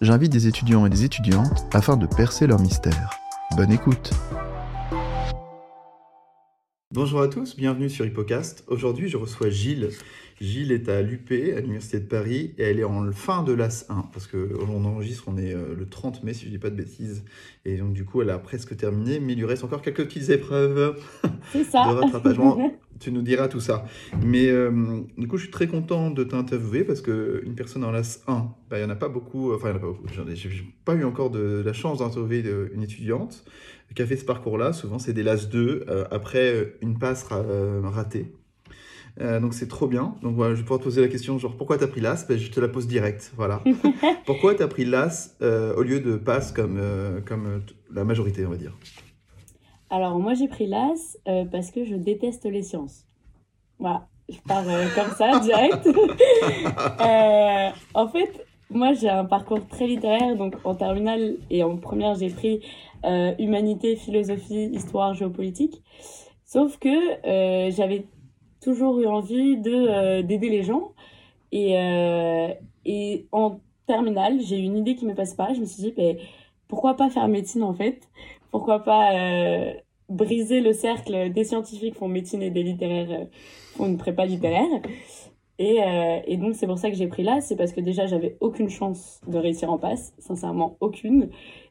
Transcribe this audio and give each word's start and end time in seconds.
j'invite 0.00 0.32
des 0.32 0.46
étudiants 0.46 0.86
et 0.86 0.90
des 0.90 1.04
étudiantes 1.04 1.66
afin 1.74 1.96
de 1.96 2.06
percer 2.06 2.46
leur 2.46 2.58
mystère. 2.58 3.10
Bonne 3.56 3.70
écoute 3.70 4.10
Bonjour 6.92 7.20
à 7.20 7.28
tous, 7.28 7.56
bienvenue 7.56 7.88
sur 7.88 8.04
Hippocast. 8.04 8.64
Aujourd'hui, 8.66 9.08
je 9.08 9.16
reçois 9.16 9.50
Gilles. 9.50 9.90
Gilles 10.40 10.72
est 10.72 10.88
à 10.88 11.02
l'UP, 11.02 11.30
à 11.54 11.60
l'Université 11.60 12.00
de 12.00 12.06
Paris, 12.06 12.54
et 12.56 12.62
elle 12.62 12.80
est 12.80 12.84
en 12.84 13.12
fin 13.12 13.42
de 13.42 13.52
l'AS 13.52 13.84
1, 13.90 14.08
parce 14.12 14.26
qu'on 14.26 14.84
enregistre, 14.86 15.24
on 15.26 15.36
est 15.36 15.54
euh, 15.54 15.74
le 15.78 15.86
30 15.86 16.24
mai, 16.24 16.32
si 16.32 16.42
je 16.42 16.46
ne 16.46 16.52
dis 16.52 16.58
pas 16.58 16.70
de 16.70 16.76
bêtises. 16.76 17.24
Et 17.66 17.76
donc, 17.76 17.92
du 17.92 18.06
coup, 18.06 18.22
elle 18.22 18.30
a 18.30 18.38
presque 18.38 18.74
terminé, 18.76 19.20
mais 19.20 19.34
il 19.34 19.38
lui 19.38 19.44
reste 19.44 19.64
encore 19.64 19.82
quelques 19.82 20.04
petites 20.06 20.30
épreuves 20.30 20.96
ça. 21.70 21.84
de 21.84 21.94
rattrapage. 21.94 22.36
tu 23.00 23.12
nous 23.12 23.22
diras 23.22 23.48
tout 23.48 23.60
ça. 23.60 23.84
Mais 24.24 24.48
euh, 24.48 25.00
du 25.18 25.28
coup, 25.28 25.36
je 25.36 25.42
suis 25.42 25.50
très 25.50 25.66
content 25.66 26.10
de 26.10 26.24
t'interviewer, 26.24 26.84
parce 26.84 27.02
qu'une 27.02 27.54
personne 27.54 27.84
en 27.84 27.90
l'AS 27.90 28.22
1, 28.26 28.34
bah, 28.70 28.78
il 28.78 28.78
n'y 28.78 28.84
en 28.86 28.90
a 28.90 28.96
pas 28.96 29.08
beaucoup, 29.10 29.52
enfin, 29.52 29.68
il 29.68 29.72
n'y 29.72 29.74
en 29.74 29.76
a 29.76 29.80
pas 29.80 29.86
beaucoup. 29.88 30.08
J'en 30.14 30.26
ai- 30.26 30.36
J'ai 30.36 30.50
pas 30.86 30.94
eu 30.94 31.04
encore 31.04 31.30
de 31.30 31.62
la 31.62 31.72
chance 31.74 31.98
d'interviewer 31.98 32.44
une 32.72 32.82
étudiante 32.82 33.44
qui 33.94 34.00
a 34.00 34.06
fait 34.06 34.16
ce 34.16 34.24
parcours-là. 34.24 34.72
Souvent, 34.72 34.98
c'est 34.98 35.12
des 35.12 35.22
LAS 35.22 35.48
2, 35.50 35.84
euh, 35.88 36.04
après 36.10 36.54
euh, 36.54 36.64
une 36.80 36.98
passe 36.98 37.24
ra- 37.24 37.40
euh, 37.40 37.80
ratée. 37.84 38.32
Euh, 39.20 39.38
donc 39.38 39.54
c'est 39.54 39.68
trop 39.68 39.86
bien. 39.86 40.14
Donc 40.22 40.34
voilà, 40.34 40.54
je 40.54 40.60
vais 40.60 40.62
pouvoir 40.62 40.80
te 40.80 40.84
poser 40.84 41.00
la 41.02 41.08
question 41.08 41.38
genre 41.38 41.54
pourquoi 41.56 41.76
tu 41.76 41.84
as 41.84 41.88
pris 41.88 42.00
l'AS? 42.00 42.26
Ben, 42.26 42.38
Je 42.38 42.50
te 42.50 42.60
la 42.60 42.68
pose 42.68 42.86
direct. 42.86 43.32
Voilà. 43.36 43.62
pourquoi 44.26 44.54
tu 44.54 44.62
as 44.62 44.68
pris 44.68 44.84
l'AS 44.84 45.36
euh, 45.42 45.74
au 45.76 45.82
lieu 45.82 46.00
de 46.00 46.16
passe 46.16 46.52
comme, 46.52 46.78
euh, 46.78 47.20
comme 47.20 47.62
la 47.92 48.04
majorité, 48.04 48.46
on 48.46 48.50
va 48.50 48.56
dire? 48.56 48.76
Alors, 49.90 50.18
moi, 50.18 50.34
j'ai 50.34 50.48
pris 50.48 50.66
l'AS 50.66 51.18
parce 51.50 51.70
que 51.70 51.84
je 51.84 51.96
déteste 51.96 52.46
les 52.46 52.62
sciences. 52.62 53.04
Voilà, 53.78 54.06
je 54.28 54.38
pars 54.46 54.64
comme 54.94 55.10
ça, 55.16 55.40
direct. 55.40 55.88
En 57.94 58.08
fait, 58.08 58.46
moi, 58.70 58.92
j'ai 58.92 59.08
un 59.08 59.24
parcours 59.24 59.66
très 59.66 59.86
littéraire. 59.86 60.36
Donc, 60.36 60.54
en 60.64 60.76
terminale 60.76 61.34
et 61.50 61.64
en 61.64 61.76
première, 61.76 62.14
j'ai 62.14 62.30
pris 62.30 62.60
humanité, 63.38 63.96
philosophie, 63.96 64.70
histoire, 64.72 65.12
géopolitique. 65.14 65.82
Sauf 66.44 66.78
que 66.78 67.70
j'avais 67.70 68.06
toujours 68.60 69.00
eu 69.00 69.06
envie 69.06 69.56
de 69.56 69.72
euh, 69.72 70.22
d'aider 70.22 70.48
les 70.48 70.62
gens. 70.62 70.92
Et, 71.52 71.76
euh, 71.78 72.48
et 72.84 73.26
en 73.32 73.60
terminale, 73.86 74.40
j'ai 74.40 74.58
eu 74.58 74.62
une 74.62 74.76
idée 74.76 74.94
qui 74.94 75.06
me 75.06 75.14
passe 75.14 75.34
pas. 75.34 75.52
Je 75.54 75.60
me 75.60 75.64
suis 75.64 75.82
dit, 75.82 75.92
ben, 75.96 76.16
pourquoi 76.68 76.94
pas 76.94 77.10
faire 77.10 77.28
médecine 77.28 77.62
en 77.62 77.74
fait? 77.74 78.08
Pourquoi 78.50 78.80
pas 78.80 79.12
euh, 79.14 79.72
briser 80.08 80.60
le 80.60 80.72
cercle 80.72 81.32
des 81.32 81.44
scientifiques 81.44 81.96
font 81.96 82.08
médecine 82.08 82.42
et 82.42 82.50
des 82.50 82.62
littéraires 82.62 83.26
font 83.76 83.86
une 83.86 83.96
prépa 83.96 84.26
littéraire 84.26 84.80
et, 85.58 85.78
et 86.26 86.38
donc 86.38 86.54
c'est 86.54 86.66
pour 86.66 86.78
ça 86.78 86.90
que 86.90 86.96
j'ai 86.96 87.06
pris 87.06 87.22
là, 87.22 87.42
c'est 87.42 87.54
parce 87.54 87.72
que 87.72 87.82
déjà 87.82 88.06
j'avais 88.06 88.38
aucune 88.40 88.70
chance 88.70 89.20
de 89.28 89.36
réussir 89.36 89.70
en 89.70 89.76
passe, 89.76 90.14
sincèrement 90.18 90.78
aucune, 90.80 91.28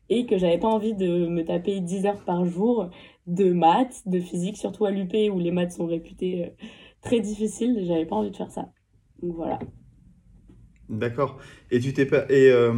et 0.09 0.25
que 0.25 0.37
j'avais 0.37 0.57
pas 0.57 0.67
envie 0.67 0.93
de 0.93 1.27
me 1.27 1.43
taper 1.43 1.79
10 1.79 2.05
heures 2.05 2.23
par 2.23 2.45
jour 2.45 2.89
de 3.27 3.51
maths, 3.51 4.01
de 4.07 4.19
physique, 4.19 4.57
surtout 4.57 4.85
à 4.85 4.91
l'UP 4.91 5.13
où 5.31 5.39
les 5.39 5.51
maths 5.51 5.73
sont 5.73 5.85
réputées 5.85 6.45
euh, 6.45 6.65
très 7.01 7.19
difficiles, 7.21 7.83
j'avais 7.85 8.05
pas 8.05 8.15
envie 8.15 8.31
de 8.31 8.37
faire 8.37 8.51
ça. 8.51 8.69
Donc 9.21 9.35
voilà. 9.35 9.59
D'accord. 10.89 11.37
Et 11.71 11.79
tu 11.79 11.93
t'es 11.93 12.05
pas. 12.05 12.25
Et 12.29 12.49
euh, 12.51 12.73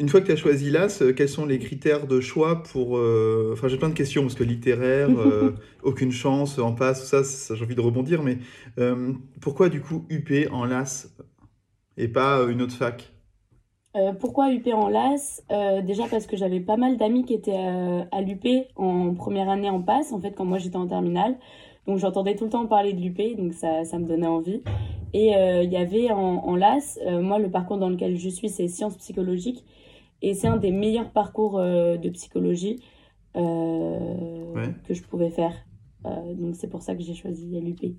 une 0.00 0.08
fois 0.08 0.20
que 0.20 0.26
tu 0.26 0.32
as 0.32 0.36
choisi 0.36 0.70
l'AS, 0.70 1.02
euh, 1.02 1.12
quels 1.12 1.28
sont 1.28 1.46
les 1.46 1.58
critères 1.58 2.06
de 2.06 2.20
choix 2.20 2.62
pour. 2.62 2.98
euh, 2.98 3.50
Enfin, 3.54 3.68
j'ai 3.68 3.78
plein 3.78 3.88
de 3.88 3.94
questions 3.94 4.22
parce 4.22 4.34
que 4.34 4.44
littéraire, 4.44 5.18
euh, 5.18 5.52
aucune 5.82 6.12
chance, 6.12 6.58
en 6.58 6.72
passe, 6.74 7.00
tout 7.02 7.06
ça, 7.06 7.24
ça, 7.24 7.54
j'ai 7.54 7.64
envie 7.64 7.74
de 7.76 7.80
rebondir. 7.80 8.22
Mais 8.22 8.38
pourquoi 9.40 9.68
du 9.68 9.80
coup 9.80 10.06
UP 10.10 10.48
en 10.52 10.64
LAS 10.66 11.08
et 11.98 12.08
pas 12.08 12.42
une 12.44 12.62
autre 12.62 12.74
fac? 12.74 13.12
Pourquoi 14.20 14.52
UP 14.52 14.72
en 14.72 14.88
LAS 14.88 15.42
Déjà 15.82 16.06
parce 16.08 16.26
que 16.26 16.36
j'avais 16.36 16.60
pas 16.60 16.76
mal 16.76 16.96
d'amis 16.96 17.24
qui 17.24 17.34
étaient 17.34 17.52
euh, 17.56 18.04
à 18.12 18.20
l'UP 18.22 18.46
en 18.76 19.14
première 19.14 19.48
année 19.48 19.68
en 19.70 19.82
passe, 19.82 20.12
en 20.12 20.20
fait, 20.20 20.32
quand 20.32 20.44
moi 20.44 20.58
j'étais 20.58 20.76
en 20.76 20.86
terminale. 20.86 21.36
Donc 21.90 21.98
j'entendais 21.98 22.36
tout 22.36 22.44
le 22.44 22.50
temps 22.50 22.66
parler 22.66 22.92
de 22.92 23.00
l'UP, 23.00 23.36
donc 23.36 23.52
ça, 23.54 23.84
ça 23.84 23.98
me 23.98 24.06
donnait 24.06 24.26
envie. 24.26 24.62
Et 25.12 25.34
euh, 25.36 25.62
il 25.64 25.72
y 25.72 25.76
avait 25.76 26.10
en, 26.12 26.18
en 26.18 26.56
LAS, 26.56 26.98
euh, 27.06 27.20
moi 27.20 27.38
le 27.38 27.50
parcours 27.50 27.78
dans 27.78 27.88
lequel 27.90 28.16
je 28.18 28.28
suis, 28.28 28.48
c'est 28.48 28.68
sciences 28.68 28.96
psychologiques. 28.98 29.64
Et 30.22 30.34
c'est 30.34 30.48
un 30.48 30.56
des 30.58 30.72
meilleurs 30.72 31.12
parcours 31.12 31.58
euh, 31.58 31.96
de 31.98 32.10
psychologie 32.10 32.82
Ouais. 34.54 34.74
que 34.84 34.94
je 34.94 35.02
pouvais 35.02 35.30
faire. 35.30 35.54
Donc 36.04 36.56
c'est 36.56 36.68
pour 36.68 36.82
ça 36.82 36.94
que 36.94 37.02
j'ai 37.02 37.14
choisi 37.14 37.60
l'UP. 37.60 37.96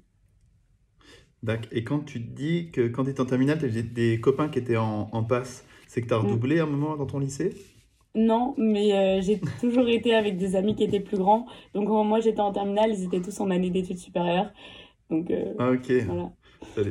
D'accord. 1.44 1.68
Et 1.72 1.84
quand 1.84 2.00
tu 2.02 2.22
te 2.22 2.30
dis 2.36 2.72
que 2.72 2.88
quand 2.88 3.04
tu 3.06 3.12
étais 3.12 3.22
en 3.22 3.26
terminale, 3.26 3.58
tu 3.60 3.66
avais 3.66 3.84
des 3.84 4.20
copains 4.22 4.50
qui 4.50 4.60
étaient 4.60 4.78
en, 4.78 5.10
en 5.12 5.24
passe, 5.24 5.66
c'est 5.88 6.02
que 6.02 6.08
tu 6.08 6.14
as 6.14 6.18
Mm. 6.22 6.38
redoublé 6.38 6.60
à 6.60 6.64
un 6.64 6.68
moment 6.68 6.96
dans 6.98 7.06
ton 7.08 7.20
lycée? 7.20 7.54
Non, 8.16 8.56
mais 8.58 8.94
euh, 8.94 9.22
j'ai 9.22 9.40
toujours 9.60 9.88
été 9.88 10.14
avec 10.16 10.38
des 10.38 10.56
amis 10.56 10.76
qui 10.76 10.84
étaient 10.84 11.00
plus 11.00 11.18
grands. 11.18 11.46
Donc 11.74 11.88
quand 11.88 12.04
moi 12.04 12.20
j'étais 12.20 12.42
en 12.42 12.52
terminale, 12.52 12.92
ils 12.94 13.06
étaient 13.06 13.22
tous 13.22 13.40
en 13.40 13.50
année 13.52 13.70
d'études 13.70 13.98
supérieures. 14.00 14.52
Donc 15.10 15.32
euh, 15.32 15.54
Ah, 15.58 15.72
ok. 15.72 15.92
voilà, 16.06 16.32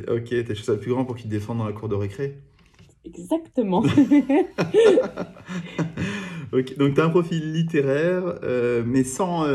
Ok, 0.09 0.29
t'es 0.29 0.55
chez 0.55 0.63
ça 0.63 0.73
le 0.73 0.79
plus 0.79 0.91
grand 0.91 1.05
pour 1.05 1.15
qu'ils 1.15 1.25
te 1.25 1.31
défendent 1.31 1.59
dans 1.59 1.65
la 1.65 1.73
cour 1.73 1.87
de 1.89 1.95
récré. 1.95 2.37
exactement. 3.03 3.83
Ok, 6.51 6.77
donc 6.77 6.95
tu 6.95 7.01
as 7.01 7.05
un 7.05 7.09
profil 7.09 7.53
littéraire, 7.53 8.39
euh, 8.43 8.83
mais 8.85 9.03
sans. 9.03 9.45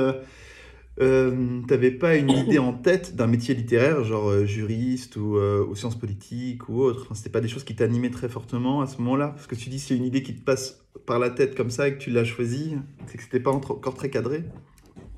Euh, 0.99 1.61
t'avais 1.69 1.91
pas 1.91 2.17
une 2.17 2.31
idée 2.31 2.59
en 2.59 2.73
tête 2.73 3.17
d'un 3.17 3.27
métier 3.27 3.55
littéraire, 3.55 4.03
genre 4.03 4.31
euh, 4.31 4.47
juriste 4.47 5.17
ou, 5.17 5.37
euh, 5.37 5.65
ou 5.69 5.75
sciences 5.75 5.95
politiques 5.97 6.69
ou 6.71 6.81
autre? 6.81 7.03
Enfin, 7.05 7.15
c'était 7.15 7.31
pas 7.31 7.43
des 7.43 7.49
choses 7.49 7.65
qui 7.65 7.77
t'animaient 7.77 8.11
très 8.11 8.29
fortement 8.31 8.81
à 8.81 8.87
ce 8.87 8.99
moment-là? 9.03 9.29
Parce 9.29 9.47
que 9.47 9.55
tu 9.55 9.69
dis, 9.69 9.79
c'est 9.79 9.95
une 9.95 10.05
idée 10.05 10.23
qui 10.23 10.35
te 10.35 10.43
passe 10.43 10.87
par 11.05 11.19
la 11.19 11.29
tête 11.31 11.55
comme 11.55 11.71
ça 11.71 11.89
et 11.89 11.93
que 11.95 11.99
tu 11.99 12.11
l'as 12.11 12.25
choisie, 12.25 12.77
c'est 13.07 13.19
que 13.19 13.23
c'était 13.23 13.41
pas 13.41 13.51
encore 13.53 13.95
très 13.95 14.09
cadré? 14.09 14.45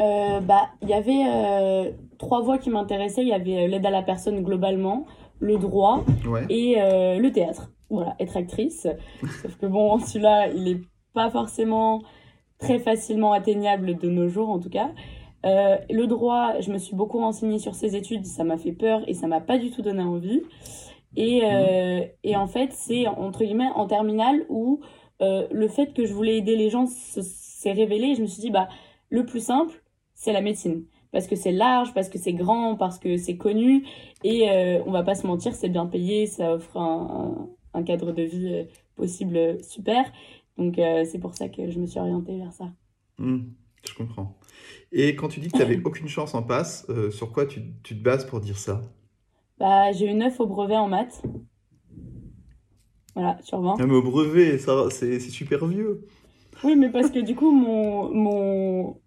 Euh, 0.00 0.40
bah, 0.40 0.68
il 0.82 0.88
y 0.88 0.94
avait 0.94 1.94
trois 2.18 2.42
voies 2.42 2.58
qui 2.58 2.70
m'intéressaient. 2.70 3.22
Il 3.22 3.28
y 3.28 3.32
avait 3.32 3.68
l'aide 3.68 3.86
à 3.86 3.90
la 3.90 4.02
personne 4.02 4.42
globalement, 4.42 5.06
le 5.40 5.58
droit 5.58 6.04
Ouais. 6.26 6.44
et 6.50 6.74
le 6.76 7.28
théâtre. 7.30 7.70
Voilà, 7.90 8.16
être 8.18 8.36
actrice. 8.36 8.86
Sauf 9.42 9.56
que 9.56 9.66
bon, 9.66 9.98
celui-là, 9.98 10.48
il 10.48 10.68
est 10.68 10.80
pas 11.14 11.30
forcément 11.30 12.02
très 12.58 12.78
facilement 12.80 13.32
atteignable 13.32 13.96
de 13.96 14.08
nos 14.08 14.28
jours, 14.28 14.50
en 14.50 14.58
tout 14.58 14.70
cas. 14.70 14.90
Euh, 15.46 15.76
le 15.88 16.06
droit, 16.06 16.60
je 16.60 16.72
me 16.72 16.78
suis 16.78 16.96
beaucoup 16.96 17.18
renseignée 17.18 17.58
sur 17.58 17.74
ces 17.74 17.96
études, 17.96 18.26
ça 18.26 18.44
m'a 18.44 18.58
fait 18.58 18.72
peur 18.72 19.02
et 19.06 19.14
ça 19.14 19.26
m'a 19.26 19.40
pas 19.40 19.58
du 19.58 19.70
tout 19.70 19.82
donné 19.82 20.02
envie. 20.02 20.42
Et, 21.16 21.42
euh, 21.44 22.04
et 22.24 22.36
en 22.36 22.46
fait, 22.46 22.72
c'est 22.72 23.06
entre 23.06 23.44
guillemets 23.44 23.70
en 23.74 23.86
terminale 23.86 24.44
où 24.48 24.80
euh, 25.20 25.46
le 25.50 25.68
fait 25.68 25.92
que 25.94 26.04
je 26.04 26.12
voulais 26.12 26.36
aider 26.38 26.56
les 26.56 26.70
gens 26.70 26.86
se- 26.86 27.22
s'est 27.22 27.72
révélé. 27.72 28.14
Je 28.14 28.22
me 28.22 28.26
suis 28.26 28.40
dit, 28.40 28.50
bah, 28.50 28.68
le 29.10 29.24
plus 29.24 29.40
simple, 29.40 29.82
c'est 30.14 30.32
la 30.32 30.40
médecine. 30.40 30.84
Parce 31.12 31.26
que 31.26 31.36
c'est 31.36 31.52
large, 31.52 31.94
parce 31.94 32.08
que 32.08 32.18
c'est 32.18 32.34
grand, 32.34 32.76
parce 32.76 32.98
que 32.98 33.16
c'est 33.16 33.36
connu. 33.36 33.86
Et 34.24 34.46
on 34.84 34.90
va 34.90 35.02
pas 35.02 35.14
se 35.14 35.26
mentir, 35.26 35.54
c'est 35.54 35.70
bien 35.70 35.86
payé, 35.86 36.26
ça 36.26 36.52
offre 36.52 36.76
un, 36.76 37.82
cadre 37.86 38.12
de 38.12 38.22
vie 38.22 38.66
possible 38.94 39.62
super. 39.64 40.12
Donc 40.58 40.74
c'est 40.76 41.18
pour 41.18 41.34
ça 41.34 41.48
que 41.48 41.70
je 41.70 41.80
me 41.80 41.86
suis 41.86 41.98
orientée 41.98 42.36
vers 42.36 42.52
ça. 42.52 42.66
Hmm, 43.16 43.38
je 43.88 43.94
comprends. 43.94 44.37
Et 44.92 45.14
quand 45.16 45.28
tu 45.28 45.40
dis 45.40 45.48
que 45.48 45.52
tu 45.52 45.58
n'avais 45.58 45.80
aucune 45.84 46.08
chance 46.08 46.34
en 46.34 46.42
passe, 46.42 46.86
euh, 46.88 47.10
sur 47.10 47.32
quoi 47.32 47.46
tu, 47.46 47.62
tu 47.82 47.96
te 47.96 48.02
bases 48.02 48.26
pour 48.26 48.40
dire 48.40 48.58
ça? 48.58 48.82
Bah, 49.58 49.92
j'ai 49.92 50.06
eu 50.10 50.14
9 50.14 50.38
au 50.40 50.46
brevet 50.46 50.76
en 50.76 50.88
maths. 50.88 51.22
Voilà, 53.14 53.38
sur 53.42 53.60
20. 53.60 53.76
Ah, 53.80 53.86
mais 53.86 53.94
au 53.94 54.02
brevet, 54.02 54.58
ça, 54.58 54.88
c'est 54.90 55.18
c'est 55.18 55.30
super 55.30 55.66
vieux. 55.66 56.06
Oui, 56.64 56.76
mais 56.76 56.90
parce 56.90 57.10
que 57.10 57.20
du 57.20 57.34
coup, 57.34 57.50
mon, 57.50 58.12
mon, 58.12 59.00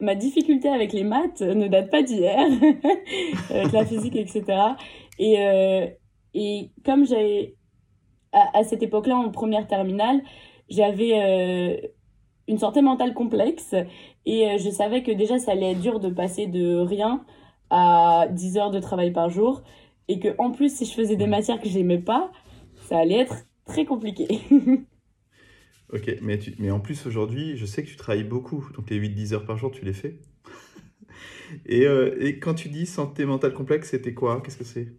ma 0.00 0.14
difficulté 0.14 0.68
avec 0.68 0.92
les 0.92 1.04
maths 1.04 1.40
ne 1.42 1.68
date 1.68 1.90
pas 1.90 2.02
d'hier, 2.02 2.38
avec 3.50 3.72
la 3.72 3.84
physique, 3.86 4.16
etc. 4.16 4.76
Et, 5.18 5.38
euh, 5.40 5.86
et 6.34 6.70
comme 6.84 7.06
j'avais, 7.06 7.56
à, 8.32 8.58
à 8.58 8.64
cette 8.64 8.82
époque-là, 8.82 9.16
en 9.16 9.30
première 9.30 9.66
terminale, 9.66 10.22
j'avais 10.68 11.12
euh, 11.14 11.88
une 12.48 12.58
santé 12.58 12.82
mentale 12.82 13.14
complexe 13.14 13.74
et 14.26 14.48
euh, 14.48 14.58
je 14.58 14.70
savais 14.70 15.02
que 15.02 15.12
déjà, 15.12 15.38
ça 15.38 15.52
allait 15.52 15.72
être 15.72 15.80
dur 15.80 16.00
de 16.00 16.08
passer 16.08 16.46
de 16.46 16.78
rien 16.78 17.24
à 17.70 18.26
10 18.30 18.56
heures 18.56 18.70
de 18.70 18.80
travail 18.80 19.12
par 19.12 19.30
jour 19.30 19.62
et 20.08 20.18
que 20.18 20.28
en 20.38 20.50
plus, 20.50 20.74
si 20.74 20.86
je 20.86 20.92
faisais 20.92 21.16
des 21.16 21.26
matières 21.26 21.60
que 21.60 21.68
j'aimais 21.68 21.98
pas, 21.98 22.32
ça 22.88 22.98
allait 22.98 23.20
être 23.20 23.46
très 23.66 23.84
compliqué. 23.84 24.40
Ok, 25.90 26.18
mais, 26.20 26.38
tu, 26.38 26.54
mais 26.58 26.70
en 26.70 26.80
plus 26.80 27.06
aujourd'hui, 27.06 27.56
je 27.56 27.64
sais 27.64 27.82
que 27.82 27.88
tu 27.88 27.96
travailles 27.96 28.22
beaucoup, 28.22 28.62
donc 28.76 28.90
les 28.90 28.98
8-10 29.00 29.32
heures 29.32 29.46
par 29.46 29.56
jour, 29.56 29.70
tu 29.70 29.86
les 29.86 29.94
fais. 29.94 30.20
et, 31.66 31.86
euh, 31.86 32.14
et 32.20 32.38
quand 32.38 32.52
tu 32.52 32.68
dis 32.68 32.84
santé 32.84 33.24
mentale 33.24 33.54
complexe, 33.54 33.88
c'était 33.88 34.12
quoi? 34.12 34.42
Qu'est-ce 34.42 34.58
que 34.58 34.64
c'est? 34.64 34.92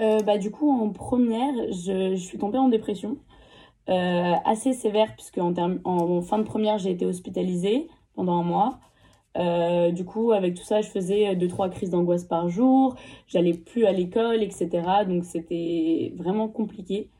Euh, 0.00 0.20
bah, 0.22 0.38
du 0.38 0.50
coup, 0.50 0.70
en 0.70 0.90
première, 0.90 1.54
je, 1.72 2.16
je 2.16 2.20
suis 2.20 2.38
tombée 2.38 2.58
en 2.58 2.68
dépression 2.68 3.18
euh, 3.88 4.34
assez 4.44 4.72
sévère, 4.72 5.14
puisque 5.14 5.38
en, 5.38 6.22
fin 6.22 6.38
de 6.38 6.44
première, 6.44 6.78
j'ai 6.78 6.90
été 6.90 7.06
hospitalisée 7.06 7.88
pendant 8.14 8.34
un 8.34 8.42
mois. 8.42 8.80
Euh, 9.36 9.92
du 9.92 10.04
coup, 10.04 10.32
avec 10.32 10.54
tout 10.54 10.64
ça, 10.64 10.80
je 10.80 10.88
faisais 10.88 11.36
deux, 11.36 11.48
trois 11.48 11.68
crises 11.68 11.90
d'angoisse 11.90 12.24
par 12.24 12.48
jour, 12.48 12.96
j'allais 13.26 13.54
plus 13.54 13.84
à 13.86 13.92
l'école, 13.92 14.42
etc. 14.42 15.04
Donc 15.06 15.24
c'était 15.24 16.12
vraiment 16.16 16.48
compliqué. 16.48 17.10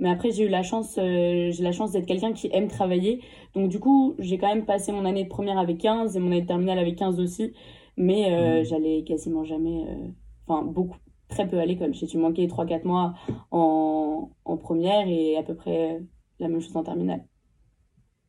Mais 0.00 0.10
après, 0.10 0.30
j'ai 0.30 0.44
eu 0.44 0.48
la 0.48 0.62
chance, 0.62 0.96
euh, 0.98 1.50
j'ai 1.50 1.62
la 1.62 1.72
chance 1.72 1.92
d'être 1.92 2.06
quelqu'un 2.06 2.32
qui 2.32 2.48
aime 2.52 2.68
travailler. 2.68 3.20
Donc 3.54 3.68
du 3.68 3.80
coup, 3.80 4.14
j'ai 4.18 4.38
quand 4.38 4.48
même 4.48 4.64
passé 4.64 4.92
mon 4.92 5.04
année 5.04 5.24
de 5.24 5.28
première 5.28 5.58
avec 5.58 5.78
15 5.78 6.16
et 6.16 6.20
mon 6.20 6.28
année 6.28 6.42
de 6.42 6.46
terminale 6.46 6.78
avec 6.78 6.96
15 6.96 7.18
aussi. 7.20 7.52
Mais 7.96 8.32
euh, 8.32 8.58
Mhm. 8.60 8.64
j'allais 8.64 9.02
quasiment 9.04 9.44
jamais, 9.44 9.84
euh, 9.88 10.08
enfin 10.46 10.62
beaucoup, 10.64 10.96
très 11.28 11.48
peu 11.48 11.58
à 11.58 11.66
l'école. 11.66 11.94
J'ai 11.94 12.06
dû 12.06 12.18
manquer 12.18 12.46
trois 12.48 12.66
quatre 12.66 12.84
mois 12.84 13.14
en, 13.50 14.30
en 14.44 14.56
première 14.56 15.06
et 15.08 15.36
à 15.36 15.42
peu 15.42 15.54
près 15.54 16.00
la 16.40 16.48
même 16.48 16.60
chose 16.60 16.76
en 16.76 16.84
terminale. 16.84 17.24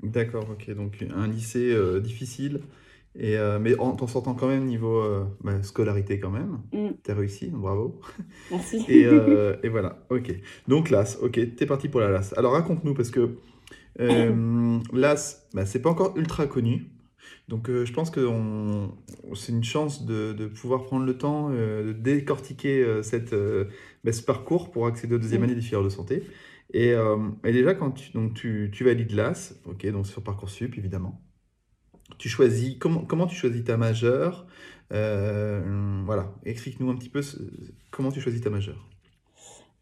D'accord, 0.01 0.49
ok, 0.49 0.71
donc 0.75 1.05
un 1.13 1.27
lycée 1.27 1.71
euh, 1.73 1.99
difficile, 1.99 2.61
et, 3.15 3.37
euh, 3.37 3.59
mais 3.59 3.77
en 3.79 3.91
t'en 3.95 4.07
sortant 4.07 4.33
quand 4.33 4.47
même 4.47 4.65
niveau 4.65 4.97
euh, 5.01 5.25
bah, 5.41 5.61
scolarité 5.61 6.19
quand 6.19 6.29
même. 6.29 6.61
Mm, 6.71 6.93
T'as 7.03 7.15
réussi, 7.15 7.49
bravo. 7.49 7.99
merci. 8.49 8.85
Et, 8.87 9.03
et 9.63 9.69
voilà, 9.69 10.05
ok. 10.09 10.33
Donc 10.67 10.89
l'AS, 10.89 11.17
ok, 11.21 11.55
t'es 11.55 11.65
parti 11.65 11.89
pour 11.89 11.99
la 12.01 12.09
LAS. 12.09 12.33
Alors 12.37 12.53
raconte-nous, 12.53 12.93
parce 12.93 13.11
que 13.11 13.37
l'AS, 14.93 15.47
bah, 15.53 15.65
c'est 15.65 15.81
pas 15.81 15.89
encore 15.89 16.17
ultra 16.17 16.47
connu. 16.47 16.91
Donc 17.49 17.69
euh, 17.69 17.85
je 17.85 17.93
pense 17.93 18.11
que 18.11 18.21
c'est 19.35 19.51
une 19.51 19.63
chance 19.63 20.05
de, 20.05 20.33
de 20.33 20.47
pouvoir 20.47 20.83
prendre 20.83 21.05
le 21.05 21.17
temps 21.17 21.49
euh, 21.51 21.87
de 21.87 21.93
décortiquer 21.93 22.83
euh, 22.83 23.01
cette, 23.03 23.33
bah, 24.03 24.11
ce 24.13 24.21
parcours 24.23 24.71
pour 24.71 24.87
accéder 24.87 25.15
aux 25.15 25.19
deuxième 25.19 25.41
Mm. 25.41 25.45
année 25.45 25.55
des 25.55 25.61
filières 25.61 25.83
de 25.83 25.89
santé. 25.89 26.23
Et, 26.73 26.93
et 27.43 27.51
déjà, 27.51 27.73
quand 27.73 27.91
tu, 27.91 28.11
donc 28.11 28.35
tu, 28.35 28.69
tu 28.71 28.83
valides 28.83 29.11
l'AS, 29.13 29.55
ok, 29.65 29.87
donc 29.91 30.05
sur 30.07 30.23
Parcoursup 30.23 30.77
évidemment, 30.77 31.19
tu 32.19 32.29
choisis, 32.29 32.77
comment, 32.79 33.05
comment 33.05 33.27
tu 33.27 33.35
choisis 33.35 33.63
ta 33.63 33.77
majeure? 33.77 34.47
Voilà, 34.91 36.33
explique-nous 36.45 36.89
un 36.89 36.95
petit 36.95 37.09
peu 37.09 37.21
ce- 37.21 37.37
comment 37.91 38.11
tu 38.11 38.21
choisis 38.21 38.41
ta 38.41 38.49
majeure. 38.49 38.89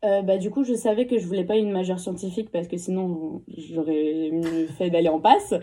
Euh, 0.05 0.21
bah, 0.21 0.37
du 0.37 0.51
coup, 0.51 0.63
je 0.63 0.73
savais 0.75 1.07
que 1.07 1.17
je 1.17 1.25
voulais 1.25 1.43
pas 1.43 1.55
une 1.55 1.71
majeure 1.71 1.99
scientifique 1.99 2.51
parce 2.51 2.67
que 2.67 2.77
sinon 2.77 3.41
j'aurais 3.47 4.31
fait 4.77 4.89
d'aller 4.89 5.09
en 5.09 5.19
passe. 5.19 5.55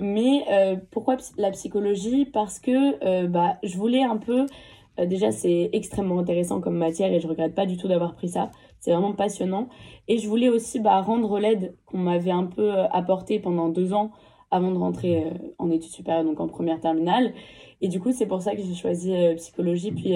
Mais 0.00 0.44
euh, 0.50 0.76
pourquoi 0.90 1.16
la 1.36 1.50
psychologie? 1.50 2.24
Parce 2.24 2.60
que 2.60 3.04
euh, 3.04 3.26
bah, 3.26 3.58
je 3.64 3.76
voulais 3.76 4.02
un 4.02 4.16
peu. 4.16 4.46
déjà, 4.98 5.32
c'est 5.32 5.70
extrêmement 5.72 6.20
intéressant 6.20 6.60
comme 6.60 6.76
matière 6.76 7.12
et 7.12 7.20
je 7.20 7.26
regrette 7.26 7.54
pas 7.54 7.66
du 7.66 7.76
tout 7.76 7.88
d'avoir 7.88 8.14
pris 8.14 8.28
ça. 8.28 8.50
C'est 8.78 8.92
vraiment 8.92 9.12
passionnant. 9.12 9.68
Et 10.06 10.18
je 10.18 10.28
voulais 10.28 10.48
aussi 10.48 10.78
bah, 10.78 11.00
rendre 11.00 11.38
l'aide 11.40 11.74
qu'on 11.86 11.98
m'avait 11.98 12.30
un 12.30 12.44
peu 12.44 12.72
apportée 12.92 13.40
pendant 13.40 13.68
deux 13.68 13.92
ans 13.92 14.12
avant 14.50 14.70
de 14.70 14.78
rentrer 14.78 15.24
en 15.58 15.68
études 15.70 15.90
supérieures, 15.90 16.22
donc 16.22 16.38
en 16.38 16.46
première 16.46 16.80
terminale. 16.80 17.32
Et 17.80 17.88
du 17.88 17.98
coup, 17.98 18.12
c'est 18.12 18.26
pour 18.26 18.40
ça 18.40 18.54
que 18.54 18.62
j'ai 18.62 18.74
choisi 18.74 19.12
psychologie. 19.36 19.90
Puis, 19.90 20.14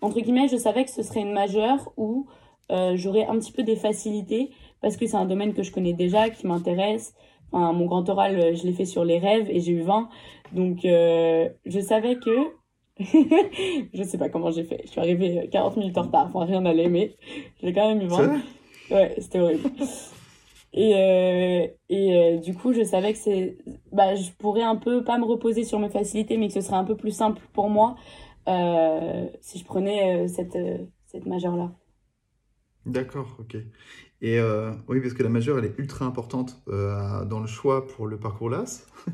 entre 0.00 0.20
guillemets, 0.20 0.48
je 0.48 0.56
savais 0.56 0.84
que 0.84 0.90
ce 0.90 1.02
serait 1.02 1.20
une 1.20 1.34
majeure 1.34 1.92
où 1.98 2.26
euh, 2.70 2.96
j'aurais 2.96 3.26
un 3.26 3.38
petit 3.38 3.52
peu 3.52 3.62
des 3.62 3.76
facilités 3.76 4.50
parce 4.80 4.96
que 4.96 5.06
c'est 5.06 5.16
un 5.16 5.26
domaine 5.26 5.54
que 5.54 5.62
je 5.62 5.72
connais 5.72 5.92
déjà, 5.92 6.30
qui 6.30 6.46
m'intéresse. 6.46 7.14
Enfin, 7.52 7.72
mon 7.72 7.86
grand 7.86 8.08
oral, 8.08 8.38
euh, 8.38 8.54
je 8.54 8.64
l'ai 8.66 8.72
fait 8.72 8.84
sur 8.86 9.04
les 9.04 9.18
rêves 9.18 9.48
et 9.50 9.60
j'ai 9.60 9.72
eu 9.72 9.82
20. 9.82 10.08
Donc, 10.52 10.84
euh, 10.84 11.48
je 11.66 11.80
savais 11.80 12.16
que... 12.16 12.30
je 13.94 14.02
sais 14.02 14.18
pas 14.18 14.28
comment 14.28 14.50
j'ai 14.50 14.64
fait. 14.64 14.82
Je 14.84 14.90
suis 14.90 15.00
arrivée 15.00 15.38
euh, 15.40 15.46
40 15.50 15.76
minutes 15.76 15.98
en 15.98 16.02
retard. 16.02 16.26
Enfin, 16.26 16.44
rien 16.44 16.60
n'allait, 16.60 16.88
mais 16.88 17.14
j'ai 17.62 17.72
quand 17.72 17.88
même 17.88 18.02
eu 18.02 18.10
C'est 18.10 18.16
20. 18.16 18.26
vrai? 18.26 18.38
Ouais, 18.90 19.14
c'était 19.18 19.40
horrible. 19.40 19.70
Et, 20.74 20.94
euh, 20.94 21.66
et 21.90 22.16
euh, 22.16 22.36
du 22.38 22.54
coup, 22.54 22.72
je 22.72 22.82
savais 22.82 23.12
que 23.12 23.18
c'est, 23.18 23.58
bah, 23.92 24.14
je 24.14 24.30
pourrais 24.32 24.62
un 24.62 24.76
peu, 24.76 25.04
pas 25.04 25.18
me 25.18 25.24
reposer 25.24 25.64
sur 25.64 25.78
mes 25.78 25.90
facilités, 25.90 26.38
mais 26.38 26.48
que 26.48 26.54
ce 26.54 26.60
serait 26.62 26.76
un 26.76 26.84
peu 26.84 26.96
plus 26.96 27.10
simple 27.10 27.42
pour 27.52 27.68
moi 27.68 27.96
euh, 28.48 29.26
si 29.40 29.58
je 29.58 29.64
prenais 29.64 30.24
euh, 30.24 30.28
cette, 30.28 30.56
euh, 30.56 30.78
cette 31.06 31.26
majeure-là. 31.26 31.70
D'accord, 32.84 33.36
ok. 33.38 33.56
Et 34.22 34.38
euh, 34.38 34.72
oui, 34.88 35.00
parce 35.00 35.14
que 35.14 35.22
la 35.22 35.28
majeure, 35.28 35.58
elle 35.58 35.66
est 35.66 35.78
ultra 35.78 36.04
importante 36.04 36.62
euh, 36.68 37.24
dans 37.24 37.40
le 37.40 37.46
choix 37.46 37.86
pour 37.86 38.06
le 38.06 38.18
parcours 38.18 38.50
LAS. 38.50 38.86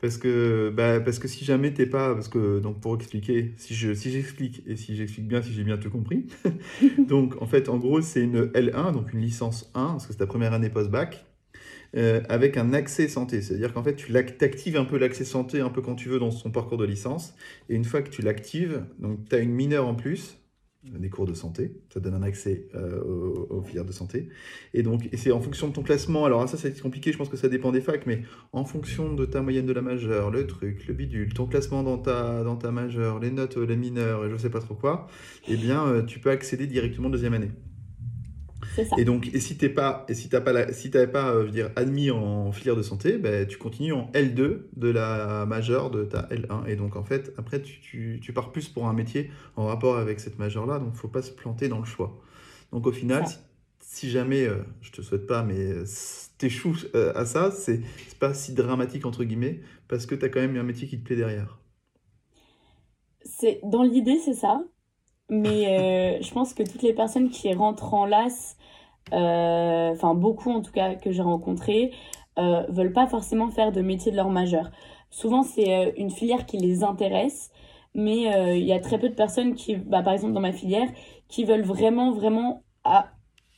Parce 0.00 0.16
que, 0.16 0.72
bah, 0.74 0.98
parce 0.98 1.18
que 1.18 1.28
si 1.28 1.44
jamais 1.44 1.74
t'es 1.74 1.84
pas, 1.84 2.14
parce 2.14 2.28
que, 2.28 2.58
donc 2.58 2.80
pour 2.80 2.94
expliquer, 2.94 3.52
si 3.58 3.74
je, 3.74 3.92
si 3.92 4.10
j'explique 4.10 4.62
et 4.66 4.74
si 4.74 4.96
j'explique 4.96 5.28
bien, 5.28 5.42
si 5.42 5.52
j'ai 5.52 5.62
bien 5.62 5.76
tout 5.76 5.90
compris. 5.90 6.26
Donc, 7.06 7.34
en 7.42 7.46
fait, 7.46 7.68
en 7.68 7.76
gros, 7.76 8.00
c'est 8.00 8.22
une 8.22 8.46
L1, 8.46 8.92
donc 8.94 9.12
une 9.12 9.20
licence 9.20 9.70
1, 9.74 9.88
parce 9.88 10.06
que 10.06 10.14
c'est 10.14 10.18
ta 10.20 10.26
première 10.26 10.54
année 10.54 10.70
post-bac, 10.70 11.26
euh, 11.96 12.22
avec 12.30 12.56
un 12.56 12.72
accès 12.72 13.08
santé. 13.08 13.42
C'est-à-dire 13.42 13.74
qu'en 13.74 13.82
fait, 13.82 13.96
tu 13.96 14.16
actives 14.16 14.76
un 14.78 14.86
peu 14.86 14.96
l'accès 14.96 15.24
santé 15.26 15.60
un 15.60 15.68
peu 15.70 15.82
quand 15.82 15.96
tu 15.96 16.08
veux 16.08 16.18
dans 16.18 16.30
son 16.30 16.50
parcours 16.50 16.78
de 16.78 16.86
licence. 16.86 17.34
Et 17.68 17.74
une 17.74 17.84
fois 17.84 18.00
que 18.02 18.10
tu 18.10 18.22
l'actives, 18.22 18.84
donc 19.00 19.28
tu 19.28 19.36
as 19.36 19.40
une 19.40 19.52
mineure 19.52 19.86
en 19.86 19.94
plus, 19.94 20.38
des 20.82 21.10
cours 21.10 21.26
de 21.26 21.34
santé. 21.34 21.72
Ça 21.92 22.00
donne 22.00 22.14
un 22.14 22.22
accès 22.22 22.68
euh, 22.74 23.00
aux, 23.02 23.62
filières 23.62 23.84
de 23.84 23.92
santé. 23.92 24.28
Et 24.72 24.82
donc, 24.82 25.08
c'est 25.14 25.30
en 25.30 25.40
fonction 25.40 25.68
de 25.68 25.72
ton 25.72 25.82
classement. 25.82 26.24
Alors, 26.24 26.48
ça, 26.48 26.56
c'est 26.56 26.78
compliqué, 26.80 27.12
je 27.12 27.18
pense 27.18 27.28
que 27.28 27.36
ça 27.36 27.48
dépend 27.48 27.70
des 27.70 27.80
facs, 27.80 28.06
mais 28.06 28.22
en 28.52 28.64
fonction 28.64 29.12
de 29.14 29.26
ta 29.26 29.42
moyenne 29.42 29.66
de 29.66 29.72
la 29.72 29.82
majeure, 29.82 30.30
le 30.30 30.46
truc, 30.46 30.86
le 30.86 30.94
bidule, 30.94 31.34
ton 31.34 31.46
classement 31.46 31.82
dans 31.82 31.98
ta, 31.98 32.42
dans 32.44 32.56
ta 32.56 32.70
majeure, 32.70 33.18
les 33.18 33.30
notes, 33.30 33.58
euh, 33.58 33.66
les 33.66 33.76
mineures, 33.76 34.24
et 34.24 34.30
je 34.30 34.36
sais 34.36 34.50
pas 34.50 34.60
trop 34.60 34.74
quoi, 34.74 35.06
eh 35.48 35.56
bien, 35.56 35.86
euh, 35.86 36.02
tu 36.02 36.18
peux 36.18 36.30
accéder 36.30 36.66
directement 36.66 37.08
en 37.08 37.10
deuxième 37.10 37.34
année. 37.34 37.50
Ça. 38.76 38.82
Et 38.98 39.04
donc, 39.04 39.28
et 39.32 39.40
si 39.40 39.56
t'es 39.56 39.68
pas, 39.68 40.04
et 40.08 40.14
si 40.14 40.28
t'as 40.28 40.40
pas, 40.40 40.52
la, 40.52 40.72
si 40.72 40.90
t'avais 40.90 41.10
pas, 41.10 41.30
euh, 41.30 41.40
je 41.40 41.46
veux 41.46 41.52
dire, 41.52 41.70
admis 41.76 42.10
en 42.10 42.52
filière 42.52 42.76
de 42.76 42.82
santé, 42.82 43.18
ben, 43.18 43.46
tu 43.46 43.58
continues 43.58 43.92
en 43.92 44.10
L2 44.12 44.62
de 44.76 44.88
la 44.88 45.44
majeure 45.46 45.90
de 45.90 46.04
ta 46.04 46.22
L1. 46.30 46.66
Et 46.68 46.76
donc, 46.76 46.96
en 46.96 47.02
fait, 47.02 47.32
après, 47.36 47.60
tu, 47.60 47.80
tu, 47.80 48.20
tu 48.22 48.32
pars 48.32 48.52
plus 48.52 48.68
pour 48.68 48.86
un 48.86 48.92
métier 48.92 49.30
en 49.56 49.66
rapport 49.66 49.98
avec 49.98 50.20
cette 50.20 50.38
majeure-là. 50.38 50.78
Donc, 50.78 50.94
faut 50.94 51.08
pas 51.08 51.22
se 51.22 51.32
planter 51.32 51.68
dans 51.68 51.78
le 51.78 51.84
choix. 51.84 52.20
Donc, 52.72 52.86
au 52.86 52.92
final, 52.92 53.26
si, 53.26 53.38
si 53.80 54.10
jamais, 54.10 54.44
euh, 54.44 54.62
je 54.80 54.92
te 54.92 55.02
souhaite 55.02 55.26
pas, 55.26 55.42
mais 55.42 55.58
euh, 55.58 55.84
t'échoues 56.38 56.86
euh, 56.94 57.12
à 57.16 57.26
ça, 57.26 57.50
c'est 57.50 57.80
c'est 58.08 58.18
pas 58.18 58.34
si 58.34 58.54
dramatique, 58.54 59.04
entre 59.04 59.24
guillemets, 59.24 59.60
parce 59.88 60.06
que 60.06 60.14
t'as 60.14 60.28
quand 60.28 60.40
même 60.40 60.56
un 60.56 60.62
métier 60.62 60.86
qui 60.86 60.98
te 60.98 61.04
plaît 61.04 61.16
derrière. 61.16 61.58
C'est, 63.24 63.60
dans 63.64 63.82
l'idée, 63.82 64.18
c'est 64.24 64.34
ça. 64.34 64.62
Mais 65.30 66.18
euh, 66.18 66.22
je 66.22 66.32
pense 66.32 66.52
que 66.52 66.62
toutes 66.62 66.82
les 66.82 66.92
personnes 66.92 67.30
qui 67.30 67.52
rentrent 67.54 67.94
en 67.94 68.04
LAS, 68.04 68.56
enfin 69.12 70.14
beaucoup 70.14 70.50
en 70.50 70.60
tout 70.62 70.72
cas 70.72 70.94
que 70.94 71.10
j'ai 71.10 71.22
rencontrées, 71.22 71.92
euh, 72.38 72.62
veulent 72.68 72.92
pas 72.92 73.06
forcément 73.06 73.48
faire 73.50 73.72
de 73.72 73.80
métier 73.82 74.12
de 74.12 74.16
leur 74.16 74.30
majeur. 74.30 74.70
Souvent, 75.10 75.42
c'est 75.42 75.74
euh, 75.74 75.92
une 75.96 76.10
filière 76.10 76.46
qui 76.46 76.56
les 76.58 76.84
intéresse, 76.84 77.50
mais 77.94 78.32
euh, 78.34 78.56
il 78.56 78.64
y 78.64 78.72
a 78.72 78.78
très 78.78 78.98
peu 78.98 79.08
de 79.08 79.14
personnes 79.14 79.54
qui, 79.54 79.74
bah, 79.76 80.02
par 80.02 80.12
exemple 80.12 80.32
dans 80.32 80.40
ma 80.40 80.52
filière, 80.52 80.88
qui 81.28 81.44
veulent 81.44 81.64
vraiment, 81.64 82.12
vraiment 82.12 82.62
à 82.84 83.08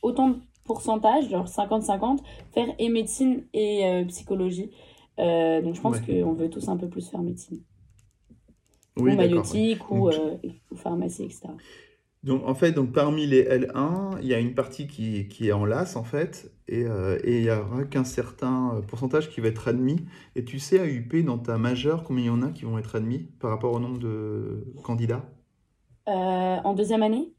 autant 0.01 0.29
de 0.29 0.39
pourcentage, 0.65 1.29
genre 1.29 1.45
50-50, 1.47 2.19
faire 2.51 2.67
et 2.79 2.89
médecine 2.89 3.45
et 3.53 3.85
euh, 3.85 4.05
psychologie. 4.05 4.71
Euh, 5.19 5.61
donc 5.61 5.75
je 5.75 5.81
pense 5.81 5.99
Ouais. 5.99 6.21
qu'on 6.23 6.33
veut 6.33 6.49
tous 6.49 6.67
un 6.67 6.77
peu 6.77 6.89
plus 6.89 7.07
faire 7.07 7.21
médecine. 7.21 7.61
Oui, 8.97 9.03
ou 9.03 9.05
ouais. 9.09 9.15
maïotique, 9.15 9.81
euh, 9.91 10.37
ou 10.71 10.75
pharmacie, 10.75 11.23
etc. 11.23 11.49
Donc, 12.23 12.47
en 12.47 12.55
fait, 12.55 12.71
donc, 12.71 12.93
parmi 12.93 13.27
les 13.27 13.43
L1, 13.43 14.17
il 14.21 14.27
y 14.27 14.33
a 14.33 14.39
une 14.39 14.53
partie 14.53 14.87
qui, 14.87 15.27
qui 15.27 15.49
est 15.49 15.51
en 15.51 15.65
LAS, 15.65 15.97
en 15.97 16.05
fait, 16.05 16.53
et, 16.69 16.85
euh, 16.85 17.19
et 17.23 17.39
il 17.39 17.43
y 17.43 17.51
aura 17.51 17.83
qu'un 17.83 18.05
certain 18.05 18.75
euh, 18.75 18.81
pourcentage 18.81 19.29
qui 19.29 19.41
va 19.41 19.49
être 19.49 19.67
admis. 19.67 20.05
Et 20.35 20.45
tu 20.45 20.57
sais, 20.57 20.79
à 20.79 20.87
UP, 20.87 21.13
dans 21.25 21.37
ta 21.37 21.57
majeure, 21.57 22.05
combien 22.05 22.23
il 22.23 22.27
y 22.27 22.29
en 22.29 22.41
a 22.41 22.49
qui 22.51 22.63
vont 22.63 22.77
être 22.77 22.95
admis 22.95 23.19
par 23.39 23.49
rapport 23.49 23.73
au 23.73 23.79
nombre 23.79 23.99
de 23.99 24.63
candidats? 24.83 25.25
Euh, 26.07 26.11
en 26.11 26.73
deuxième 26.73 27.03
année? 27.03 27.33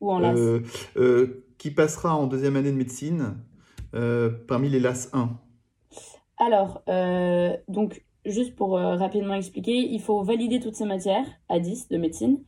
Ou 0.00 0.12
en 0.12 0.20
LAS? 0.20 0.36
Euh, 0.96 1.44
qui 1.58 1.72
passera 1.72 2.14
en 2.14 2.28
deuxième 2.28 2.54
année 2.54 2.70
de 2.70 2.76
médecine 2.76 3.36
parmi 4.46 4.68
les 4.68 4.78
LAS 4.78 5.10
1? 5.12 5.30
Alors, 6.38 6.84
donc, 7.66 8.04
juste 8.24 8.54
pour 8.54 8.78
rapidement 8.78 9.34
expliquer, 9.34 9.76
il 9.76 10.00
faut 10.00 10.22
valider 10.22 10.60
toutes 10.60 10.76
ces 10.76 10.86
matières 10.86 11.26
à 11.48 11.58
10 11.58 11.88
de 11.88 11.98
médecine, 11.98 12.38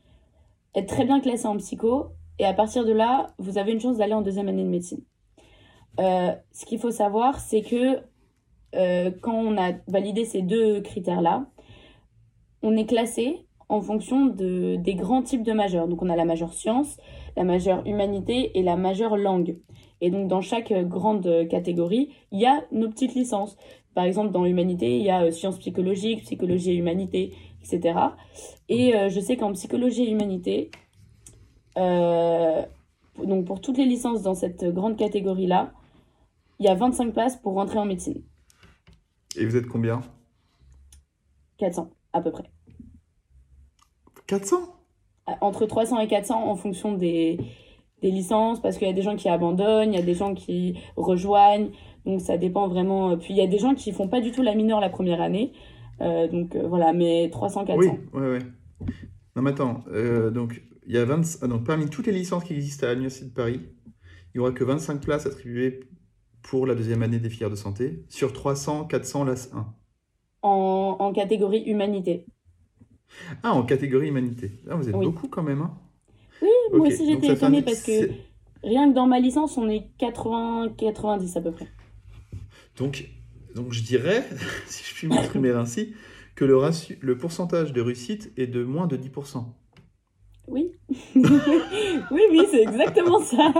être 0.74 0.88
très 0.88 1.04
bien 1.04 1.20
classé 1.20 1.46
en 1.46 1.56
psycho, 1.56 2.12
et 2.38 2.44
à 2.44 2.54
partir 2.54 2.84
de 2.84 2.92
là, 2.92 3.34
vous 3.38 3.58
avez 3.58 3.72
une 3.72 3.80
chance 3.80 3.98
d'aller 3.98 4.14
en 4.14 4.22
deuxième 4.22 4.48
année 4.48 4.64
de 4.64 4.68
médecine. 4.68 5.02
Euh, 6.00 6.32
ce 6.52 6.64
qu'il 6.64 6.78
faut 6.78 6.90
savoir, 6.90 7.38
c'est 7.38 7.62
que 7.62 7.98
euh, 8.74 9.10
quand 9.20 9.34
on 9.34 9.56
a 9.58 9.72
validé 9.86 10.24
ces 10.24 10.42
deux 10.42 10.80
critères-là, 10.80 11.46
on 12.62 12.76
est 12.76 12.86
classé 12.86 13.46
en 13.68 13.80
fonction 13.80 14.26
de, 14.26 14.76
des 14.76 14.94
grands 14.94 15.22
types 15.22 15.42
de 15.42 15.52
majeures. 15.52 15.88
Donc, 15.88 16.02
on 16.02 16.08
a 16.08 16.16
la 16.16 16.24
majeure 16.24 16.52
sciences, 16.52 16.98
la 17.36 17.44
majeure 17.44 17.86
humanité 17.86 18.58
et 18.58 18.62
la 18.62 18.76
majeure 18.76 19.16
langue. 19.16 19.58
Et 20.00 20.10
donc, 20.10 20.28
dans 20.28 20.40
chaque 20.40 20.72
grande 20.88 21.48
catégorie, 21.48 22.10
il 22.32 22.40
y 22.40 22.46
a 22.46 22.64
nos 22.72 22.88
petites 22.88 23.14
licences. 23.14 23.56
Par 23.94 24.04
exemple, 24.04 24.32
dans 24.32 24.44
humanité, 24.44 24.96
il 24.96 25.04
y 25.04 25.10
a 25.10 25.30
sciences 25.30 25.58
psychologiques, 25.58 26.22
psychologie 26.22 26.72
et 26.72 26.74
humanité, 26.74 27.34
etc. 27.62 27.98
Et 28.68 28.92
je 29.08 29.20
sais 29.20 29.36
qu'en 29.36 29.52
psychologie 29.52 30.04
et 30.04 30.10
humanité, 30.10 30.70
donc 31.76 33.44
pour 33.46 33.60
toutes 33.60 33.78
les 33.78 33.86
licences 33.86 34.22
dans 34.22 34.34
cette 34.34 34.64
grande 34.64 34.96
catégorie-là, 34.96 35.72
il 36.58 36.66
y 36.66 36.68
a 36.68 36.74
25 36.74 37.12
places 37.12 37.36
pour 37.36 37.54
rentrer 37.54 37.78
en 37.78 37.84
médecine. 37.84 38.22
Et 39.36 39.46
vous 39.46 39.56
êtes 39.56 39.66
combien? 39.66 40.00
400, 41.58 41.90
à 42.12 42.20
peu 42.20 42.30
près. 42.30 42.44
400 44.26 44.56
euh, 45.28 45.32
Entre 45.40 45.66
300 45.66 46.00
et 46.00 46.08
400 46.08 46.50
en 46.50 46.56
fonction 46.56 46.92
des, 46.92 47.38
des 48.02 48.10
licences, 48.10 48.60
parce 48.60 48.78
qu'il 48.78 48.86
y 48.86 48.90
a 48.90 48.94
des 48.94 49.02
gens 49.02 49.16
qui 49.16 49.28
abandonnent, 49.28 49.92
il 49.92 49.96
y 49.96 50.02
a 50.02 50.04
des 50.04 50.14
gens 50.14 50.34
qui 50.34 50.78
rejoignent, 50.96 51.70
donc 52.04 52.20
ça 52.20 52.36
dépend 52.36 52.68
vraiment. 52.68 53.16
Puis 53.16 53.34
il 53.34 53.36
y 53.36 53.42
a 53.42 53.46
des 53.46 53.58
gens 53.58 53.74
qui 53.74 53.92
font 53.92 54.08
pas 54.08 54.20
du 54.20 54.32
tout 54.32 54.42
la 54.42 54.54
mineure 54.54 54.80
la 54.80 54.90
première 54.90 55.20
année, 55.20 55.52
euh, 55.54 55.58
donc 56.28 56.54
euh, 56.56 56.66
voilà, 56.66 56.92
mais 56.92 57.28
300, 57.30 57.64
400. 57.64 57.78
Oui, 57.78 57.88
oui, 58.12 58.38
oui. 58.38 58.88
Non, 59.36 59.42
mais 59.42 59.50
attends, 59.50 59.84
donc, 60.32 60.62
il 60.86 60.94
y 60.94 60.98
a 60.98 61.04
20, 61.04 61.38
ah, 61.42 61.46
donc 61.46 61.64
parmi 61.64 61.88
toutes 61.88 62.06
les 62.06 62.12
licences 62.12 62.44
qui 62.44 62.52
existent 62.52 62.86
à 62.86 62.90
l'Université 62.90 63.26
de 63.26 63.32
Paris, 63.32 63.60
il 64.34 64.38
n'y 64.38 64.40
aura 64.40 64.52
que 64.52 64.64
25 64.64 65.00
places 65.00 65.26
attribuées 65.26 65.80
pour 66.42 66.66
la 66.66 66.74
deuxième 66.74 67.02
année 67.02 67.18
des 67.18 67.30
filières 67.30 67.50
de 67.50 67.56
santé 67.56 68.04
sur 68.08 68.32
300, 68.32 68.84
400 68.84 69.24
LAS 69.24 69.50
1 69.54 69.66
en, 70.42 70.96
en 70.98 71.12
catégorie 71.12 71.62
humanité. 71.62 72.26
Ah, 73.42 73.52
en 73.54 73.62
catégorie 73.62 74.08
humanité. 74.08 74.60
Ah, 74.68 74.74
vous 74.74 74.88
êtes 74.88 74.94
beaucoup 74.94 75.28
quand 75.28 75.42
même. 75.42 75.60
Hein 75.60 75.74
oui, 76.42 76.48
moi 76.72 76.86
aussi 76.88 77.06
j'étais 77.06 77.32
étonnée 77.32 77.62
parce 77.62 77.82
que 77.82 78.10
rien 78.62 78.90
que 78.90 78.94
dans 78.94 79.06
ma 79.06 79.20
licence, 79.20 79.56
on 79.56 79.68
est 79.68 79.86
80-90 80.00 81.38
à 81.38 81.40
peu 81.40 81.52
près. 81.52 81.68
Donc, 82.78 83.08
donc 83.54 83.72
je 83.72 83.82
dirais, 83.82 84.24
si 84.66 84.84
je 84.84 84.94
puis 84.94 85.06
m'exprimer 85.08 85.50
ainsi, 85.50 85.94
que 86.34 86.44
le, 86.44 86.58
le 87.00 87.18
pourcentage 87.18 87.72
de 87.72 87.80
réussite 87.80 88.32
est 88.36 88.46
de 88.46 88.64
moins 88.64 88.86
de 88.86 88.96
10%. 88.96 89.44
Oui. 90.48 90.72
oui, 91.14 92.22
oui, 92.30 92.46
c'est 92.50 92.62
exactement 92.62 93.20
ça. 93.20 93.52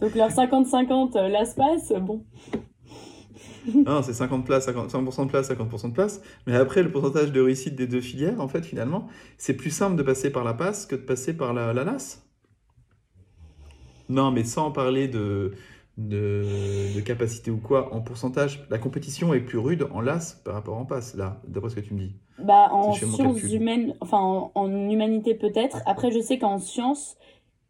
Donc 0.00 0.14
leur 0.14 0.30
50-50 0.30 1.16
euh, 1.16 1.28
l'espace, 1.28 1.92
bon. 2.00 2.24
Non, 3.74 4.02
c'est 4.02 4.14
50 4.14 4.46
places, 4.46 4.64
50, 4.64 4.90
50% 4.92 5.26
de 5.26 5.30
place, 5.30 5.50
50% 5.50 5.88
de 5.88 5.94
place. 5.94 6.22
Mais 6.46 6.56
après, 6.56 6.82
le 6.82 6.90
pourcentage 6.90 7.32
de 7.32 7.40
réussite 7.40 7.74
des 7.74 7.86
deux 7.86 8.00
filières, 8.00 8.40
en 8.40 8.48
fait, 8.48 8.64
finalement, 8.64 9.08
c'est 9.36 9.54
plus 9.54 9.70
simple 9.70 9.96
de 9.96 10.02
passer 10.02 10.30
par 10.30 10.42
la 10.42 10.54
passe 10.54 10.86
que 10.86 10.96
de 10.96 11.02
passer 11.02 11.36
par 11.36 11.52
la, 11.52 11.72
la 11.72 11.84
LAS. 11.84 12.22
Non, 14.08 14.30
mais 14.30 14.44
sans 14.44 14.70
parler 14.70 15.06
de, 15.06 15.52
de, 15.98 17.00
capacité 17.04 17.50
ou 17.50 17.58
quoi, 17.58 17.92
en 17.92 18.00
pourcentage, 18.00 18.64
la 18.70 18.78
compétition 18.78 19.34
est 19.34 19.40
plus 19.40 19.58
rude 19.58 19.86
en 19.92 20.00
LAS 20.00 20.40
par 20.44 20.54
rapport 20.54 20.78
en 20.78 20.84
passe, 20.84 21.16
là, 21.16 21.40
d'après 21.46 21.70
ce 21.70 21.74
que 21.74 21.80
tu 21.80 21.94
me 21.94 22.00
dis. 22.00 22.12
Bah, 22.38 22.68
en 22.70 22.92
sciences 22.92 23.42
humaines, 23.42 23.94
enfin, 24.00 24.50
en, 24.54 24.70
humanité 24.90 25.34
peut-être. 25.34 25.82
Après, 25.86 26.12
je 26.12 26.20
sais 26.20 26.38
qu'en 26.38 26.58
sciences, 26.58 27.16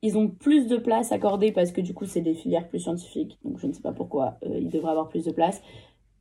ils 0.02 0.18
ont 0.18 0.28
plus 0.28 0.68
de 0.68 0.76
place 0.76 1.10
accordée 1.10 1.52
parce 1.52 1.72
que 1.72 1.80
du 1.80 1.94
coup, 1.94 2.04
c'est 2.04 2.20
des 2.20 2.34
filières 2.34 2.68
plus 2.68 2.80
scientifiques. 2.80 3.38
Donc, 3.44 3.58
je 3.58 3.66
ne 3.66 3.72
sais 3.72 3.80
pas 3.80 3.92
pourquoi 3.92 4.36
euh, 4.44 4.58
ils 4.60 4.68
devraient 4.68 4.90
avoir 4.90 5.08
plus 5.08 5.24
de 5.24 5.32
place. 5.32 5.62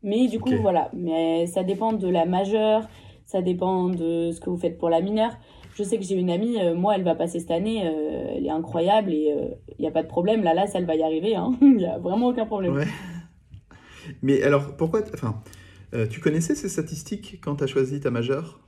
Mais 0.01 0.27
du 0.27 0.39
coup, 0.39 0.55
voilà. 0.61 0.89
Mais 0.93 1.45
ça 1.47 1.63
dépend 1.63 1.91
de 1.91 2.07
la 2.07 2.25
majeure, 2.25 2.87
ça 3.25 3.41
dépend 3.41 3.89
de 3.89 4.31
ce 4.31 4.39
que 4.39 4.49
vous 4.49 4.57
faites 4.57 4.77
pour 4.77 4.89
la 4.89 5.01
mineure 5.01 5.33
je 5.77 5.83
sais 5.83 5.97
que 5.97 6.03
j'ai 6.03 6.15
une 6.15 6.31
amie, 6.31 6.59
euh, 6.59 6.73
moi, 6.73 6.95
elle 6.95 7.03
va 7.03 7.13
passer 7.13 7.39
cette 7.39 7.51
année, 7.51 7.85
euh, 7.85 8.33
elle 8.35 8.45
est 8.45 8.49
incroyable 8.49 9.13
et 9.13 9.27
il 9.27 9.31
euh, 9.31 9.75
n'y 9.79 9.87
a 9.87 9.91
pas 9.91 10.01
de 10.01 10.07
problème. 10.07 10.43
Là, 10.43 10.55
là, 10.55 10.65
ça, 10.65 10.79
elle 10.79 10.85
va 10.85 10.95
y 10.95 11.03
arriver. 11.03 11.35
Hein. 11.35 11.55
Il 11.61 11.77
n'y 11.77 11.85
a 11.85 11.99
vraiment 11.99 12.27
aucun 12.27 12.47
problème. 12.47 12.83
Mais 14.23 14.41
alors, 14.41 14.75
pourquoi 14.75 15.01
Enfin, 15.13 15.43
tu 16.09 16.19
connaissais 16.19 16.55
ces 16.55 16.69
statistiques 16.69 17.39
quand 17.43 17.57
tu 17.57 17.63
as 17.63 17.67
choisi 17.67 17.99
ta 17.99 18.09
majeure? 18.09 18.59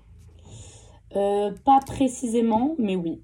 Pas 1.11 1.79
précisément, 1.87 2.75
mais 2.77 2.95
oui. 2.95 3.23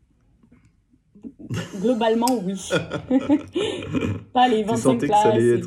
Globalement, 1.81 2.39
oui. 2.43 2.59
pas 4.33 4.47
les 4.47 4.63
25 4.63 4.97
places. 4.97 5.61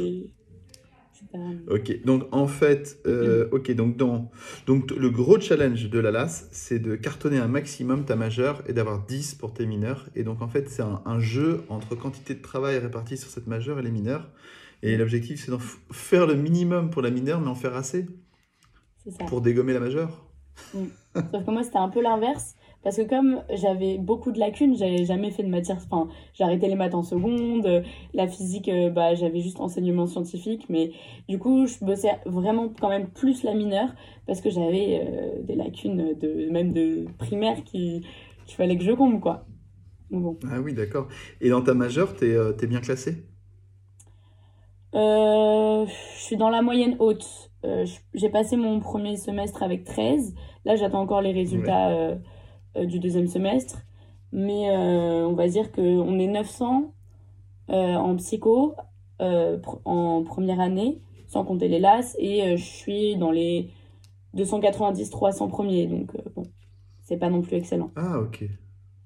Ok, 1.69 2.05
donc 2.05 2.27
en 2.33 2.47
fait, 2.47 2.99
euh, 3.07 3.49
ok, 3.53 3.71
donc, 3.73 3.97
dans, 3.97 4.31
donc 4.67 4.91
le 4.91 5.11
gros 5.11 5.39
challenge 5.39 5.91
de 5.91 5.99
la 5.99 6.11
LAS, 6.11 6.49
c'est 6.53 6.79
de 6.79 6.97
cartonner 6.97 7.39
un 7.39 7.49
maximum 7.49 8.05
ta 8.05 8.17
majeure 8.17 8.63
et 8.67 8.73
d'avoir 8.73 9.05
10 9.05 9.35
pour 9.35 9.53
tes 9.53 9.67
mineurs. 9.67 10.09
Et 10.15 10.25
donc 10.25 10.41
en 10.41 10.49
fait, 10.49 10.71
c'est 10.71 10.83
un, 10.83 11.21
jeu 11.21 11.65
entre 11.69 11.95
quantité 11.95 12.35
de 12.35 12.41
travail 12.41 12.79
répartie 12.79 13.17
sur 13.17 13.29
cette 13.29 13.47
majeure 13.47 13.79
et 13.79 13.83
les 13.83 13.91
mineurs. 13.91 14.31
Et 14.83 14.97
l'objectif, 14.97 15.45
c'est 15.45 15.51
d'en 15.51 15.59
faire 15.91 16.27
le 16.27 16.35
minimum 16.35 16.91
pour 16.91 17.03
la 17.03 17.11
mineure, 17.11 17.41
mais 17.41 17.49
en 17.49 17.55
faire 17.55 17.77
assez 17.77 18.07
pour 19.29 19.41
dégommer 19.41 19.75
la 19.75 19.81
majeure. 19.81 20.27
Mm. 20.73 20.85
Sauf 21.15 21.45
que 21.45 21.51
moi, 21.51 21.63
c'était 21.63 21.79
un 21.79 21.89
peu 21.89 22.01
l'inverse. 22.01 22.55
Parce 22.85 22.97
que 22.97 23.03
comme 23.03 23.43
j'avais 23.53 23.99
beaucoup 23.99 24.31
de 24.31 24.39
lacunes, 24.39 24.77
j'avais 24.77 25.05
jamais 25.05 25.31
fait 25.31 25.43
de 25.43 25.49
matière. 25.49 25.77
Enfin, 25.77 26.09
j'ai 26.33 26.45
arrêté 26.45 26.69
les 26.69 26.77
maths 26.77 26.95
en 26.95 27.03
seconde. 27.03 27.83
La 28.15 28.29
physique, 28.29 28.69
euh, 28.69 28.89
bah, 28.89 29.15
j'avais 29.15 29.41
juste 29.41 29.61
enseignement 29.61 30.07
scientifique. 30.07 30.67
Mais 30.69 30.93
du 31.29 31.39
coup, 31.39 31.67
je 31.67 31.85
bossais 31.85 32.13
vraiment 32.25 32.73
quand 32.81 32.89
même 32.89 33.09
plus 33.09 33.43
la 33.43 33.55
mineure 33.55 33.89
parce 34.27 34.41
que 34.41 34.51
j'avais 34.51 35.01
euh, 35.03 35.43
des 35.43 35.57
lacunes 35.57 36.15
de 36.19 36.51
même 36.51 36.73
de 36.73 37.07
primaire 37.19 37.63
qui 37.65 38.07
qu'il 38.47 38.57
fallait 38.57 38.79
que 38.79 38.85
je 38.85 38.93
comble, 38.93 39.21
quoi. 39.21 39.45
Bon. 40.11 40.39
Ah 40.51 40.61
oui, 40.61 40.73
d'accord. 40.73 41.09
Et 41.43 41.51
dans 41.51 41.61
ta 41.61 41.75
majeure, 41.75 42.15
t'es 42.17 42.33
euh, 42.33 42.57
es 42.63 42.67
bien 42.67 42.81
classé 42.81 43.27
Je 44.95 45.91
suis 46.17 46.37
dans 46.37 46.49
la 46.49 46.63
moyenne 46.63 46.97
haute. 47.01 47.51
j'ai 48.15 48.31
passé 48.31 48.57
mon 48.57 48.81
premier 48.81 49.17
semestre 49.17 49.63
avec 49.63 49.85
13. 49.85 50.35
Là, 50.65 50.77
j'attends 50.77 51.01
encore 51.01 51.21
les 51.21 51.33
résultats. 51.33 51.91
Euh, 51.91 52.15
du 52.85 52.99
deuxième 52.99 53.27
semestre. 53.27 53.79
Mais 54.33 54.71
euh, 54.71 55.27
on 55.27 55.35
va 55.35 55.49
dire 55.49 55.73
qu'on 55.73 56.19
est 56.19 56.27
900 56.27 56.93
euh, 57.71 57.75
en 57.95 58.17
psycho 58.17 58.75
en 59.21 60.23
première 60.23 60.61
année, 60.61 61.01
sans 61.27 61.45
compter 61.45 61.67
les 61.67 61.81
LAS, 61.81 62.15
et 62.21 62.57
je 62.57 62.63
suis 62.63 63.17
dans 63.17 63.33
les 63.33 63.71
290-300 64.37 65.49
premiers. 65.49 65.89
Donc 65.89 66.13
bon, 66.37 66.45
c'est 67.03 67.17
pas 67.17 67.29
non 67.29 67.43
plus 67.43 67.57
excellent. 67.57 67.91
Ah 67.97 68.21
ok. 68.21 68.45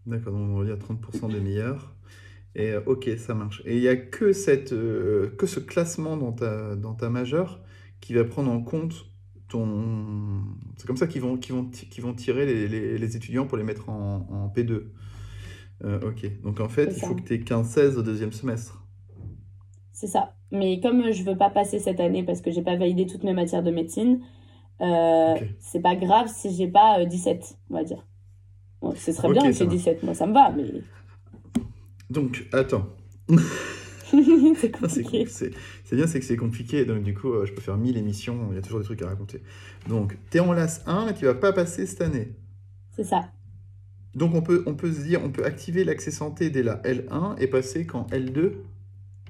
D'accord, 0.05 0.35
donc 0.35 0.51
on 0.51 0.59
va 0.59 0.65
dire 0.67 0.77
30% 0.77 1.33
des 1.33 1.41
meilleurs. 1.41 1.95
Et 2.55 2.75
ok, 2.77 3.09
ça 3.17 3.33
marche. 3.33 3.63
Et 3.65 3.77
il 3.77 3.81
n'y 3.81 3.89
a 3.89 3.97
que, 3.97 4.35
cette, 4.35 4.71
que 4.71 5.47
ce 5.47 5.61
classement 5.61 6.19
dans 6.19 6.33
ta, 6.33 6.77
dans 6.77 6.93
ta 6.93 7.09
majeure 7.09 7.63
qui 8.03 8.13
va 8.13 8.25
prendre 8.25 8.51
en 8.51 8.61
compte 8.61 9.07
c'est 10.77 10.87
comme 10.87 10.97
ça 10.97 11.07
qu'ils 11.07 11.23
vont, 11.23 11.39
vont, 11.51 11.71
vont 11.99 12.15
tirer 12.15 12.47
les, 12.47 13.17
étudiants 13.17 13.47
pour 13.47 13.59
les 13.59 13.65
mettre 13.65 13.89
en, 13.89 14.53
P2. 14.55 14.85
Euh, 15.85 16.01
ok, 16.01 16.43
donc 16.43 16.61
en 16.61 16.69
fait, 16.69 16.93
il 16.97 17.01
faut 17.01 17.15
que 17.15 17.23
tu 17.23 17.35
aies 17.35 17.39
15-16 17.39 17.97
au 17.97 18.03
deuxième 18.03 18.33
semestre. 18.33 18.85
C'est 19.93 20.07
ça. 20.07 20.35
Mais 20.51 20.81
comme 20.81 21.11
je 21.13 21.23
veux 21.23 21.37
pas 21.37 21.51
passer 21.51 21.79
cette 21.79 22.01
année 22.01 22.23
parce 22.23 22.41
que 22.41 22.51
j'ai 22.51 22.63
pas 22.63 22.77
validé 22.77 23.07
toutes 23.07 23.25
mes 23.25 23.33
matières 23.33 23.63
de 23.63 23.71
médecine, 23.71 24.21
euh, 24.81 25.35
c'est 25.61 25.81
pas 25.81 25.97
grave 25.97 26.29
si 26.29 26.55
j'ai 26.55 26.69
pas 26.69 27.05
17, 27.05 27.41
euh, 27.41 27.55
on 27.71 27.75
va 27.75 27.85
dire. 27.85 28.07
ce 28.97 29.13
serait 29.13 29.33
bien 29.33 29.43
que 29.43 29.53
j'ai 29.53 29.67
17, 29.67 30.03
moi 30.03 30.15
ça 30.15 30.27
me 30.27 30.35
va, 30.35 30.51
mais. 30.51 30.83
Donc, 32.11 32.47
attends. 32.53 32.87
c'est 34.57 34.71
compliqué. 34.71 35.27
C'est 35.27 35.53
bien, 35.93 36.07
c'est 36.07 36.21
que 36.21 36.25
c'est 36.25 36.37
compliqué, 36.37 36.85
donc 36.85 37.03
du 37.03 37.15
coup, 37.15 37.33
euh, 37.33 37.47
je 37.47 37.53
peux 37.53 37.61
faire 37.61 37.77
1000 37.77 37.97
émissions, 37.97 38.49
il 38.51 38.57
y 38.57 38.59
a 38.59 38.63
toujours 38.63 38.81
des 38.81 38.85
trucs 38.85 39.03
à 39.03 39.07
raconter. 39.07 39.43
Donc, 39.89 40.19
tu 40.31 40.37
es 40.37 40.41
en 40.41 40.53
LAS 40.53 40.83
1, 40.87 41.07
mais 41.07 41.15
tu 41.15 41.25
vas 41.25 41.35
pas 41.35 41.53
passer 41.53 41.87
cette 41.87 42.03
année. 42.03 42.35
C'est 42.95 43.05
ça. 43.05 43.31
Donc, 44.15 44.35
on 44.35 44.43
peut, 44.43 44.63
on 44.67 44.75
peut 44.75 44.93
se 44.93 45.01
dire, 45.01 45.21
on 45.25 45.31
peut 45.31 45.45
activer 45.45 45.85
l'accès 45.85 46.11
santé 46.11 46.51
dès 46.51 46.63
la 46.63 46.77
L1 46.83 47.39
et 47.39 47.47
passer 47.47 47.87
qu'en 47.87 48.03
L2 48.09 48.53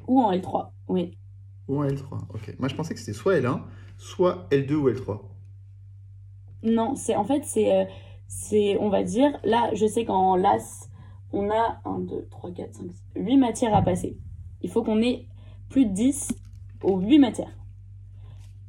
Ou 0.08 0.20
en 0.20 0.32
L3, 0.32 0.70
oui. 0.88 1.16
Ou 1.68 1.78
en 1.78 1.86
L3, 1.86 2.18
ok. 2.34 2.56
Moi, 2.58 2.68
je 2.68 2.74
pensais 2.74 2.94
que 2.94 3.00
c'était 3.00 3.12
soit 3.12 3.38
L1, 3.38 3.60
soit 3.98 4.48
L2 4.50 4.74
ou 4.74 4.90
L3. 4.90 5.20
Non, 6.64 6.96
c'est 6.96 7.14
en 7.14 7.24
fait, 7.24 7.44
c'est, 7.44 7.72
euh, 7.72 7.84
c'est, 8.26 8.76
on 8.80 8.88
va 8.88 9.04
dire, 9.04 9.30
là, 9.44 9.70
je 9.74 9.86
sais 9.86 10.04
qu'en 10.04 10.34
LAS, 10.34 10.88
on 11.32 11.50
a 11.50 11.80
1, 11.84 12.00
2, 12.00 12.26
3, 12.30 12.52
4, 12.52 12.74
5, 12.74 12.90
6, 12.90 13.02
8 13.16 13.36
matières 13.36 13.74
à 13.74 13.82
passer 13.82 14.16
il 14.62 14.70
faut 14.70 14.82
qu'on 14.82 15.00
ait 15.02 15.26
plus 15.68 15.86
de 15.86 15.92
10 15.92 16.28
aux 16.82 16.98
8 16.98 17.18
matières. 17.18 17.56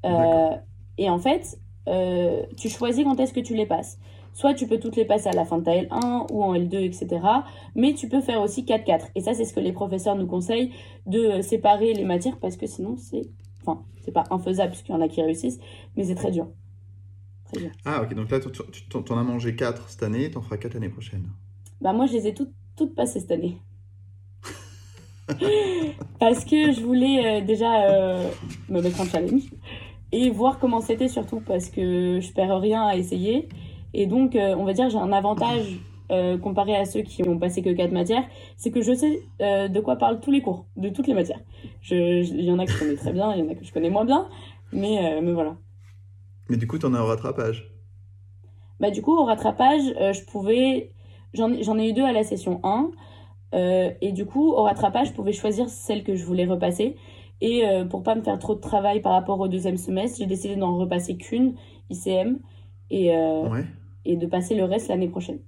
Euh, 0.05 0.55
et 0.97 1.09
en 1.09 1.19
fait, 1.19 1.59
euh, 1.87 2.43
tu 2.57 2.69
choisis 2.69 3.03
quand 3.03 3.19
est-ce 3.19 3.33
que 3.33 3.39
tu 3.39 3.55
les 3.55 3.65
passes. 3.65 3.97
Soit 4.33 4.55
tu 4.55 4.65
peux 4.65 4.79
toutes 4.79 4.95
les 4.95 5.05
passer 5.05 5.29
à 5.29 5.33
la 5.33 5.45
fin 5.45 5.59
de 5.59 5.63
ta 5.63 5.71
L1 5.71 6.31
ou 6.31 6.43
en 6.43 6.55
L2, 6.55 6.83
etc. 6.83 7.21
Mais 7.75 7.93
tu 7.93 8.09
peux 8.09 8.21
faire 8.21 8.41
aussi 8.41 8.63
4-4. 8.63 9.09
Et 9.15 9.21
ça, 9.21 9.33
c'est 9.33 9.45
ce 9.45 9.53
que 9.53 9.59
les 9.59 9.73
professeurs 9.73 10.15
nous 10.15 10.25
conseillent, 10.25 10.71
de 11.05 11.41
séparer 11.41 11.93
les 11.93 12.03
matières 12.03 12.37
parce 12.39 12.57
que 12.57 12.65
sinon, 12.65 12.95
c'est. 12.97 13.29
Enfin, 13.61 13.83
c'est 14.01 14.11
pas 14.11 14.23
infaisable 14.31 14.71
puisqu'il 14.71 14.91
y 14.91 14.95
en 14.95 15.01
a 15.01 15.07
qui 15.07 15.21
réussissent, 15.21 15.59
mais 15.95 16.03
c'est 16.03 16.15
très 16.15 16.31
dur. 16.31 16.47
Très 17.45 17.61
dur. 17.61 17.71
Ah, 17.85 18.01
ok. 18.01 18.13
Donc 18.15 18.31
là, 18.31 18.39
tu 18.39 19.13
en 19.13 19.17
as 19.17 19.23
mangé 19.23 19.55
4 19.55 19.89
cette 19.89 20.03
année, 20.03 20.31
tu 20.31 20.37
en 20.37 20.41
feras 20.41 20.57
4 20.57 20.73
l'année 20.73 20.89
prochaine. 20.89 21.29
Bah, 21.79 21.93
moi, 21.93 22.07
je 22.07 22.13
les 22.13 22.27
ai 22.27 22.33
toutes, 22.33 22.53
toutes 22.75 22.95
passées 22.95 23.19
cette 23.19 23.31
année. 23.31 23.57
Parce 26.19 26.45
que 26.45 26.71
je 26.71 26.81
voulais 26.81 27.25
euh, 27.25 27.45
déjà 27.45 27.89
euh, 27.89 28.29
me 28.69 28.81
mettre 28.81 29.01
en 29.01 29.05
challenge 29.05 29.43
et 30.11 30.29
voir 30.29 30.59
comment 30.59 30.81
c'était 30.81 31.07
surtout 31.07 31.39
parce 31.39 31.69
que 31.69 32.19
je 32.19 32.33
perds 32.33 32.59
rien 32.59 32.83
à 32.83 32.95
essayer. 32.95 33.49
Et 33.93 34.05
donc, 34.05 34.35
euh, 34.35 34.55
on 34.57 34.65
va 34.65 34.73
dire, 34.73 34.89
j'ai 34.89 34.97
un 34.97 35.11
avantage 35.11 35.79
comparé 36.43 36.75
à 36.75 36.85
ceux 36.85 37.01
qui 37.01 37.27
ont 37.27 37.39
passé 37.39 37.63
que 37.63 37.71
quatre 37.71 37.91
matières, 37.91 38.23
c'est 38.55 38.69
que 38.69 38.83
je 38.83 38.93
sais 38.93 39.23
de 39.39 39.79
quoi 39.79 39.95
parlent 39.95 40.19
tous 40.19 40.29
les 40.29 40.43
cours, 40.43 40.67
de 40.77 40.89
toutes 40.89 41.07
les 41.07 41.15
matières. 41.15 41.39
Il 41.89 42.39
y 42.39 42.51
en 42.51 42.59
a 42.59 42.67
que 42.67 42.71
je 42.71 42.77
connais 42.77 42.95
très 42.95 43.11
bien, 43.11 43.33
il 43.33 43.39
y 43.39 43.41
en 43.41 43.49
a 43.49 43.55
que 43.55 43.65
je 43.65 43.73
connais 43.73 43.89
moins 43.89 44.05
bien, 44.05 44.29
mais, 44.71 45.19
mais 45.23 45.31
voilà. 45.31 45.57
Mais 46.49 46.57
du 46.57 46.67
coup, 46.67 46.77
tu 46.77 46.85
en 46.85 46.93
as 46.93 47.01
au 47.01 47.07
rattrapage 47.07 47.73
Bah 48.79 48.91
du 48.91 49.01
coup, 49.01 49.17
au 49.17 49.25
rattrapage, 49.25 49.81
je 49.81 50.23
pouvais... 50.25 50.91
J'en 51.33 51.79
ai 51.79 51.89
eu 51.89 51.93
deux 51.93 52.03
à 52.03 52.11
la 52.11 52.23
session 52.23 52.59
1. 52.63 52.91
Euh, 53.53 53.91
et 54.01 54.11
du 54.11 54.25
coup, 54.25 54.49
au 54.51 54.63
rattrapage, 54.63 55.09
je 55.09 55.13
pouvais 55.13 55.33
choisir 55.33 55.69
celle 55.69 56.03
que 56.03 56.15
je 56.15 56.25
voulais 56.25 56.45
repasser. 56.45 56.95
Et 57.41 57.65
euh, 57.65 57.85
pour 57.85 58.03
pas 58.03 58.15
me 58.15 58.21
faire 58.21 58.39
trop 58.39 58.55
de 58.55 58.61
travail 58.61 59.01
par 59.01 59.13
rapport 59.13 59.39
au 59.39 59.47
deuxième 59.47 59.77
semestre, 59.77 60.17
j'ai 60.19 60.25
décidé 60.25 60.55
d'en 60.55 60.77
repasser 60.77 61.17
qu'une, 61.17 61.55
ICM, 61.89 62.39
et, 62.89 63.15
euh, 63.15 63.61
et 64.05 64.17
de 64.17 64.25
passer 64.27 64.55
le 64.55 64.63
reste 64.63 64.87
l'année 64.87 65.09
prochaine. 65.09 65.39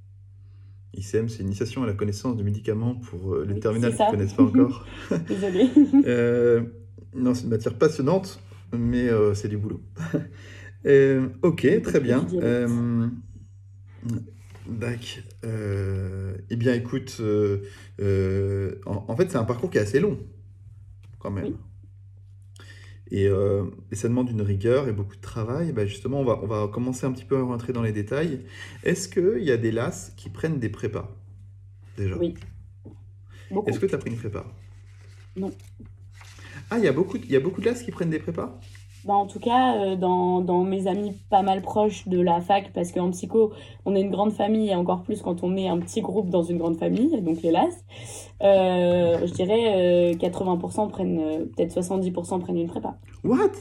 ICM, 0.94 1.28
c'est 1.28 1.44
initiation 1.44 1.84
à 1.84 1.88
la 1.88 1.94
connaissance 1.94 2.38
de 2.38 2.44
médecaments 2.44 2.96
pour 2.96 3.36
les 3.36 3.60
terminales 3.60 3.96
qui 3.96 4.02
ne 4.02 4.12
connaissent 4.12 4.34
pas 4.34 4.44
encore. 4.44 4.86
Désolée. 5.28 5.70
non, 7.14 7.34
c'est 7.34 7.44
une 7.44 7.50
matière 7.50 7.78
passionnante, 7.78 8.40
mais 8.74 9.10
c'est 9.34 9.48
du 9.48 9.58
boulot. 9.58 9.82
ok, 11.44 11.82
très 11.82 12.00
bien. 12.00 12.26
Dac. 14.68 15.24
Euh, 15.44 16.36
eh 16.50 16.56
bien, 16.56 16.74
écoute, 16.74 17.18
euh, 17.20 17.62
euh, 18.00 18.80
en, 18.86 19.16
fait, 19.16 19.30
c'est 19.30 19.38
un 19.38 19.44
parcours 19.44 19.70
qui 19.70 19.78
est 19.78 19.82
assez 19.82 20.00
long, 20.00 20.18
quand 21.20 21.32
même. 21.32 21.56
Et, 23.12 23.30
ça 23.94 24.08
demande 24.08 24.30
une 24.30 24.42
rigueur 24.42 24.88
et 24.88 24.94
beaucoup 24.94 25.16
de 25.16 25.22
travail. 25.22 25.72
Bah, 25.72 25.86
justement, 25.86 26.22
on 26.22 26.26
va, 26.26 26.40
on 26.42 26.48
va 26.48 26.68
commencer 26.68 27.06
un 27.06 27.12
petit 27.12 27.26
peu 27.26 27.38
à 27.38 27.44
rentrer 27.44 27.74
dans 27.74 27.84
les 27.84 27.92
détails. 27.92 28.42
Est-ce 28.84 29.08
qu'il 29.08 29.44
y 29.44 29.52
a 29.52 29.58
des 29.58 29.72
LAS 29.72 30.12
qui 30.18 30.30
prennent 30.30 30.60
des 30.60 30.70
prépas 30.70 31.16
Déjà? 31.98 32.18
Oui. 32.18 32.34
Est-ce 33.68 33.80
que 33.80 33.86
tu 33.86 33.96
as 33.96 34.00
pris 34.00 34.10
une 34.10 34.18
prépa? 34.18 34.46
Non. 35.36 35.52
Ah, 36.72 36.80
il 36.80 36.84
y, 36.84 36.88
a 36.88 36.94
beaucoup, 36.94 37.18
il 37.18 37.30
y 37.30 37.36
a 37.36 37.40
beaucoup 37.40 37.62
de 37.62 37.68
LAS 37.68 37.84
qui 37.84 37.92
prennent 37.92 38.10
des 38.10 38.20
prépas? 38.20 38.60
Bah, 39.06 39.14
en 39.14 39.28
tout 39.28 39.40
cas, 39.40 39.76
euh, 39.76 39.96
dans, 39.96 40.42
dans, 40.42 40.64
mes 40.64 40.88
amis 40.88 41.14
pas 41.30 41.44
mal 41.44 41.62
proches 41.62 42.08
de 42.08 42.20
la 42.20 42.42
fac, 42.42 42.72
parce 42.74 42.92
qu'en 42.92 43.12
psycho, 43.12 43.54
on 43.86 43.96
est 43.96 44.02
une 44.02 44.10
grande 44.10 44.34
famille, 44.34 44.70
et 44.70 44.76
encore 44.76 45.04
plus 45.04 45.22
quand 45.22 45.44
on 45.44 45.56
est 45.56 45.68
un 45.68 45.78
petit 45.78 46.02
groupe 46.02 46.30
dans 46.30 46.42
une 46.42 46.58
grande 46.58 46.78
famille, 46.78 47.22
donc 47.22 47.44
les 47.44 47.52
LAS, 47.52 47.70
euh, 48.42 49.26
je 49.26 49.32
dirais 49.34 50.16
80% 50.16 50.86
euh, 50.86 50.88
prennent, 50.88 51.48
peut-être 51.56 51.80
70% 51.80 52.40
prennent 52.40 52.58
une 52.58 52.68
prépa. 52.68 52.98
What? 53.24 53.52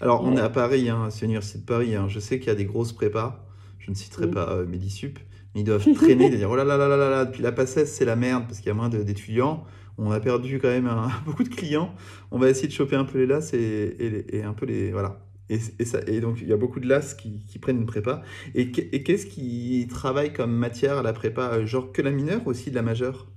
Alors, 0.00 0.22
on 0.24 0.36
est 0.36 0.40
à 0.40 0.50
Paris, 0.50 0.90
hein, 0.90 1.08
c'est 1.10 1.22
l'université 1.22 1.60
de 1.60 1.64
Paris, 1.64 1.94
hein. 1.94 2.06
je 2.08 2.20
sais 2.20 2.38
qu'il 2.38 2.48
y 2.48 2.50
a 2.50 2.54
des 2.54 2.66
grosses 2.66 2.92
prépas, 2.92 3.46
je 3.78 3.90
ne 3.90 3.96
citerai 3.96 4.30
pas 4.30 4.62
Medisup, 4.68 5.18
mais 5.54 5.62
ils 5.62 5.64
doivent 5.64 5.90
traîner, 5.94 6.28
de 6.30 6.36
dire 6.36 6.50
oh 6.50 6.56
là 6.56 6.64
là 6.64 6.76
là 6.76 6.88
là 6.88 7.08
là, 7.08 7.24
depuis 7.24 7.42
la 7.42 7.52
passesse, 7.52 7.94
c'est 7.94 8.04
la 8.04 8.16
merde, 8.16 8.44
parce 8.46 8.58
qu'il 8.58 8.68
y 8.68 8.72
a 8.72 8.74
moins 8.74 8.90
d'étudiants 8.90 9.64
on 9.98 10.10
a 10.10 10.20
perdu 10.20 10.58
quand 10.58 10.68
même 10.68 10.90
beaucoup 11.26 11.44
de 11.44 11.48
clients. 11.48 11.90
On 12.30 12.38
va 12.38 12.48
essayer 12.48 12.68
de 12.68 12.72
choper 12.72 12.96
un 12.96 13.04
peu 13.04 13.18
les 13.18 13.26
LAS 13.26 13.52
et, 13.54 14.42
un 14.44 14.52
peu 14.52 14.66
les. 14.66 14.92
Voilà. 14.92 15.18
Et, 15.48 15.58
ça, 15.84 15.98
et, 16.06 16.20
donc, 16.20 16.38
il 16.40 16.48
y 16.48 16.52
a 16.52 16.56
beaucoup 16.56 16.80
de 16.80 16.88
LAS 16.88 17.14
qui, 17.14 17.58
prennent 17.60 17.78
une 17.78 17.86
prépa. 17.86 18.22
Et, 18.54 18.70
qu'est-ce 18.70 19.26
qui 19.26 19.86
travaille 19.90 20.32
comme 20.32 20.52
matière 20.52 20.98
à 20.98 21.02
la 21.02 21.12
prépa? 21.12 21.64
Genre 21.64 21.92
que 21.92 22.02
la 22.02 22.10
mineure 22.10 22.40
ou 22.46 22.50
aussi 22.50 22.70
de 22.70 22.74
la 22.74 22.82
majeure? 22.82 23.28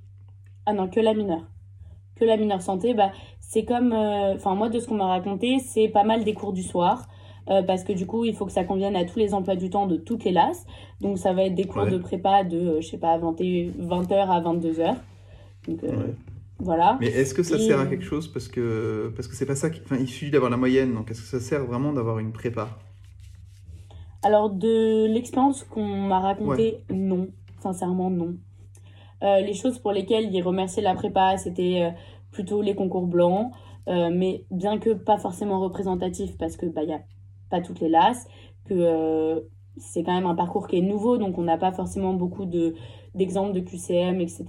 Ah 0.66 0.74
non, 0.74 0.88
que 0.88 1.00
la 1.00 1.14
mineure. 1.14 1.46
Que 2.16 2.26
la 2.26 2.38
mineure 2.38 2.62
santé, 2.62 2.94
bah, 2.94 3.12
c'est 3.42 3.66
comme. 3.66 3.92
Euh, 3.92 4.36
enfin, 4.36 4.56
moi, 4.56 4.70
de 4.70 4.80
ce 4.80 4.88
qu'on 4.88 4.96
m'a 4.96 5.08
raconté, 5.08 5.60
c'est 5.60 5.90
pas 5.90 6.04
mal 6.04 6.24
des 6.24 6.34
cours 6.34 6.54
du 6.54 6.64
soir. 6.64 7.08
Euh, 7.48 7.62
parce 7.62 7.84
que 7.84 7.94
du 7.94 8.08
coup, 8.08 8.26
il 8.26 8.34
faut 8.36 8.48
que 8.48 8.52
ça 8.52 8.64
convienne 8.64 8.96
à 8.96 9.06
tous 9.06 9.20
les 9.20 9.36
emplois 9.36 9.56
du 9.56 9.70
temps 9.70 9.86
de 9.86 9.98
toutes 9.98 10.24
les 10.24 10.32
LAS. 10.32 10.66
Donc, 11.02 11.20
ça 11.20 11.34
va 11.34 11.44
être 11.44 11.54
des 11.54 11.66
cours 11.66 11.86
de 11.86 11.98
prépa 11.98 12.44
de, 12.44 12.58
euh, 12.58 12.82
je 12.82 12.88
sais 12.88 12.98
pas, 12.98 13.18
20, 13.20 13.34
20h 13.34 14.14
à 14.14 14.42
22h. 14.42 14.96
Donc, 15.68 15.80
voilà. 16.60 16.98
Mais 17.02 17.08
est-ce 17.08 17.34
que 17.34 17.44
ça 17.44 17.60
sert 17.60 17.80
à 17.80 17.86
quelque 17.86 18.06
chose 18.06 18.28
Parce 18.28 18.48
que 18.48 19.12
parce 19.16 19.28
que 19.28 19.36
c'est 19.36 19.46
pas 19.46 19.56
ça. 19.56 19.70
Qui... 19.70 19.82
Enfin, 19.84 19.98
il 20.00 20.08
suffit 20.08 20.32
d'avoir 20.32 20.50
la 20.50 20.58
moyenne. 20.58 20.94
Donc, 20.94 21.12
est-ce 21.12 21.22
que 21.22 21.28
ça 21.28 21.40
sert 21.40 21.66
vraiment 21.66 21.92
d'avoir 21.92 22.20
une 22.20 22.32
prépa? 22.32 22.70
Alors, 24.24 24.50
de 24.50 25.06
l'expérience 25.08 25.64
qu'on 25.64 25.86
m'a 25.86 26.20
racontée, 26.20 26.80
non. 26.90 27.28
Sincèrement, 27.62 28.10
non. 28.10 28.38
Euh, 29.24 29.40
les 29.42 29.54
choses 29.54 29.80
pour 29.80 29.92
lesquelles 29.92 30.34
il 30.34 30.42
remerciait 30.42 30.84
la 30.84 30.96
prépa, 30.96 31.38
c'était 31.38 31.84
euh, 31.84 31.92
plutôt 32.32 32.62
les 32.62 32.76
concours 32.76 33.08
blancs. 33.08 33.52
Euh, 33.88 34.10
mais 34.12 34.46
bien 34.50 34.80
que 34.80 34.92
pas 34.92 35.18
forcément 35.18 35.60
représentatif, 35.60 36.38
parce 36.38 36.58
que 36.58 36.66
bah, 36.66 36.82
a 36.82 37.00
pas 37.50 37.62
toutes 37.62 37.80
les 37.82 37.90
LAS, 37.90 38.26
que 38.68 39.48
c'est 39.78 40.04
quand 40.04 40.16
même 40.16 40.26
un 40.26 40.36
parcours 40.36 40.68
qui 40.68 40.78
est 40.78 40.82
nouveau, 40.82 41.18
donc 41.18 41.38
on 41.38 41.44
n'a 41.44 41.58
pas 41.58 41.72
forcément 41.72 42.14
beaucoup 42.14 42.46
d'exemples 42.46 43.54
de 43.54 43.60
QCM, 43.60 44.22
etc. 44.22 44.46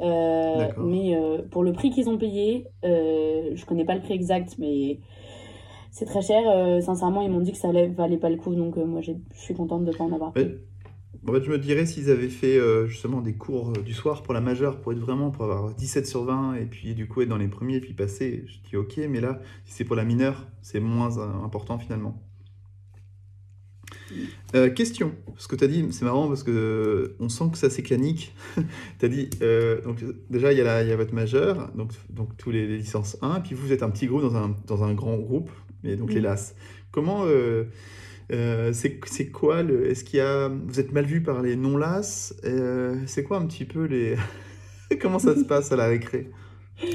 Euh, 0.00 0.68
mais 0.78 1.16
euh, 1.16 1.42
pour 1.50 1.62
le 1.62 1.72
prix 1.72 1.90
qu'ils 1.90 2.08
ont 2.08 2.18
payé, 2.18 2.66
euh, 2.84 3.50
je 3.54 3.64
connais 3.64 3.84
pas 3.84 3.94
le 3.94 4.00
prix 4.00 4.14
exact, 4.14 4.56
mais 4.58 5.00
c'est 5.90 6.04
très 6.04 6.22
cher. 6.22 6.42
Euh, 6.46 6.80
sincèrement, 6.80 7.22
ils 7.22 7.30
m'ont 7.30 7.40
dit 7.40 7.52
que 7.52 7.58
ça 7.58 7.70
valait 7.70 8.18
pas 8.18 8.30
le 8.30 8.36
coup, 8.36 8.54
donc 8.54 8.76
moi 8.76 9.00
je 9.00 9.12
suis 9.32 9.54
contente 9.54 9.84
de 9.84 9.90
ne 9.90 9.96
pas 9.96 10.04
en 10.04 10.12
avoir 10.12 10.32
pris. 10.32 10.48
En 11.26 11.32
fait, 11.32 11.42
je 11.42 11.50
me 11.50 11.58
dirais 11.58 11.86
s'ils 11.86 12.10
avaient 12.10 12.28
fait 12.28 12.58
justement 12.86 13.22
des 13.22 13.34
cours 13.34 13.72
du 13.72 13.94
soir 13.94 14.22
pour 14.22 14.34
la 14.34 14.42
majeure, 14.42 14.80
pour 14.80 14.92
être 14.92 14.98
vraiment, 14.98 15.30
pour 15.30 15.44
avoir 15.44 15.74
17 15.74 16.06
sur 16.06 16.24
20, 16.24 16.56
et 16.56 16.66
puis 16.66 16.94
du 16.94 17.08
coup 17.08 17.22
être 17.22 17.28
dans 17.30 17.38
les 17.38 17.48
premiers, 17.48 17.76
et 17.76 17.80
puis 17.80 17.94
passer, 17.94 18.44
je 18.46 18.68
dis 18.68 18.76
ok, 18.76 19.00
mais 19.08 19.20
là, 19.20 19.40
si 19.64 19.72
c'est 19.72 19.84
pour 19.84 19.96
la 19.96 20.04
mineure, 20.04 20.46
c'est 20.60 20.80
moins 20.80 21.18
important 21.42 21.78
finalement. 21.78 22.20
Euh, 24.54 24.70
question, 24.70 25.12
ce 25.36 25.48
que 25.48 25.56
tu 25.56 25.64
as 25.64 25.66
dit, 25.66 25.86
c'est 25.90 26.04
marrant 26.04 26.28
parce 26.28 26.44
que 26.44 26.50
euh, 26.50 27.16
on 27.18 27.28
sent 27.28 27.44
que 27.52 27.58
ça 27.58 27.70
c'est 27.70 27.82
clanique. 27.82 28.34
tu 28.98 29.06
as 29.06 29.08
dit, 29.08 29.30
euh, 29.42 29.80
donc 29.82 29.98
déjà 30.30 30.52
il 30.52 30.58
y, 30.58 30.62
a 30.62 30.82
il 30.82 30.88
y 30.88 30.92
a 30.92 30.96
votre 30.96 31.14
majeur, 31.14 31.72
donc, 31.74 31.90
donc 32.10 32.36
tous 32.36 32.50
les, 32.50 32.66
licences 32.66 33.16
1, 33.20 33.40
puis 33.40 33.54
vous 33.54 33.72
êtes 33.72 33.82
un 33.82 33.90
petit 33.90 34.06
groupe 34.06 34.22
dans 34.22 34.36
un, 34.36 34.56
dans 34.66 34.84
un 34.84 34.94
grand 34.94 35.16
groupe, 35.16 35.50
mais 35.82 35.96
donc 35.96 36.12
les 36.12 36.20
LAS. 36.20 36.54
Comment, 36.92 37.24
c'est 38.30 39.30
quoi 39.32 39.62
le, 39.64 39.90
est-ce 39.90 40.04
qu'il 40.04 40.18
y 40.18 40.22
a, 40.22 40.48
vous 40.48 40.78
êtes 40.78 40.92
mal 40.92 41.04
vu 41.04 41.20
par 41.22 41.42
les 41.42 41.56
non-LAS 41.56 42.34
C'est 43.06 43.24
quoi 43.24 43.38
un 43.38 43.46
petit 43.46 43.64
peu 43.64 43.84
les, 43.86 44.14
comment 45.00 45.18
ça 45.18 45.34
se 45.34 45.44
passe 45.44 45.72
à 45.72 45.76
la 45.76 45.86
récré? 45.86 46.30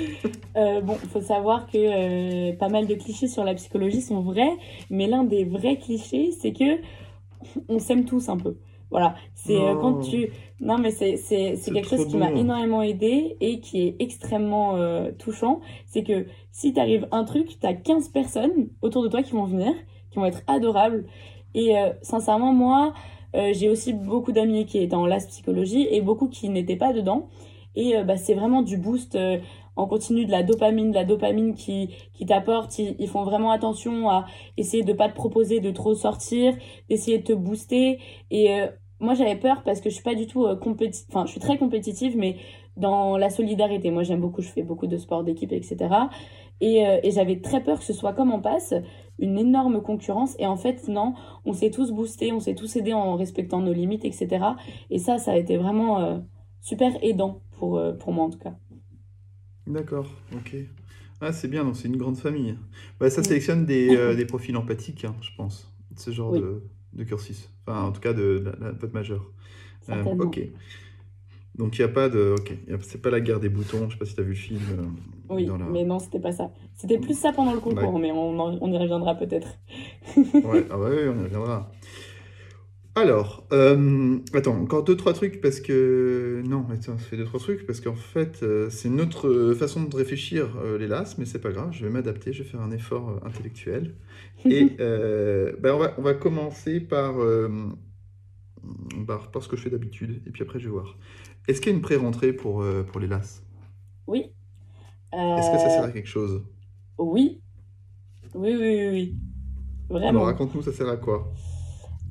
Bon, 0.56 0.98
il 1.02 1.10
faut 1.10 1.22
savoir 1.22 1.68
que 1.68 2.54
pas 2.56 2.68
mal 2.68 2.86
de 2.86 2.94
clichés 2.96 3.30
sur 3.30 3.46
la 3.46 3.54
psychologie 3.54 4.02
sont 4.02 4.22
vrais, 4.22 4.52
mais 4.90 5.08
l'un 5.08 5.24
des 5.24 5.46
vrais 5.46 5.78
clichés, 5.78 6.32
c'est 6.38 6.52
que 6.52 6.82
on 7.68 7.80
s'aime 7.80 8.06
tous 8.06 8.30
un 8.30 8.38
peu. 8.38 8.58
Voilà, 8.92 9.14
c'est 9.36 9.56
euh, 9.56 9.76
quand 9.76 10.00
tu... 10.00 10.30
Non, 10.60 10.78
mais 10.80 10.90
c'est 10.90 11.16
quelque 11.72 11.88
chose 11.88 12.08
qui 12.08 12.18
m'a 12.18 12.32
énormément 12.32 12.82
aidé 12.82 13.38
et 13.40 13.60
qui 13.60 13.82
est 13.82 13.96
extrêmement 14.00 14.76
euh, 14.76 15.12
touchant. 15.12 15.62
C'est 15.86 16.04
que 16.04 16.26
si 16.52 16.74
t'arrive 16.74 17.08
un 17.12 17.24
truc, 17.24 17.60
t'as 17.60 17.74
15 17.74 18.10
personnes 18.10 18.70
autour 18.82 19.04
de 19.04 19.08
toi 19.08 19.22
qui 19.22 19.34
vont 19.34 19.46
venir, 19.46 19.72
qui 20.10 20.18
vont 20.18 20.26
être 20.26 20.42
adorables. 20.48 21.06
Et 21.54 21.78
euh, 21.78 21.92
sincèrement, 22.02 22.52
moi, 22.52 22.94
j'ai 23.34 23.70
aussi 23.70 23.94
beaucoup 23.94 24.32
d'amis 24.32 24.66
qui 24.66 24.80
étaient 24.80 24.96
en 24.96 25.06
LAS 25.06 25.28
psychologie 25.28 25.88
et 25.92 26.02
beaucoup 26.02 26.28
qui 26.28 26.50
n'étaient 26.50 26.76
pas 26.76 26.94
dedans. 26.94 27.28
Et 27.76 27.94
bah, 28.04 28.18
c'est 28.18 28.34
vraiment 28.34 28.64
du 28.64 28.78
boost 28.78 29.16
on 29.80 29.88
continue 29.88 30.26
de 30.26 30.32
la 30.32 30.44
dopamine, 30.44 30.92
de 30.92 30.96
la 30.96 31.06
dopamine 31.06 31.56
qui, 31.56 31.90
qui 32.14 32.26
t'apporte. 32.26 32.78
Ils, 32.80 33.08
font 33.08 33.24
vraiment 33.24 33.52
attention 33.52 34.10
à 34.10 34.26
essayer 34.58 34.84
de 34.84 34.94
pas 34.94 35.08
te 35.08 35.16
proposer 35.16 35.62
de 35.62 35.72
trop 35.72 35.96
sortir, 35.96 36.54
d'essayer 36.90 37.20
de 37.20 37.24
te 37.24 37.34
booster. 37.34 38.00
Et 38.30 38.54
euh, 38.54 38.68
moi, 39.00 39.14
j'avais 39.14 39.38
peur 39.38 39.64
parce 39.64 39.80
que 39.80 39.90
je 39.90 39.96
suis 39.96 40.04
pas 40.04 40.16
du 40.16 40.28
tout 40.28 40.46
euh, 40.46 40.58
compétitive. 40.58 41.08
Enfin, 41.10 41.26
je 41.26 41.32
suis 41.32 41.40
très 41.40 41.58
compétitive, 41.58 42.18
mais 42.18 42.36
dans 42.76 43.18
la 43.18 43.30
solidarité. 43.30 43.90
Moi, 43.90 44.04
j'aime 44.04 44.20
beaucoup, 44.20 44.42
je 44.42 44.50
fais 44.50 44.64
beaucoup 44.64 44.88
de 44.88 44.98
sport 44.98 45.24
d'équipe, 45.24 45.54
etc. 45.54 45.78
Et, 46.60 46.86
euh, 46.86 47.00
et 47.02 47.12
j'avais 47.12 47.40
très 47.40 47.64
peur 47.64 47.80
que 47.80 47.86
ce 47.86 47.94
soit 47.94 48.12
comme 48.12 48.32
en 48.32 48.42
passe, 48.42 48.74
une 49.18 49.38
énorme 49.38 49.82
concurrence. 49.82 50.36
Et 50.40 50.48
en 50.48 50.58
fait, 50.58 50.90
non, 50.90 51.14
on 51.46 51.54
s'est 51.54 51.72
tous 51.72 51.92
boostés, 51.92 52.34
on 52.34 52.42
s'est 52.42 52.56
tous 52.56 52.76
aidés 52.76 52.94
en 52.94 53.16
respectant 53.16 53.62
nos 53.62 53.74
limites, 53.74 54.04
etc. 54.04 54.46
Et 54.90 55.00
ça, 55.00 55.18
ça 55.20 55.32
a 55.32 55.38
été 55.38 55.56
vraiment 55.56 56.22
super 56.60 56.92
aidant 57.02 57.40
pour, 57.58 57.82
pour 58.00 58.12
moi, 58.12 58.26
en 58.26 58.30
tout 58.30 58.40
cas. 58.40 58.56
D'accord, 59.70 60.08
ok. 60.36 60.56
Ah, 61.22 61.32
c'est 61.32 61.48
bien, 61.48 61.64
donc 61.64 61.76
c'est 61.76 61.88
une 61.88 61.98
grande 61.98 62.18
famille. 62.18 62.56
Bah, 63.00 63.10
ça 63.10 63.24
sélectionne 63.24 63.66
des, 63.66 63.90
euh, 63.96 64.16
des 64.16 64.26
profils 64.26 64.56
empathiques, 64.58 65.06
hein, 65.06 65.16
je 65.22 65.30
pense, 65.38 65.72
ce 65.96 66.12
genre 66.12 66.32
de, 66.32 66.64
de, 66.94 67.04
cursus. 67.04 67.50
Enfin, 67.66 67.84
en 67.84 67.92
tout 67.92 68.02
cas, 68.02 68.14
de, 68.14 68.44
la, 68.60 68.72
votre 68.72 68.94
majeur. 68.94 69.32
Euh, 69.90 70.04
ok. 70.04 70.40
Donc, 71.56 71.78
il 71.78 71.82
n'y 71.82 71.86
a 71.86 71.94
pas 71.94 72.10
de. 72.10 72.36
Ok, 72.40 72.54
c'est 72.82 73.02
pas 73.02 73.10
la 73.10 73.20
guerre 73.20 73.40
des 73.40 73.50
boutons, 73.50 73.90
je 73.90 73.94
sais 73.94 74.00
pas 74.00 74.06
si 74.06 74.16
tu 74.16 74.22
as 74.22 74.24
vu 74.24 74.30
le 74.30 74.36
film. 74.36 74.62
Euh, 74.72 75.34
oui, 75.34 75.48
mais 75.72 75.84
non, 75.84 76.00
c'était 76.00 76.20
pas 76.20 76.32
ça. 76.32 76.52
C'était 76.76 76.98
plus 76.98 77.18
ça 77.18 77.32
pendant 77.32 77.54
le 77.54 77.60
concours, 77.60 78.00
mais 78.00 78.12
on, 78.12 78.40
on, 78.40 78.72
y 78.72 78.78
reviendra 78.78 79.16
peut-être. 79.16 79.60
ouais, 80.16 80.66
ah 80.72 80.80
ouais, 80.80 81.10
on 81.10 81.20
y 81.20 81.24
reviendra. 81.26 81.72
Alors, 83.00 83.46
euh, 83.54 84.18
attends, 84.34 84.60
encore 84.60 84.84
deux, 84.84 84.98
trois 84.98 85.14
trucs 85.14 85.42
parce 85.42 85.60
que. 85.62 86.42
Non, 86.46 86.66
attends, 86.72 86.98
ça 86.98 87.04
fait 87.06 87.18
deux, 87.18 87.24
trois 87.26 87.40
trucs 87.40 87.66
parce 87.68 87.82
qu'en 87.82 87.96
fait, 87.96 88.40
euh, 88.42 88.70
c'est 88.72 88.88
une 88.90 89.00
autre 89.00 89.54
façon 89.58 89.84
de 89.84 89.96
réfléchir 89.96 90.58
euh, 90.58 90.78
les 90.78 90.88
LAS, 90.88 91.16
mais 91.20 91.26
c'est 91.26 91.40
pas 91.40 91.52
grave, 91.52 91.70
je 91.72 91.86
vais 91.86 91.92
m'adapter, 91.92 92.34
je 92.34 92.44
vais 92.44 92.50
faire 92.50 92.62
un 92.62 92.72
effort 92.72 93.10
euh, 93.12 93.28
intellectuel. 93.28 93.96
Et 94.50 94.76
euh, 94.80 95.54
ben, 95.60 95.74
on 95.76 95.80
va, 95.80 95.94
on 96.00 96.02
va 96.02 96.14
commencer 96.16 96.80
par, 96.80 97.22
euh, 97.22 97.50
par, 99.08 99.32
par 99.32 99.44
ce 99.44 99.48
que 99.48 99.56
je 99.58 99.64
fais 99.64 99.70
d'habitude, 99.70 100.22
et 100.28 100.32
puis 100.32 100.44
après, 100.44 100.60
je 100.60 100.66
vais 100.66 100.72
voir. 100.72 100.98
Est-ce 101.48 101.62
qu'il 101.62 101.72
y 101.72 101.74
a 101.74 101.76
une 101.76 101.82
pré-rentrée 101.82 102.34
pour, 102.34 102.62
euh, 102.62 102.84
pour 102.84 103.00
les 103.00 103.08
LAS? 103.08 103.42
Oui. 104.08 104.34
Est-ce 105.36 105.50
que 105.50 105.58
ça 105.58 105.70
Euh, 105.70 105.82
sert 105.82 105.86
à 105.86 105.92
quelque 105.92 106.08
chose? 106.08 106.44
oui. 106.98 107.42
Oui, 108.36 108.56
oui, 108.56 108.58
oui, 108.60 108.90
oui. 108.90 109.20
Alors, 110.10 110.26
Vraiment. 110.26 110.26
raconte-nous, 110.26 110.62
ça 110.62 110.74
sert 110.74 110.90
à 110.90 110.98
quoi? 110.98 111.32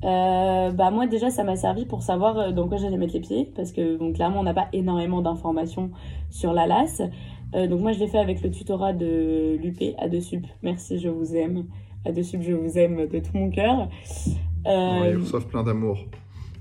Euh, 0.05 0.71
bah 0.71 0.91
moi 0.91 1.07
déjà 1.07 1.29
ça 1.29 1.43
m'a 1.43 1.57
servi 1.57 1.85
pour 1.85 2.03
savoir 2.03 2.37
euh, 2.37 2.51
dans 2.53 2.69
quoi 2.69 2.77
j'allais 2.77 2.95
mettre 2.95 3.13
les 3.15 3.19
pieds 3.19 3.51
parce 3.53 3.73
que 3.73 3.97
bon, 3.97 4.13
clairement 4.13 4.39
on 4.39 4.43
n'a 4.43 4.53
pas 4.53 4.69
énormément 4.71 5.21
d'informations 5.21 5.91
sur 6.29 6.53
la 6.53 6.67
LAS. 6.67 7.01
Euh, 7.55 7.67
donc 7.67 7.81
moi 7.81 7.91
je 7.91 7.99
l'ai 7.99 8.07
fait 8.07 8.17
avec 8.19 8.41
le 8.41 8.49
tutorat 8.49 8.93
de 8.93 9.57
l'UP 9.61 9.81
A2Sup. 9.99 10.45
Merci, 10.61 10.99
je 10.99 11.09
vous 11.09 11.35
aime. 11.35 11.65
A2Sup, 12.05 12.41
je 12.41 12.53
vous 12.53 12.77
aime 12.77 13.07
de 13.07 13.19
tout 13.19 13.31
mon 13.33 13.49
cœur. 13.49 13.89
Ils 14.25 14.37
Euh, 14.67 15.17
reçoivent 15.19 15.47
plein 15.47 15.63
d'amour. 15.63 15.97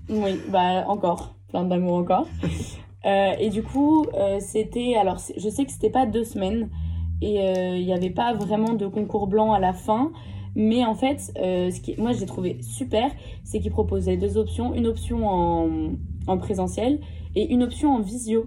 oui, 0.08 0.40
bah 0.50 0.84
encore, 0.88 1.34
plein 1.48 1.64
d'amour 1.64 1.94
encore. 1.94 2.26
Euh, 3.06 3.30
et 3.38 3.48
du 3.48 3.62
coup, 3.62 4.06
c'était. 4.40 4.96
Alors, 5.00 5.18
je 5.36 5.48
sais 5.48 5.64
que 5.64 5.70
c'était 5.70 5.88
pas 5.88 6.04
deux 6.04 6.24
semaines 6.24 6.68
et 7.22 7.36
il 7.78 7.84
n'y 7.86 7.92
avait 7.92 8.10
pas 8.10 8.34
vraiment 8.34 8.72
de 8.74 8.88
concours 8.88 9.28
blanc 9.28 9.52
à 9.52 9.60
la 9.60 9.72
fin. 9.72 10.10
Mais 10.54 10.84
en 10.84 10.94
fait, 10.94 11.32
euh, 11.38 11.70
ce 11.70 11.80
qui, 11.80 11.94
moi 11.98 12.12
j'ai 12.12 12.26
trouvé 12.26 12.60
super, 12.62 13.10
c'est 13.44 13.60
qu'ils 13.60 13.70
proposaient 13.70 14.16
deux 14.16 14.36
options 14.36 14.74
une 14.74 14.86
option 14.86 15.26
en, 15.26 15.90
en 16.26 16.38
présentiel 16.38 17.00
et 17.34 17.52
une 17.52 17.62
option 17.62 17.94
en 17.94 18.00
visio. 18.00 18.46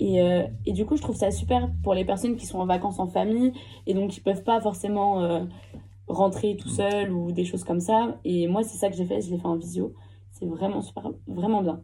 Et, 0.00 0.20
euh, 0.20 0.42
et 0.66 0.72
du 0.72 0.84
coup, 0.84 0.96
je 0.96 1.02
trouve 1.02 1.16
ça 1.16 1.30
super 1.30 1.70
pour 1.82 1.94
les 1.94 2.04
personnes 2.04 2.36
qui 2.36 2.46
sont 2.46 2.58
en 2.58 2.66
vacances 2.66 2.98
en 2.98 3.06
famille 3.06 3.52
et 3.86 3.94
donc 3.94 4.10
qui 4.10 4.20
peuvent 4.20 4.42
pas 4.42 4.60
forcément 4.60 5.22
euh, 5.22 5.44
rentrer 6.08 6.56
tout 6.56 6.68
seul 6.68 7.12
ou 7.12 7.32
des 7.32 7.44
choses 7.44 7.64
comme 7.64 7.80
ça. 7.80 8.18
Et 8.24 8.48
moi, 8.48 8.62
c'est 8.64 8.76
ça 8.76 8.90
que 8.90 8.96
j'ai 8.96 9.06
fait, 9.06 9.20
je 9.20 9.30
l'ai 9.30 9.38
fait 9.38 9.46
en 9.46 9.56
visio. 9.56 9.94
C'est 10.32 10.46
vraiment 10.46 10.82
super, 10.82 11.12
vraiment 11.26 11.62
bien. 11.62 11.80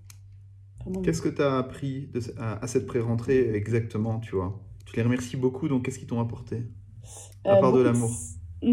Qu'est-ce 1.03 1.23
que 1.23 1.29
tu 1.29 1.43
as 1.43 1.59
appris 1.59 2.09
de, 2.09 2.21
à, 2.39 2.63
à 2.65 2.67
cette 2.67 2.87
pré-rentrée 2.87 3.55
exactement, 3.55 4.19
tu 4.19 4.35
vois? 4.35 4.61
Tu 4.87 4.97
les 4.97 5.03
remercies 5.03 5.37
beaucoup, 5.37 5.69
donc 5.69 5.85
qu'est-ce 5.85 5.99
qu'ils 5.99 6.09
t'ont 6.09 6.21
apporté? 6.21 6.65
À 7.45 7.57
part 7.57 7.73
de 7.73 7.81
l'amour. 7.81 8.11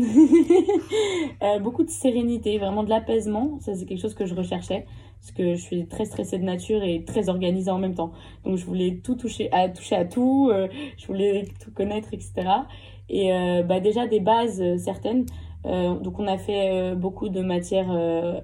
Euh, 1.43 1.59
beaucoup 1.59 1.83
de 1.83 1.89
sérénité, 1.89 2.57
vraiment 2.57 2.83
de 2.83 2.89
l'apaisement. 2.89 3.59
Ça, 3.59 3.75
c'est 3.75 3.85
quelque 3.85 4.01
chose 4.01 4.15
que 4.15 4.25
je 4.25 4.33
recherchais. 4.33 4.85
Parce 5.19 5.31
que 5.31 5.55
je 5.55 5.61
suis 5.61 5.85
très 5.87 6.05
stressée 6.05 6.39
de 6.39 6.43
nature 6.43 6.83
et 6.83 7.03
très 7.03 7.29
organisée 7.29 7.69
en 7.69 7.77
même 7.77 7.93
temps. 7.93 8.11
Donc, 8.43 8.57
je 8.57 8.65
voulais 8.65 8.99
tout 9.03 9.15
toucher 9.15 9.49
à, 9.51 9.69
toucher 9.69 9.95
à 9.95 10.05
tout. 10.05 10.49
euh, 10.51 10.67
je 10.97 11.05
voulais 11.05 11.45
tout 11.63 11.71
connaître, 11.71 12.09
etc. 12.13 12.33
Et 13.09 13.31
euh, 13.31 13.61
bah, 13.61 13.79
déjà, 13.79 14.07
des 14.07 14.19
bases 14.19 14.63
certaines. 14.77 15.25
Donc, 15.63 16.17
on 16.17 16.27
a 16.27 16.37
fait 16.37 16.95
beaucoup 16.95 17.27
de 17.29 17.41
matières 17.41 17.91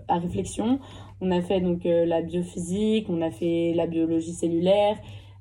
à 0.09 0.17
réflexion. 0.19 0.79
On 1.21 1.31
a 1.31 1.41
fait 1.41 1.61
donc 1.61 1.81
la 1.85 2.21
biophysique, 2.21 3.07
on 3.09 3.21
a 3.21 3.31
fait 3.31 3.71
la 3.73 3.87
biologie 3.87 4.33
cellulaire, 4.33 4.97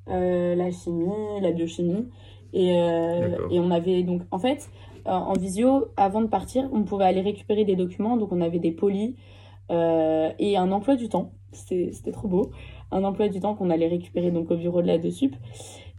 la 0.06 0.70
chimie, 0.70 1.40
la 1.40 1.50
biochimie. 1.50 2.06
Et, 2.52 2.68
et 2.68 3.58
on 3.58 3.70
avait 3.72 4.04
donc, 4.04 4.22
en 4.30 4.38
fait, 4.38 4.70
en 5.04 5.32
visio, 5.34 5.88
avant 5.96 6.20
de 6.22 6.26
partir, 6.26 6.68
on 6.72 6.84
pouvait 6.84 7.04
aller 7.04 7.20
récupérer 7.20 7.64
des 7.64 7.76
documents. 7.76 8.16
Donc, 8.16 8.32
on 8.32 8.40
avait 8.40 8.58
des 8.58 8.72
polis 8.72 9.14
euh, 9.70 10.30
et 10.38 10.56
un 10.56 10.70
emploi 10.72 10.96
du 10.96 11.08
temps. 11.08 11.32
C'était 11.52 12.12
trop 12.12 12.28
beau. 12.28 12.50
Un 12.90 13.04
emploi 13.04 13.28
du 13.28 13.40
temps 13.40 13.54
qu'on 13.54 13.70
allait 13.70 13.88
récupérer 13.88 14.30
donc 14.30 14.50
au 14.50 14.56
bureau 14.56 14.82
de 14.82 14.86
la 14.86 14.98
DESUP. 14.98 15.34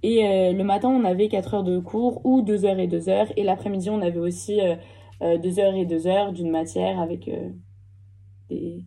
Et 0.04 0.26
euh, 0.26 0.52
le 0.52 0.64
matin, 0.64 0.90
on 0.90 1.06
avait 1.06 1.30
4 1.30 1.54
heures 1.54 1.64
de 1.64 1.80
cours 1.80 2.26
ou 2.26 2.42
2 2.42 2.66
heures 2.66 2.80
et 2.80 2.88
2 2.88 3.10
heures. 3.10 3.28
Et 3.38 3.44
l'après-midi, 3.44 3.90
on 3.90 4.02
avait 4.02 4.20
aussi 4.20 4.60
euh, 4.60 4.76
euh, 5.22 5.38
2 5.38 5.60
heures 5.60 5.76
et 5.76 5.86
2 5.86 6.08
heures 6.08 6.34
d'une 6.34 6.52
matière 6.52 7.00
avec 7.00 7.28
euh, 7.28 7.50
des, 8.50 8.84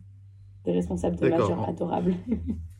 des 0.65 0.71
responsables 0.71 1.17
de 1.17 1.27
majeurs 1.27 1.67
adorables. 1.67 2.15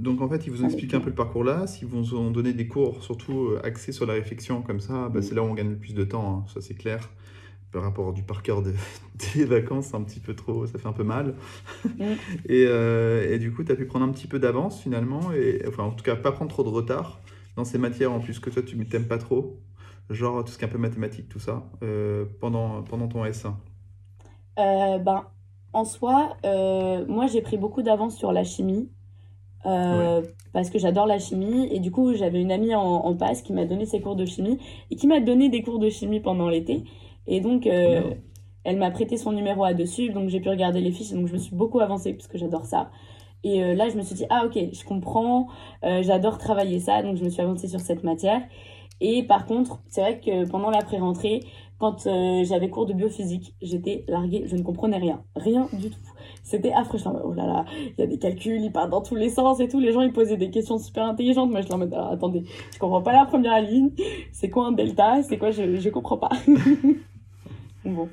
Donc 0.00 0.22
en 0.22 0.28
fait, 0.28 0.46
ils 0.46 0.50
vous 0.50 0.64
expliqué 0.64 0.96
un 0.96 1.00
peu 1.00 1.10
le 1.10 1.14
parcours 1.14 1.44
là, 1.44 1.66
s'ils 1.66 1.86
vous 1.86 2.14
ont 2.14 2.30
donné 2.30 2.54
des 2.54 2.66
cours 2.66 3.04
surtout 3.04 3.48
euh, 3.48 3.60
axés 3.64 3.92
sur 3.92 4.06
la 4.06 4.14
réflexion 4.14 4.62
comme 4.62 4.80
ça, 4.80 5.10
bah, 5.10 5.20
c'est 5.20 5.34
là 5.34 5.42
où 5.42 5.46
on 5.46 5.54
gagne 5.54 5.68
le 5.70 5.76
plus 5.76 5.94
de 5.94 6.04
temps, 6.04 6.38
hein, 6.38 6.44
ça 6.52 6.60
c'est 6.62 6.74
clair. 6.74 7.10
Par 7.70 7.82
rapport 7.82 8.12
du 8.14 8.22
par 8.22 8.42
cœur 8.42 8.62
de- 8.62 8.74
des 9.36 9.44
vacances, 9.44 9.88
c'est 9.88 9.96
un 9.96 10.02
petit 10.02 10.20
peu 10.20 10.34
trop, 10.34 10.66
ça 10.66 10.78
fait 10.78 10.88
un 10.88 10.92
peu 10.94 11.04
mal. 11.04 11.34
Mm. 11.98 12.16
Et, 12.46 12.64
euh, 12.66 13.30
et 13.30 13.38
du 13.38 13.52
coup, 13.52 13.62
tu 13.62 13.72
as 13.72 13.76
pu 13.76 13.84
prendre 13.84 14.06
un 14.06 14.10
petit 14.10 14.26
peu 14.26 14.38
d'avance 14.38 14.80
finalement, 14.80 15.32
et 15.32 15.62
enfin 15.68 15.84
en 15.84 15.92
tout 15.92 16.02
cas 16.04 16.16
pas 16.16 16.32
prendre 16.32 16.50
trop 16.50 16.62
de 16.64 16.68
retard 16.68 17.20
dans 17.56 17.64
ces 17.64 17.78
matières 17.78 18.12
en 18.12 18.20
plus 18.20 18.38
que 18.38 18.48
toi 18.50 18.62
tu 18.62 18.76
t'aimes 18.86 19.06
pas 19.06 19.18
trop, 19.18 19.60
genre 20.08 20.44
tout 20.44 20.52
ce 20.52 20.58
qui 20.58 20.64
est 20.64 20.68
un 20.68 20.70
peu 20.70 20.78
mathématique, 20.78 21.28
tout 21.28 21.38
ça, 21.38 21.70
euh, 21.82 22.24
pendant, 22.40 22.82
pendant 22.82 23.08
ton 23.08 23.24
S1. 23.24 23.54
Euh, 24.58 24.98
ben, 24.98 25.26
en 25.72 25.84
soi, 25.84 26.36
moi 26.42 27.26
j'ai 27.26 27.42
pris 27.42 27.58
beaucoup 27.58 27.82
d'avance 27.82 28.16
sur 28.16 28.32
la 28.32 28.44
chimie 28.44 28.88
euh, 29.66 30.22
parce 30.52 30.70
que 30.70 30.78
j'adore 30.78 31.06
la 31.06 31.18
chimie. 31.18 31.68
Et 31.70 31.80
du 31.80 31.90
coup 31.90 32.14
j'avais 32.14 32.40
une 32.40 32.52
amie 32.52 32.74
en, 32.74 32.82
en 32.82 33.14
passe 33.14 33.42
qui 33.42 33.52
m'a 33.52 33.64
donné 33.64 33.86
ses 33.86 34.00
cours 34.00 34.16
de 34.16 34.24
chimie 34.24 34.58
et 34.90 34.96
qui 34.96 35.06
m'a 35.06 35.20
donné 35.20 35.48
des 35.48 35.62
cours 35.62 35.78
de 35.78 35.88
chimie 35.88 36.20
pendant 36.20 36.48
l'été. 36.48 36.84
Et 37.26 37.40
donc 37.40 37.66
euh, 37.66 38.14
elle 38.64 38.76
m'a 38.76 38.90
prêté 38.90 39.16
son 39.16 39.32
numéro 39.32 39.64
à 39.64 39.74
dessus. 39.74 40.10
Donc 40.10 40.28
j'ai 40.28 40.40
pu 40.40 40.48
regarder 40.48 40.80
les 40.80 40.92
fiches. 40.92 41.12
Donc 41.12 41.26
je 41.26 41.32
me 41.34 41.38
suis 41.38 41.54
beaucoup 41.54 41.80
avancée 41.80 42.12
parce 42.14 42.28
que 42.28 42.38
j'adore 42.38 42.64
ça. 42.64 42.90
Et 43.42 43.62
euh, 43.62 43.74
là 43.74 43.88
je 43.88 43.96
me 43.96 44.02
suis 44.02 44.14
dit 44.14 44.26
ah 44.30 44.44
ok 44.46 44.58
je 44.72 44.84
comprends. 44.84 45.48
J'adore 45.82 46.38
travailler 46.38 46.80
ça. 46.80 47.02
Donc 47.02 47.16
je 47.16 47.24
me 47.24 47.28
suis 47.28 47.42
avancée 47.42 47.68
sur 47.68 47.80
cette 47.80 48.04
matière. 48.04 48.42
Et 49.00 49.22
par 49.22 49.46
contre 49.46 49.80
c'est 49.88 50.00
vrai 50.00 50.20
que 50.20 50.48
pendant 50.48 50.70
la 50.70 50.82
pré-rentrée 50.82 51.40
quand 51.78 52.06
j'avais 52.44 52.68
cours 52.68 52.84
de 52.84 52.92
biophysique, 52.92 53.54
j'étais 53.62 54.04
larguée, 54.06 54.42
je 54.44 54.54
ne 54.54 54.62
comprenais 54.62 54.98
rien, 54.98 55.22
rien 55.34 55.66
du 55.72 55.88
tout. 55.88 55.98
C'était 56.42 56.72
affreux, 56.72 56.98
je 56.98 57.04
oh 57.08 57.32
là 57.34 57.46
là, 57.46 57.64
il 57.76 58.00
y 58.00 58.02
a 58.02 58.06
des 58.06 58.18
calculs, 58.18 58.60
ils 58.60 58.72
partent 58.72 58.90
dans 58.90 59.02
tous 59.02 59.14
les 59.14 59.28
sens 59.28 59.60
et 59.60 59.68
tout, 59.68 59.78
les 59.78 59.92
gens 59.92 60.00
ils 60.00 60.12
posaient 60.12 60.36
des 60.36 60.50
questions 60.50 60.78
super 60.78 61.04
intelligentes, 61.04 61.50
moi 61.50 61.60
je 61.60 61.68
en 61.68 61.78
mode, 61.78 61.92
alors 61.92 62.12
attendez, 62.12 62.44
je 62.72 62.78
comprends 62.78 63.02
pas 63.02 63.12
la 63.12 63.24
première 63.26 63.60
ligne, 63.60 63.90
c'est 64.32 64.50
quoi 64.50 64.66
un 64.66 64.72
delta, 64.72 65.22
c'est 65.22 65.38
quoi, 65.38 65.50
je, 65.50 65.76
je 65.76 65.88
comprends 65.90 66.18
pas. 66.18 66.30
bon, 67.84 68.08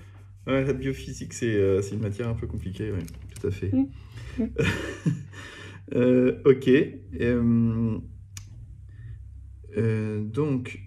Ouais, 0.48 0.64
la 0.64 0.72
biophysique, 0.72 1.34
c'est 1.34 1.54
euh, 1.54 1.82
une 1.92 2.00
matière 2.00 2.30
un 2.30 2.34
peu 2.34 2.48
compliquée, 2.48 2.92
oui, 2.92 3.02
tout 3.36 3.48
à 3.48 3.52
fait. 3.52 3.72
Mm. 3.72 3.88
Mm. 4.38 4.50
Euh, 5.96 6.42
ok. 6.46 6.68
Euh, 6.68 7.98
euh, 9.78 10.24
donc, 10.26 10.80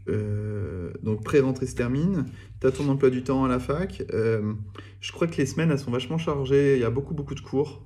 donc 1.02 1.24
pré-rentrée 1.24 1.66
se 1.66 1.74
termine. 1.74 2.26
Tu 2.60 2.66
as 2.66 2.72
ton 2.72 2.88
emploi 2.88 3.10
du 3.10 3.22
temps 3.24 3.44
à 3.44 3.48
la 3.48 3.58
fac. 3.58 4.02
Euh, 4.12 4.54
je 5.00 5.12
crois 5.12 5.26
que 5.26 5.36
les 5.36 5.46
semaines, 5.46 5.70
elles 5.70 5.78
sont 5.78 5.90
vachement 5.90 6.18
chargées. 6.18 6.76
Il 6.76 6.80
y 6.80 6.84
a 6.84 6.90
beaucoup, 6.90 7.14
beaucoup 7.14 7.34
de 7.34 7.40
cours. 7.40 7.82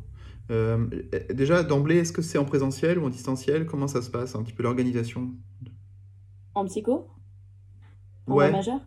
Euh, 0.50 0.86
déjà, 1.32 1.62
d'emblée, 1.62 1.98
est-ce 1.98 2.12
que 2.12 2.22
c'est 2.22 2.38
en 2.38 2.44
présentiel 2.44 2.98
ou 2.98 3.06
en 3.06 3.08
distanciel? 3.10 3.66
Comment 3.66 3.86
ça 3.88 4.02
se 4.02 4.10
passe? 4.10 4.34
Un 4.34 4.42
petit 4.42 4.52
peu 4.52 4.62
l'organisation? 4.64 5.30
en 6.54 6.66
psycho, 6.66 7.06
en 8.28 8.34
Ouais. 8.34 8.48
voie 8.48 8.50
majeure. 8.50 8.80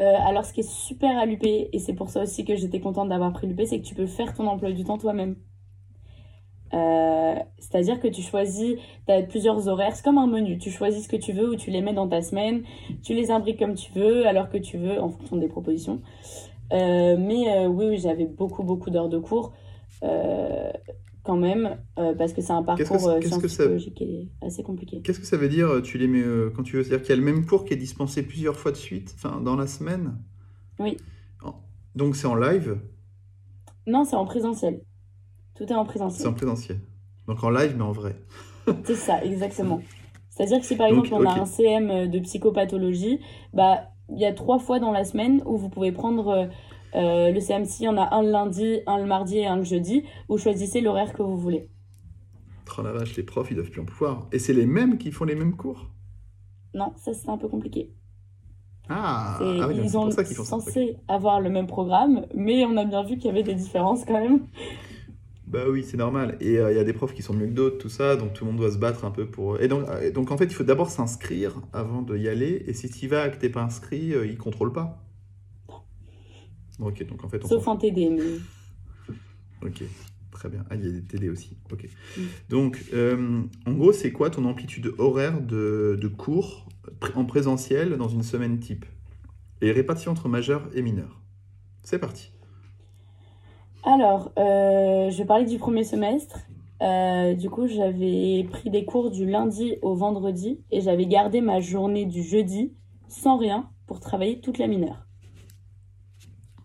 Euh, 0.00 0.14
alors 0.26 0.44
ce 0.44 0.52
qui 0.52 0.60
est 0.60 0.70
super 0.70 1.18
à 1.18 1.26
l'UP, 1.26 1.70
et 1.72 1.78
c'est 1.78 1.94
pour 1.94 2.10
ça 2.10 2.22
aussi 2.22 2.44
que 2.44 2.56
j'étais 2.56 2.80
contente 2.80 3.08
d'avoir 3.08 3.32
pris 3.32 3.46
l'UP, 3.46 3.62
c'est 3.66 3.80
que 3.80 3.86
tu 3.86 3.94
peux 3.94 4.06
faire 4.06 4.34
ton 4.34 4.46
emploi 4.48 4.72
du 4.72 4.84
temps 4.84 4.98
toi-même. 4.98 5.36
Euh, 6.74 7.34
c'est-à-dire 7.58 8.00
que 8.00 8.08
tu 8.08 8.22
choisis, 8.22 8.76
tu 9.06 9.12
as 9.12 9.22
plusieurs 9.22 9.68
horaires, 9.68 9.94
c'est 9.94 10.04
comme 10.04 10.18
un 10.18 10.26
menu, 10.26 10.58
tu 10.58 10.70
choisis 10.70 11.04
ce 11.04 11.08
que 11.08 11.16
tu 11.16 11.32
veux 11.32 11.50
ou 11.50 11.56
tu 11.56 11.70
les 11.70 11.80
mets 11.80 11.94
dans 11.94 12.08
ta 12.08 12.22
semaine, 12.22 12.62
tu 13.02 13.14
les 13.14 13.30
imbriques 13.30 13.58
comme 13.58 13.74
tu 13.74 13.92
veux, 13.92 14.26
alors 14.26 14.48
que 14.50 14.58
tu 14.58 14.76
veux, 14.78 15.00
en 15.00 15.08
fonction 15.10 15.36
des 15.36 15.48
propositions. 15.48 16.00
Euh, 16.72 17.16
mais 17.18 17.48
euh, 17.48 17.68
oui, 17.68 17.86
oui, 17.90 17.98
j'avais 17.98 18.26
beaucoup, 18.26 18.64
beaucoup 18.64 18.90
d'heures 18.90 19.08
de 19.08 19.18
cours, 19.18 19.52
quand 21.22 21.36
même, 21.36 21.76
parce 22.18 22.32
que 22.32 22.40
c'est 22.40 22.52
un 22.52 22.62
parcours 22.62 22.86
qu'est-ce 23.20 23.28
sciences 23.28 23.42
que 23.42 23.48
ça- 23.48 23.64
et 24.00 24.28
assez 24.42 24.62
compliqué. 24.62 25.00
Qu'est-ce 25.02 25.20
que 25.20 25.26
ça 25.26 25.36
veut 25.36 25.48
dire, 25.48 25.82
tu 25.82 25.98
les 25.98 26.08
mets 26.08 26.24
quand 26.54 26.62
tu 26.62 26.76
veux? 26.76 26.82
C'est-à-dire 26.82 27.02
qu'il 27.04 27.10
y 27.10 27.18
a 27.18 27.20
le 27.20 27.32
même 27.32 27.46
cours 27.46 27.64
qui 27.64 27.74
est 27.74 27.76
dispensé 27.76 28.22
plusieurs 28.22 28.56
fois 28.56 28.72
de 28.72 28.76
suite, 28.76 29.12
enfin, 29.16 29.40
dans 29.40 29.56
la 29.56 29.66
semaine? 29.66 30.16
Oui. 30.78 30.96
Donc 31.94 32.14
c'est 32.16 32.26
en 32.26 32.34
live? 32.34 32.78
Non, 33.86 34.04
c'est 34.04 34.16
en 34.16 34.24
présentiel. 34.26 34.80
Tout 35.56 35.64
est 35.64 35.74
en 35.74 35.84
C'est 35.84 35.88
présentiel. 35.90 36.28
en 36.28 36.32
présentiel. 36.34 36.80
Donc 37.26 37.42
en 37.42 37.50
live, 37.50 37.74
mais 37.76 37.82
en 37.82 37.92
vrai. 37.92 38.16
C'est 38.84 38.94
ça, 38.94 39.22
exactement. 39.24 39.80
C'est-à-dire 40.30 40.60
que 40.60 40.66
si 40.66 40.76
par 40.76 40.88
Donc, 40.88 41.06
exemple 41.06 41.14
on 41.14 41.26
a 41.26 41.40
un 41.40 41.46
CM 41.46 42.08
de 42.10 42.18
psychopathologie, 42.20 43.20
bah 43.54 43.90
il 44.10 44.18
y 44.18 44.24
a 44.26 44.32
trois 44.32 44.58
fois 44.58 44.78
dans 44.78 44.92
la 44.92 45.04
semaine 45.04 45.42
où 45.46 45.56
vous 45.56 45.68
pouvez 45.68 45.92
prendre 45.92 46.28
euh, 46.28 46.46
euh, 46.94 47.30
le 47.32 47.40
CM6, 47.40 47.78
il 47.80 47.84
y 47.84 47.88
en 47.88 47.96
a 47.96 48.14
un 48.14 48.22
le 48.22 48.30
lundi, 48.30 48.80
un 48.86 48.98
le 48.98 49.06
mardi 49.06 49.38
et 49.38 49.46
un 49.46 49.56
le 49.56 49.64
jeudi. 49.64 50.04
Vous 50.28 50.38
choisissez 50.38 50.80
l'horaire 50.80 51.12
que 51.12 51.22
vous 51.22 51.36
voulez. 51.36 51.68
Oh 52.78 52.82
la 52.82 52.92
vache, 52.92 53.16
les 53.16 53.22
profs, 53.22 53.50
ils 53.50 53.54
doivent 53.54 53.70
plus 53.70 53.80
en 53.80 53.86
pouvoir. 53.86 54.26
Et 54.32 54.38
c'est 54.38 54.52
les 54.52 54.66
mêmes 54.66 54.98
qui 54.98 55.10
font 55.10 55.24
les 55.24 55.34
mêmes 55.34 55.56
cours? 55.56 55.90
Non, 56.74 56.92
ça 56.96 57.14
c'est 57.14 57.28
un 57.30 57.38
peu 57.38 57.48
compliqué. 57.48 57.90
Ah, 58.88 59.36
C'est- 59.38 59.60
ah 59.60 59.68
oui, 59.68 59.74
ils 59.82 59.90
c'est 59.90 59.96
ont 59.96 60.10
ça 60.10 60.24
font 60.24 60.44
ça. 60.44 60.44
censé 60.44 60.96
avoir 61.08 61.40
le 61.40 61.50
même 61.50 61.66
programme, 61.66 62.26
mais 62.34 62.64
on 62.66 62.76
a 62.76 62.84
bien 62.84 63.02
vu 63.02 63.16
qu'il 63.16 63.26
y 63.26 63.30
avait 63.30 63.42
des 63.42 63.54
différences 63.54 64.04
quand 64.04 64.20
même. 64.20 64.46
Bah 65.46 65.64
oui, 65.68 65.84
c'est 65.84 65.96
normal. 65.96 66.36
Et 66.40 66.58
euh, 66.58 66.72
il 66.72 66.76
y 66.76 66.80
a 66.80 66.84
des 66.84 66.92
profs 66.92 67.14
qui 67.14 67.22
sont 67.22 67.32
mieux 67.32 67.46
que 67.46 67.52
d'autres, 67.52 67.78
tout 67.78 67.88
ça, 67.88 68.16
donc 68.16 68.32
tout 68.32 68.44
le 68.44 68.50
monde 68.50 68.60
doit 68.60 68.72
se 68.72 68.78
battre 68.78 69.04
un 69.04 69.12
peu 69.12 69.26
pour. 69.26 69.60
Et 69.60 69.68
donc, 69.68 69.88
euh, 69.88 70.10
donc 70.10 70.32
en 70.32 70.36
fait, 70.36 70.46
il 70.46 70.54
faut 70.54 70.64
d'abord 70.64 70.90
s'inscrire 70.90 71.60
avant 71.72 72.02
d'y 72.02 72.28
aller. 72.28 72.64
Et 72.66 72.72
si 72.72 72.90
tu 72.90 73.04
y 73.04 73.08
vas 73.08 73.28
et 73.28 73.30
que 73.30 73.36
t'es 73.36 73.48
pas 73.48 73.62
inscrit, 73.62 74.12
euh, 74.12 74.26
ils 74.26 74.32
ne 74.32 74.38
contrôlent 74.38 74.72
pas. 74.72 75.04
Non. 75.68 76.86
Ok, 76.86 77.06
donc 77.06 77.24
en 77.24 77.28
fait, 77.28 77.44
on 77.44 77.48
Sauf 77.48 77.68
en 77.68 77.76
TD, 77.76 78.10
mais 78.10 78.40
Ok, 79.62 79.84
très 80.32 80.48
bien. 80.48 80.64
Ah, 80.68 80.74
il 80.74 80.84
y 80.84 80.88
a 80.88 80.90
des 80.90 81.02
TD 81.02 81.28
aussi. 81.28 81.56
Ok. 81.70 81.88
Mm. 82.16 82.20
Donc, 82.48 82.84
euh, 82.92 83.42
en 83.66 83.72
gros, 83.72 83.92
c'est 83.92 84.10
quoi 84.10 84.30
ton 84.30 84.44
amplitude 84.46 84.94
horaire 84.98 85.40
de, 85.40 85.96
de 86.00 86.08
cours 86.08 86.68
en 87.14 87.24
présentiel 87.24 87.96
dans 87.96 88.08
une 88.08 88.22
semaine 88.22 88.58
type? 88.58 88.84
Et 89.62 89.70
répartition 89.70 90.10
entre 90.10 90.28
majeurs 90.28 90.68
et 90.74 90.82
mineurs. 90.82 91.22
C'est 91.82 91.98
parti. 91.98 92.32
Alors, 93.86 94.32
euh, 94.36 95.10
je 95.10 95.18
vais 95.18 95.24
parler 95.24 95.44
du 95.44 95.58
premier 95.58 95.84
semestre. 95.84 96.40
Euh, 96.82 97.34
du 97.34 97.48
coup, 97.48 97.68
j'avais 97.68 98.44
pris 98.50 98.68
des 98.68 98.84
cours 98.84 99.12
du 99.12 99.24
lundi 99.24 99.76
au 99.80 99.94
vendredi 99.94 100.60
et 100.72 100.80
j'avais 100.80 101.06
gardé 101.06 101.40
ma 101.40 101.60
journée 101.60 102.04
du 102.04 102.24
jeudi 102.24 102.74
sans 103.06 103.36
rien 103.38 103.70
pour 103.86 104.00
travailler 104.00 104.40
toute 104.40 104.58
la 104.58 104.66
mineure. 104.66 105.06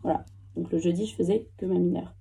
Voilà. 0.01 0.25
Donc 0.55 0.71
le 0.71 0.79
jeudi, 0.79 1.05
je 1.05 1.13
faisais 1.13 1.47
que 1.57 1.67
ma 1.67 1.75
mineure. 1.75 2.15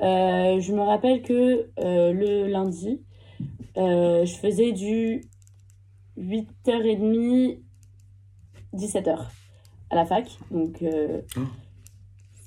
Euh, 0.00 0.58
je 0.58 0.72
me 0.72 0.80
rappelle 0.80 1.20
que 1.20 1.68
le 1.76 2.46
lundi, 2.46 3.02
je 3.76 4.36
faisais 4.40 4.72
du 4.72 5.20
8h30, 6.16 7.60
17h 8.74 9.18
à 9.90 9.94
la 9.94 10.06
fac. 10.06 10.30
Donc 10.50 10.82
Oh. 11.36 11.40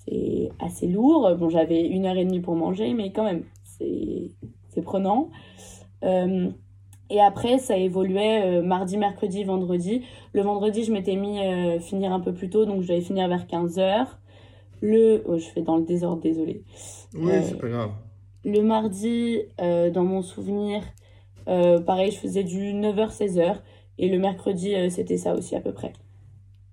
C'est 0.05 0.49
assez 0.59 0.87
lourd. 0.87 1.35
Bon, 1.37 1.49
j'avais 1.49 1.87
une 1.87 2.05
heure 2.05 2.17
et 2.17 2.25
demie 2.25 2.41
pour 2.41 2.55
manger, 2.55 2.93
mais 2.93 3.11
quand 3.11 3.23
même, 3.23 3.43
c'est 3.63 4.81
prenant. 4.81 5.29
Euh, 6.03 6.49
et 7.09 7.21
après, 7.21 7.59
ça 7.59 7.77
évoluait 7.77 8.43
euh, 8.43 8.61
mardi, 8.61 8.97
mercredi, 8.97 9.43
vendredi. 9.43 10.03
Le 10.33 10.41
vendredi, 10.41 10.83
je 10.83 10.91
m'étais 10.91 11.15
mis 11.15 11.39
euh, 11.39 11.79
finir 11.79 12.11
un 12.11 12.19
peu 12.19 12.33
plus 12.33 12.49
tôt, 12.49 12.65
donc 12.65 12.81
je 12.81 12.87
devais 12.87 13.01
finir 13.01 13.27
vers 13.27 13.45
15h. 13.45 14.07
Le... 14.81 15.23
oh, 15.25 15.37
je 15.37 15.45
fais 15.45 15.61
dans 15.61 15.77
le 15.77 15.83
désordre, 15.83 16.21
désolé. 16.21 16.63
Oui, 17.13 17.31
c'est 17.43 17.57
pas 17.57 17.69
grave. 17.69 17.91
Le 18.43 18.61
mardi, 18.61 19.39
dans 19.57 20.03
mon 20.03 20.21
souvenir, 20.21 20.83
pareil, 21.45 22.11
je 22.11 22.17
faisais 22.17 22.43
du 22.43 22.73
9h, 22.73 23.15
16h. 23.17 23.57
Et 23.99 24.09
le 24.09 24.17
mercredi, 24.17 24.75
c'était 24.89 25.17
ça 25.17 25.35
aussi 25.35 25.55
à 25.55 25.61
peu 25.61 25.71
près. 25.71 25.93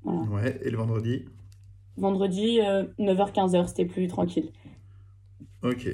Ouais, 0.05 0.59
et 0.65 0.71
le 0.71 0.79
vendredi? 0.79 1.27
Vendredi, 2.01 2.61
euh, 2.61 2.85
9h, 2.99 3.33
15h, 3.33 3.69
c'était 3.69 3.85
plus 3.85 4.09
tranquille. 4.09 4.51
Ok. 5.63 5.87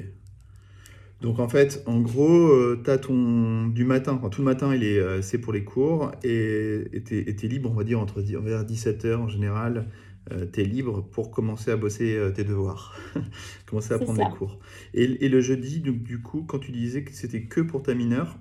Donc 1.21 1.39
en 1.39 1.47
fait, 1.49 1.83
en 1.87 1.99
gros, 1.99 2.47
euh, 2.47 2.81
t'as 2.83 2.97
ton 2.99 3.67
du 3.67 3.85
matin, 3.85 4.13
enfin, 4.13 4.29
tout 4.29 4.41
le 4.41 4.45
matin, 4.45 4.73
il 4.75 4.83
est, 4.83 4.99
euh, 4.99 5.21
c'est 5.21 5.39
pour 5.39 5.51
les 5.51 5.63
cours 5.63 6.11
et 6.23 6.83
et 6.93 7.01
t'es 7.35 7.47
libre, 7.47 7.71
on 7.71 7.73
va 7.73 7.83
dire 7.83 7.99
entre 7.99 8.21
vers 8.21 8.63
17h 8.65 9.15
en 9.15 9.27
général, 9.27 9.87
euh, 10.31 10.45
t'es 10.45 10.63
libre 10.63 11.01
pour 11.01 11.31
commencer 11.31 11.71
à 11.71 11.77
bosser 11.77 12.15
euh, 12.15 12.31
tes 12.31 12.43
devoirs, 12.43 12.95
commencer 13.65 13.93
à 13.93 13.99
prendre 13.99 14.19
ça. 14.19 14.23
les 14.23 14.29
cours. 14.29 14.59
Et, 14.93 15.03
et 15.25 15.29
le 15.29 15.41
jeudi, 15.41 15.79
donc, 15.81 16.03
du 16.03 16.21
coup, 16.21 16.43
quand 16.43 16.59
tu 16.59 16.71
disais 16.71 17.03
que 17.03 17.13
c'était 17.13 17.43
que 17.43 17.61
pour 17.61 17.81
ta 17.83 17.93
mineure. 17.95 18.37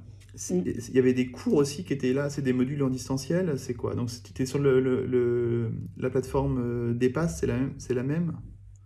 Il 0.51 0.95
y 0.95 0.99
avait 0.99 1.15
des 1.15 1.31
cours 1.31 1.55
aussi 1.55 1.85
qui 1.85 1.93
étaient 1.93 2.13
là, 2.13 2.29
c'est 2.31 2.43
des 2.43 2.53
modules 2.53 2.83
en 2.83 2.91
distanciel, 2.91 3.59
c'est 3.59 3.75
quoi? 3.75 3.95
Donc 3.95 4.09
tu 4.11 4.31
étais 4.31 4.47
sur 4.47 4.59
le, 4.59 4.81
le- 4.81 5.07
le- 5.07 5.73
la 5.97 6.11
plateforme 6.11 6.59
euh, 6.59 6.95
Dépasse, 6.95 7.39
c'est 7.41 7.47
la 7.47 7.55
même, 7.57 7.75
c'est 7.79 7.95
la 7.95 8.03
même? 8.03 8.37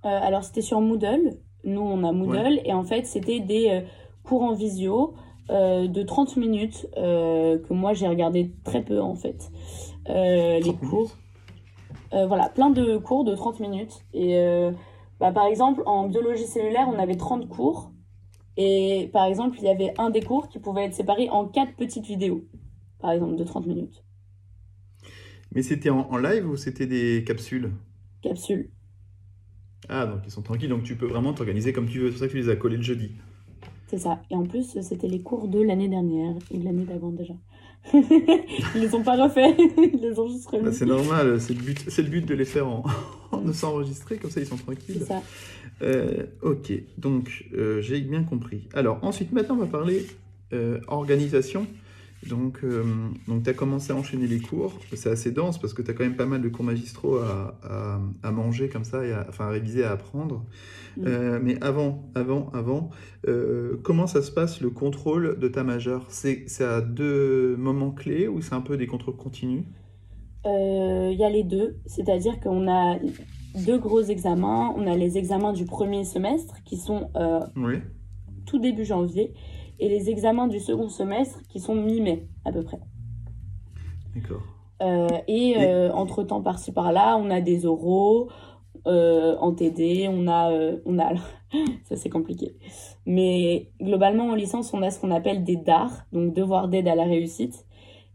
Euh, 0.05 0.09
alors, 0.09 0.45
c'était 0.45 0.63
sur 0.63 0.81
Moodle. 0.81 1.39
Nous, 1.65 1.81
on 1.81 2.05
a 2.05 2.13
Moodle. 2.13 2.61
Et 2.65 2.73
en 2.73 2.85
fait, 2.85 3.07
c'était 3.07 3.41
des 3.41 3.69
euh, 3.71 3.81
cours 4.23 4.43
en 4.43 4.55
visio 4.55 5.15
euh, 5.51 5.89
de 5.89 6.03
30 6.03 6.37
minutes 6.37 6.87
euh, 6.97 7.59
que 7.59 7.75
moi, 7.75 7.93
j'ai 7.93 8.09
regardé 8.09 8.53
très 8.65 8.83
peu, 8.83 9.01
en 9.01 9.15
fait. 9.15 9.51
Les 10.07 10.61
30 10.61 10.81
cours. 10.81 11.17
voilà, 12.13 12.49
plein 12.49 12.71
de 12.71 12.97
cours 12.99 13.25
de 13.25 13.35
30 13.35 13.61
minutes. 13.61 14.05
Et 14.15 14.37
bah, 15.21 15.33
par 15.33 15.47
exemple, 15.47 15.83
en 15.87 16.09
biologie 16.09 16.47
cellulaire, 16.47 16.89
on 16.93 16.99
avait 16.99 17.17
30 17.17 17.49
cours. 17.49 17.93
Et 18.61 19.11
par 19.13 19.25
exemple, 19.27 19.59
il 19.59 19.65
y 19.65 19.69
avait 19.71 19.95
un 19.99 20.11
des 20.11 20.23
cours 20.23 20.49
qui 20.49 20.61
pouvait 20.61 20.85
être 20.85 20.95
séparé 20.95 21.29
en 21.31 21.49
quatre 21.49 21.75
petites 21.77 22.07
vidéos, 22.07 22.45
par 23.01 23.13
exemple, 23.13 23.37
de 23.37 23.45
30 23.45 23.67
minutes. 23.67 24.05
Mais 25.55 25.63
c'était 25.63 25.91
en, 25.91 26.09
en 26.11 26.17
live 26.19 26.49
ou 26.49 26.57
c'était 26.57 26.87
des 26.87 27.23
capsules? 27.27 27.73
Capsule. 28.23 28.71
Ah, 29.91 30.07
donc 30.07 30.23
ils 30.25 30.31
sont 30.31 30.41
tranquilles, 30.43 30.71
donc 30.71 30.85
tu 30.85 30.97
peux 30.97 31.05
vraiment 31.07 31.35
t'organiser 31.35 31.73
comme 31.75 31.87
tu 31.89 31.99
veux. 31.99 32.07
C'est 32.07 32.13
pour 32.13 32.21
ça 32.21 32.27
que 32.29 32.33
tu 32.33 32.39
les 32.39 32.49
as 32.49 32.57
collés 32.57 32.77
le 32.79 32.83
jeudi. 32.83 33.13
C'est 33.89 33.99
ça. 33.99 34.23
Et 34.31 34.37
en 34.37 34.47
plus, 34.47 34.81
c'était 34.81 35.09
les 35.09 35.23
cours 35.23 35.49
de 35.49 35.61
l'année 35.61 35.89
dernière 35.89 36.35
ou 36.51 36.57
de 36.59 36.65
l'année 36.65 36.85
d'avant 36.87 37.11
déjà. 37.13 37.35
Ils 38.75 38.81
les 38.81 38.95
ont 38.95 39.03
pas 39.03 39.17
refaits, 39.23 39.57
ils 39.79 40.01
les 40.01 40.19
ont 40.19 40.29
juste 40.29 40.51
Bah, 40.61 40.71
remis. 40.71 40.73
c'est 40.73 40.87
normal, 40.87 41.41
c'est 41.41 41.55
le 41.55 41.63
but, 41.63 41.85
c'est 41.89 42.03
le 42.03 42.09
but 42.09 42.27
de 42.27 42.35
les 42.35 42.45
faire 42.45 42.69
en, 42.69 42.83
ne 43.45 43.53
s'enregistrer, 43.53 44.17
comme 44.19 44.31
ça 44.31 44.41
ils 44.41 44.47
sont 44.47 44.57
C'est 44.57 44.63
tranquilles. 44.65 45.03
ça. 45.07 45.23
Euh, 45.83 46.27
ok, 46.43 46.73
donc 46.99 47.47
euh, 47.55 47.81
j'ai 47.81 48.01
bien 48.01 48.23
compris. 48.23 48.69
Alors 48.75 48.99
ensuite, 49.03 49.33
maintenant 49.33 49.57
on 49.57 49.61
va 49.61 49.67
parler 49.67 50.07
euh, 50.53 50.79
organisation. 50.89 51.67
Donc, 52.29 52.61
donc 53.29 53.45
tu 53.45 53.49
as 53.49 53.55
commencé 53.55 53.93
à 53.95 53.97
enchaîner 53.97 54.27
les 54.27 54.41
cours. 54.41 54.79
C'est 54.95 55.09
assez 55.09 55.31
dense 55.31 55.59
parce 55.59 55.73
que 55.73 55.81
tu 55.81 55.91
as 55.91 55.95
quand 55.95 56.05
même 56.05 56.17
pas 56.17 56.27
mal 56.27 56.43
de 56.43 56.51
cours 56.51 56.67
magistraux 56.67 57.17
à, 57.17 57.59
à, 57.63 57.99
à 58.23 58.31
manger 58.31 58.69
comme 58.69 58.85
ça, 58.85 59.07
et 59.07 59.13
à, 59.13 59.25
enfin 59.27 59.47
à 59.47 59.49
réviser, 59.49 59.85
à 59.85 59.93
apprendre. 59.93 60.45
Mm. 60.99 61.39
Mais 61.43 61.57
avant, 61.63 62.11
avant, 62.15 62.51
avant, 62.53 62.91
comment 63.83 64.07
ça 64.07 64.21
se 64.21 64.31
passe 64.31 64.61
le 64.61 64.69
contrôle 64.69 65.39
de 65.39 65.49
ta 65.49 65.65
majeure? 65.65 66.05
C'est 66.11 66.45
c'est 66.47 66.65
à 66.65 66.83
deux 66.83 67.57
moments 67.57 67.91
clés 67.91 68.29
ou 68.29 68.43
c'est 68.43 68.53
un 68.55 68.61
peu 68.61 68.77
des 68.77 68.87
contrôles 68.87 69.17
continus? 69.17 69.65
Euh, 70.47 71.11
Il 71.13 71.19
y 71.19 71.25
a 71.25 71.31
les 71.31 71.43
deux, 71.45 71.79
c'est-à-dire 71.87 72.41
qu'on 72.41 72.69
a 72.69 72.97
deux 73.67 73.79
gros 73.79 74.01
examens. 74.03 74.73
On 74.77 74.87
a 74.87 74.97
les 74.97 75.19
examens 75.19 75.53
du 75.53 75.65
premier 75.67 76.05
semestre 76.05 76.63
qui 76.65 76.77
sont 76.77 77.11
euh, 77.17 77.41
Oui. 77.57 77.77
tout 78.47 78.59
début 78.59 78.85
janvier 78.85 79.35
et 79.79 79.89
les 79.89 80.11
examens 80.11 80.47
du 80.47 80.61
second 80.61 80.89
semestre 80.89 81.41
qui 81.49 81.59
sont 81.61 81.75
mi-mai 81.75 82.29
à 82.45 82.53
peu 82.53 82.63
près. 82.63 82.79
D'accord. 84.15 84.43
Euh, 84.83 85.09
et 85.29 85.55
euh, 85.59 85.93
entre-temps, 85.93 86.41
par-ci 86.43 86.73
par-là, 86.73 87.17
on 87.19 87.31
a 87.31 87.41
des 87.41 87.67
oraux 87.67 88.29
euh, 88.87 89.37
en 89.41 89.53
TD, 89.53 90.09
on 90.11 90.27
a... 90.27 90.51
euh, 90.53 90.79
on 90.87 90.99
a 90.99 91.11
ça, 91.85 91.97
c'est 91.97 92.09
compliqué. 92.09 92.57
Mais 93.05 93.71
globalement, 93.81 94.29
en 94.29 94.35
licence, 94.35 94.73
on 94.73 94.81
a 94.83 94.91
ce 94.91 95.01
qu'on 95.01 95.11
appelle 95.11 95.45
des 95.45 95.57
DAR, 95.57 95.91
donc 96.13 96.33
devoirs 96.33 96.69
d'aide 96.69 96.89
à 96.89 96.95
la 96.95 97.05
réussite. 97.05 97.67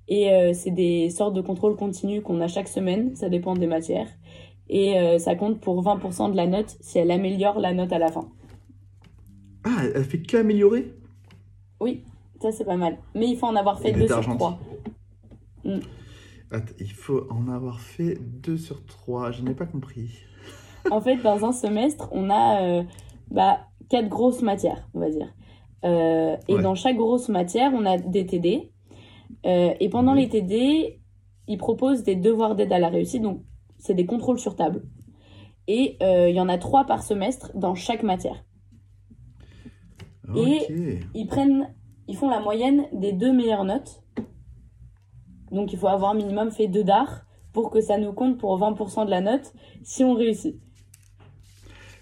Et 0.07 0.31
euh, 0.31 0.53
c'est 0.53 0.71
des 0.71 1.09
sortes 1.09 1.33
de 1.33 1.41
contrôles 1.41 1.75
continus 1.75 2.21
qu'on 2.23 2.39
a 2.41 2.47
chaque 2.47 2.67
semaine, 2.67 3.15
ça 3.15 3.29
dépend 3.29 3.55
des 3.55 3.67
matières. 3.67 4.07
Et 4.69 4.99
euh, 4.99 5.17
ça 5.19 5.35
compte 5.35 5.59
pour 5.59 5.83
20% 5.83 6.31
de 6.31 6.35
la 6.37 6.47
note 6.47 6.75
si 6.81 6.97
elle 6.99 7.11
améliore 7.11 7.59
la 7.59 7.73
note 7.73 7.91
à 7.93 7.99
la 7.99 8.11
fin. 8.11 8.27
Ah, 9.63 9.81
elle 9.95 10.03
fait 10.03 10.21
qu'améliorer? 10.21 10.93
Oui, 11.79 12.03
ça 12.41 12.51
c'est 12.51 12.65
pas 12.65 12.77
mal. 12.77 12.97
Mais 13.15 13.27
il 13.27 13.35
faut 13.37 13.47
en 13.47 13.55
avoir 13.55 13.79
fait 13.79 13.89
Elle 13.89 13.95
deux 13.95 13.99
était 14.01 14.07
sur 14.09 14.17
argentine. 14.17 14.37
trois. 14.37 14.59
Attends, 16.51 16.73
il 16.79 16.91
faut 16.91 17.27
en 17.31 17.47
avoir 17.51 17.79
fait 17.79 18.17
2 18.21 18.55
sur 18.57 18.85
3. 18.85 19.31
Je 19.31 19.41
n'ai 19.41 19.55
pas 19.55 19.65
compris. 19.65 20.11
En 20.91 21.01
fait, 21.01 21.17
dans 21.17 21.43
un 21.43 21.51
semestre, 21.51 22.07
on 22.11 22.29
a 22.29 22.61
euh, 22.61 22.83
bah, 23.31 23.61
quatre 23.89 24.07
grosses 24.07 24.43
matières, 24.43 24.87
on 24.93 24.99
va 24.99 25.09
dire. 25.09 25.33
Euh, 25.83 26.37
et 26.47 26.55
Ouais. 26.55 26.61
dans 26.61 26.75
chaque 26.75 26.97
grosse 26.97 27.29
matière, 27.29 27.71
on 27.73 27.83
a 27.85 27.97
des 27.97 28.25
TD. 28.27 28.71
Euh, 29.45 29.73
et 29.79 29.89
pendant 29.89 30.13
les 30.13 30.29
TD, 30.29 30.99
ils 31.47 31.57
proposent 31.57 32.03
des 32.03 32.15
devoirs 32.15 32.55
d'aide 32.55 32.73
à 32.73 32.79
la 32.79 32.89
réussite. 32.89 33.21
Donc, 33.21 33.43
c'est 33.77 33.93
des 33.93 34.05
contrôles 34.05 34.39
sur 34.39 34.55
table. 34.55 34.83
Et 35.67 35.97
euh, 36.01 36.29
il 36.29 36.35
y 36.35 36.39
en 36.39 36.49
a 36.49 36.57
trois 36.57 36.85
par 36.85 37.03
semestre 37.03 37.51
dans 37.55 37.75
chaque 37.75 38.03
matière. 38.03 38.43
Et-. 40.35 40.99
Ils 41.13 41.27
prennent, 41.27 41.73
ils 42.07 42.15
font 42.15 42.29
la 42.29 42.39
moyenne 42.39 42.85
des 42.93 43.13
deux 43.13 43.31
meilleures 43.31 43.63
notes. 43.63 44.03
Donc, 45.51 45.73
il 45.73 45.79
faut 45.79 45.87
avoir 45.87 46.13
minimum 46.13 46.51
fait 46.51 46.67
deux 46.67 46.83
DAR 46.83 47.25
pour 47.53 47.71
que 47.71 47.79
ça 47.81 47.97
nous 47.97 48.11
compte 48.11 48.37
pour 48.37 48.59
20% 48.59 49.05
de 49.05 49.09
la 49.09 49.21
note 49.21 49.53
si 49.83 50.03
on 50.03 50.13
réussit. 50.13 50.59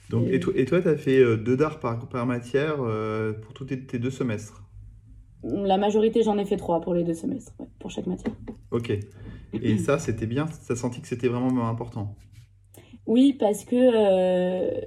Donc, 0.10 0.28
et 0.30 0.40
toi, 0.40 0.54
et 0.56 0.66
toi, 0.66 0.82
tu 0.82 0.88
as 0.88 0.98
fait 0.98 1.38
2 1.38 1.58
DAR 1.58 1.80
par, 1.80 2.08
par 2.08 2.26
matière 2.26 2.78
euh, 2.82 3.34
pour 3.34 3.54
tous 3.54 3.66
tes, 3.66 3.84
tes 3.84 4.00
deux 4.00 4.12
semestres? 4.12 4.63
La 5.44 5.78
majorité, 5.78 6.24
j'en 6.24 6.38
ai 6.38 6.46
fait 6.46 6.58
trois 6.58 6.80
pour 6.80 6.94
les 6.94 7.04
deux 7.04 7.14
semestres, 7.14 7.54
ouais, 7.60 7.68
pour 7.80 7.92
chaque 7.92 8.08
matière. 8.08 8.34
Ok. 8.72 8.92
Et 9.54 9.78
ça, 9.78 10.00
c'était 10.00 10.26
bien? 10.26 10.46
Tu 10.46 10.72
as 10.72 10.76
senti 10.76 11.02
que 11.02 11.08
c'était 11.08 11.28
vraiment 11.28 11.68
important? 11.68 12.16
Oui, 13.06 13.34
parce 13.38 13.66
que 13.66 13.76
euh, 13.76 14.82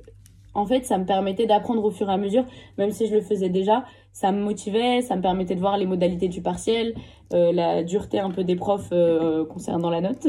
en 0.54 0.66
fait, 0.66 0.86
ça 0.86 0.96
me 0.98 1.04
permettait 1.04 1.46
d'apprendre 1.46 1.84
au 1.84 1.90
fur 1.90 2.08
et 2.08 2.12
à 2.12 2.16
mesure, 2.16 2.46
même 2.78 2.90
si 2.90 3.06
je 3.06 3.14
le 3.14 3.20
faisais 3.20 3.50
déjà, 3.50 3.84
ça 4.12 4.32
me 4.32 4.42
motivait, 4.42 5.02
ça 5.02 5.16
me 5.16 5.22
permettait 5.22 5.54
de 5.54 5.60
voir 5.60 5.76
les 5.76 5.86
modalités 5.86 6.28
du 6.28 6.40
partiel, 6.40 6.94
euh, 7.34 7.52
la 7.52 7.84
dureté 7.84 8.18
un 8.18 8.30
peu 8.30 8.42
des 8.42 8.56
profs 8.56 8.88
euh, 8.92 9.44
concernant 9.44 9.90
la 9.90 10.00
note. 10.00 10.26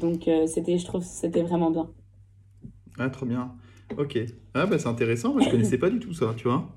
Donc, 0.00 0.28
c'était, 0.46 0.76
je 0.76 0.84
trouve, 0.84 1.00
que 1.00 1.06
c'était 1.06 1.42
vraiment 1.42 1.70
bien. 1.70 1.88
Ah, 2.98 3.08
trop 3.08 3.24
bien. 3.24 3.52
Ok. 3.96 4.18
Ah 4.54 4.66
bah 4.66 4.78
c'est 4.78 4.88
intéressant, 4.88 5.32
moi 5.32 5.42
je 5.42 5.48
connaissais 5.48 5.78
pas 5.78 5.90
du 5.90 5.98
tout 5.98 6.12
ça, 6.12 6.32
tu 6.36 6.46
vois. 6.46 6.68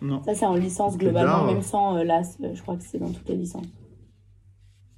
Non. 0.00 0.22
Ça, 0.22 0.34
c'est 0.34 0.46
en 0.46 0.54
licence 0.54 0.96
globalement, 0.96 1.40
bizarre. 1.42 1.52
même 1.54 1.62
sans 1.62 1.96
euh, 1.98 2.04
l'AS. 2.04 2.36
euh, 2.42 2.54
je 2.54 2.62
crois 2.62 2.76
que 2.76 2.84
c'est 2.84 2.98
dans 2.98 3.10
toutes 3.12 3.28
les 3.28 3.36
licences. 3.36 3.66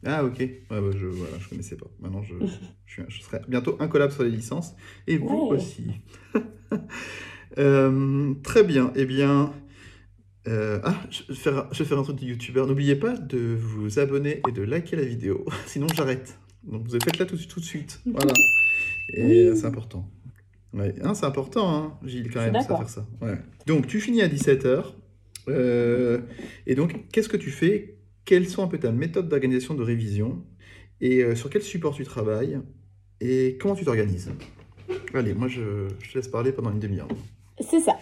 Ah 0.04 0.24
ok. 0.24 0.38
Ouais, 0.38 0.58
bah, 0.70 0.80
je 0.96 1.06
voilà, 1.06 1.38
je 1.38 1.48
connaissais 1.48 1.76
pas. 1.76 1.86
Maintenant 2.00 2.22
je, 2.22 2.34
je, 2.86 2.92
suis- 2.92 3.02
je 3.08 3.22
serai 3.22 3.40
bientôt 3.48 3.76
incollable 3.80 4.12
sur 4.12 4.22
les 4.22 4.30
licences. 4.30 4.74
Et 5.06 5.16
vous 5.18 5.48
Ouais. 5.50 5.56
aussi. 5.56 5.86
Euh, 7.58 8.32
très 8.44 8.62
bien. 8.62 8.92
Eh 8.94 9.04
bien. 9.04 9.52
euh, 10.46 10.78
ah, 10.84 10.94
je 11.10 11.24
vais, 11.28 11.34
faire, 11.34 11.66
je 11.72 11.82
vais 11.82 11.84
faire 11.88 11.98
un 11.98 12.04
truc 12.04 12.16
de 12.20 12.24
youtubeur. 12.26 12.66
N'oubliez 12.68 12.94
pas 12.94 13.16
de 13.16 13.56
vous 13.58 13.98
abonner 13.98 14.40
et 14.48 14.52
de 14.52 14.62
liker 14.62 14.94
la 14.96 15.04
vidéo. 15.04 15.44
Sinon 15.66 15.88
j'arrête. 15.92 16.38
Donc 16.62 16.86
vous 16.86 16.92
faites 17.02 17.18
là 17.18 17.26
tout, 17.26 17.36
tout 17.36 17.58
de 17.58 17.64
suite. 17.64 18.00
Voilà. 18.06 18.32
Et 19.14 19.50
Oui. 19.50 19.56
c'est 19.56 19.66
important. 19.66 20.06
Ouais. 20.72 20.94
Hein, 21.02 21.14
c'est 21.14 21.26
important, 21.26 21.68
hein, 21.68 21.98
Gilles, 22.04 22.30
quand 22.32 22.40
même, 22.40 22.54
ça, 22.54 22.76
faire 22.76 22.88
ça. 22.88 23.06
Ouais. 23.20 23.34
Donc 23.66 23.86
tu 23.86 24.00
finis 24.00 24.22
à 24.22 24.28
17h. 24.28 24.84
et 26.66 26.74
donc, 26.74 27.08
qu'est-ce 27.12 27.28
que 27.28 27.36
tu 27.36 27.50
fais? 27.50 27.96
Quelles 28.24 28.48
sont 28.48 28.62
un 28.62 28.68
peu 28.68 28.78
ta 28.78 28.92
méthode 28.92 29.28
d'organisation 29.28 29.74
de 29.74 29.82
révision? 29.82 30.44
Et 31.00 31.22
euh, 31.24 31.34
sur 31.34 31.50
quel 31.50 31.62
support 31.62 31.94
tu 31.94 32.04
travailles? 32.04 32.60
Et 33.20 33.58
comment 33.60 33.74
tu 33.74 33.84
t'organises? 33.84 34.30
Allez, 35.14 35.34
moi 35.34 35.48
je, 35.48 35.88
je 36.00 36.12
te 36.12 36.18
laisse 36.18 36.28
parler 36.28 36.52
pendant 36.52 36.70
une 36.70 36.78
demi-heure. 36.78 37.08
C'est 37.60 37.80
ça. 37.80 37.98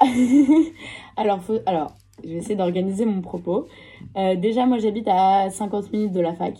alors, 1.16 1.42
faut... 1.42 1.60
alors, 1.66 1.96
je 2.24 2.30
vais 2.30 2.36
essayer 2.36 2.56
d'organiser 2.56 3.04
mon 3.04 3.20
propos. 3.20 3.68
Euh, 4.16 4.36
déjà, 4.36 4.66
moi, 4.66 4.78
j'habite 4.78 5.06
à 5.08 5.50
50 5.50 5.92
minutes 5.92 6.12
de 6.12 6.20
la 6.20 6.34
fac. 6.34 6.54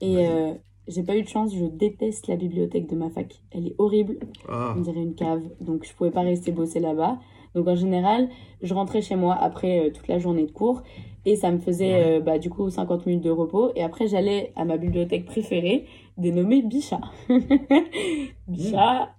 Et 0.00 0.16
Ouais. 0.16 0.60
J'ai 0.88 1.02
pas 1.02 1.16
eu 1.16 1.22
de 1.22 1.28
chance, 1.28 1.54
je 1.54 1.64
déteste 1.64 2.26
la 2.28 2.36
bibliothèque 2.36 2.88
de 2.88 2.96
ma 2.96 3.10
fac. 3.10 3.40
Elle 3.50 3.66
est 3.68 3.74
horrible, 3.78 4.18
Ah, 4.48 4.74
on 4.76 4.80
dirait 4.80 5.02
une 5.02 5.14
cave. 5.14 5.42
Donc, 5.60 5.84
je 5.86 5.92
pouvais 5.94 6.10
pas 6.10 6.22
rester 6.22 6.52
bosser 6.52 6.80
là-bas. 6.80 7.18
Donc, 7.54 7.68
en 7.68 7.76
général, 7.76 8.28
je 8.62 8.72
rentrais 8.74 9.02
chez 9.02 9.14
moi 9.16 9.34
après 9.34 9.86
euh, 9.86 9.90
toute 9.92 10.08
la 10.08 10.18
journée 10.18 10.46
de 10.46 10.50
cours. 10.52 10.82
Et 11.24 11.36
ça 11.36 11.52
me 11.52 11.58
faisait, 11.58 12.02
euh, 12.16 12.20
bah, 12.20 12.38
du 12.38 12.50
coup, 12.50 12.68
50 12.68 13.06
minutes 13.06 13.22
de 13.24 13.30
repos. 13.30 13.70
Et 13.76 13.82
après, 13.82 14.08
j'allais 14.08 14.52
à 14.56 14.64
ma 14.64 14.76
bibliothèque 14.76 15.24
préférée, 15.26 15.86
dénommée 16.18 16.62
Bichat. 16.62 17.00
Bichat, 18.48 19.14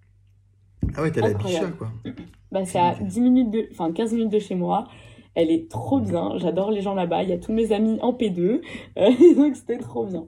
ah 0.95 1.01
ouais, 1.01 1.11
t'as 1.11 1.21
la 1.21 1.27
Incroyable. 1.27 1.67
bicha, 1.67 1.77
quoi. 1.77 1.87
Bah, 2.51 2.65
c'est 2.65 2.79
à 2.79 2.91
Ok. 2.99 3.07
10 3.07 3.21
minutes 3.21 3.49
de, 3.51 3.67
enfin 3.71 3.91
15 3.91 4.13
minutes 4.13 4.31
de 4.31 4.39
chez 4.39 4.55
moi. 4.55 4.85
Elle 5.35 5.49
est 5.49 5.69
trop 5.69 5.99
bien. 5.99 6.37
J'adore 6.37 6.69
les 6.71 6.81
gens 6.81 6.93
là-bas. 6.93 7.23
Il 7.23 7.29
y 7.29 7.33
a 7.33 7.37
tous 7.39 7.53
mes 7.53 7.71
amis 7.71 7.97
en 8.01 8.11
P2. 8.13 8.61
Euh, 8.97 9.09
donc 9.35 9.55
c'était 9.55 9.77
trop 9.79 10.05
bien. 10.05 10.25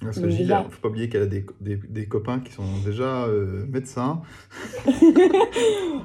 Parce 0.00 0.20
que 0.20 0.28
Gilles, 0.28 0.38
déjà- 0.42 0.64
faut 0.70 0.80
pas 0.80 0.88
oublier 0.88 1.08
qu'elle 1.08 1.22
a 1.22 1.26
des, 1.26 1.44
des, 1.60 1.76
des 1.76 2.06
copains 2.06 2.38
qui 2.40 2.52
sont 2.52 2.64
déjà 2.84 3.24
euh, 3.24 3.66
médecins. 3.66 4.22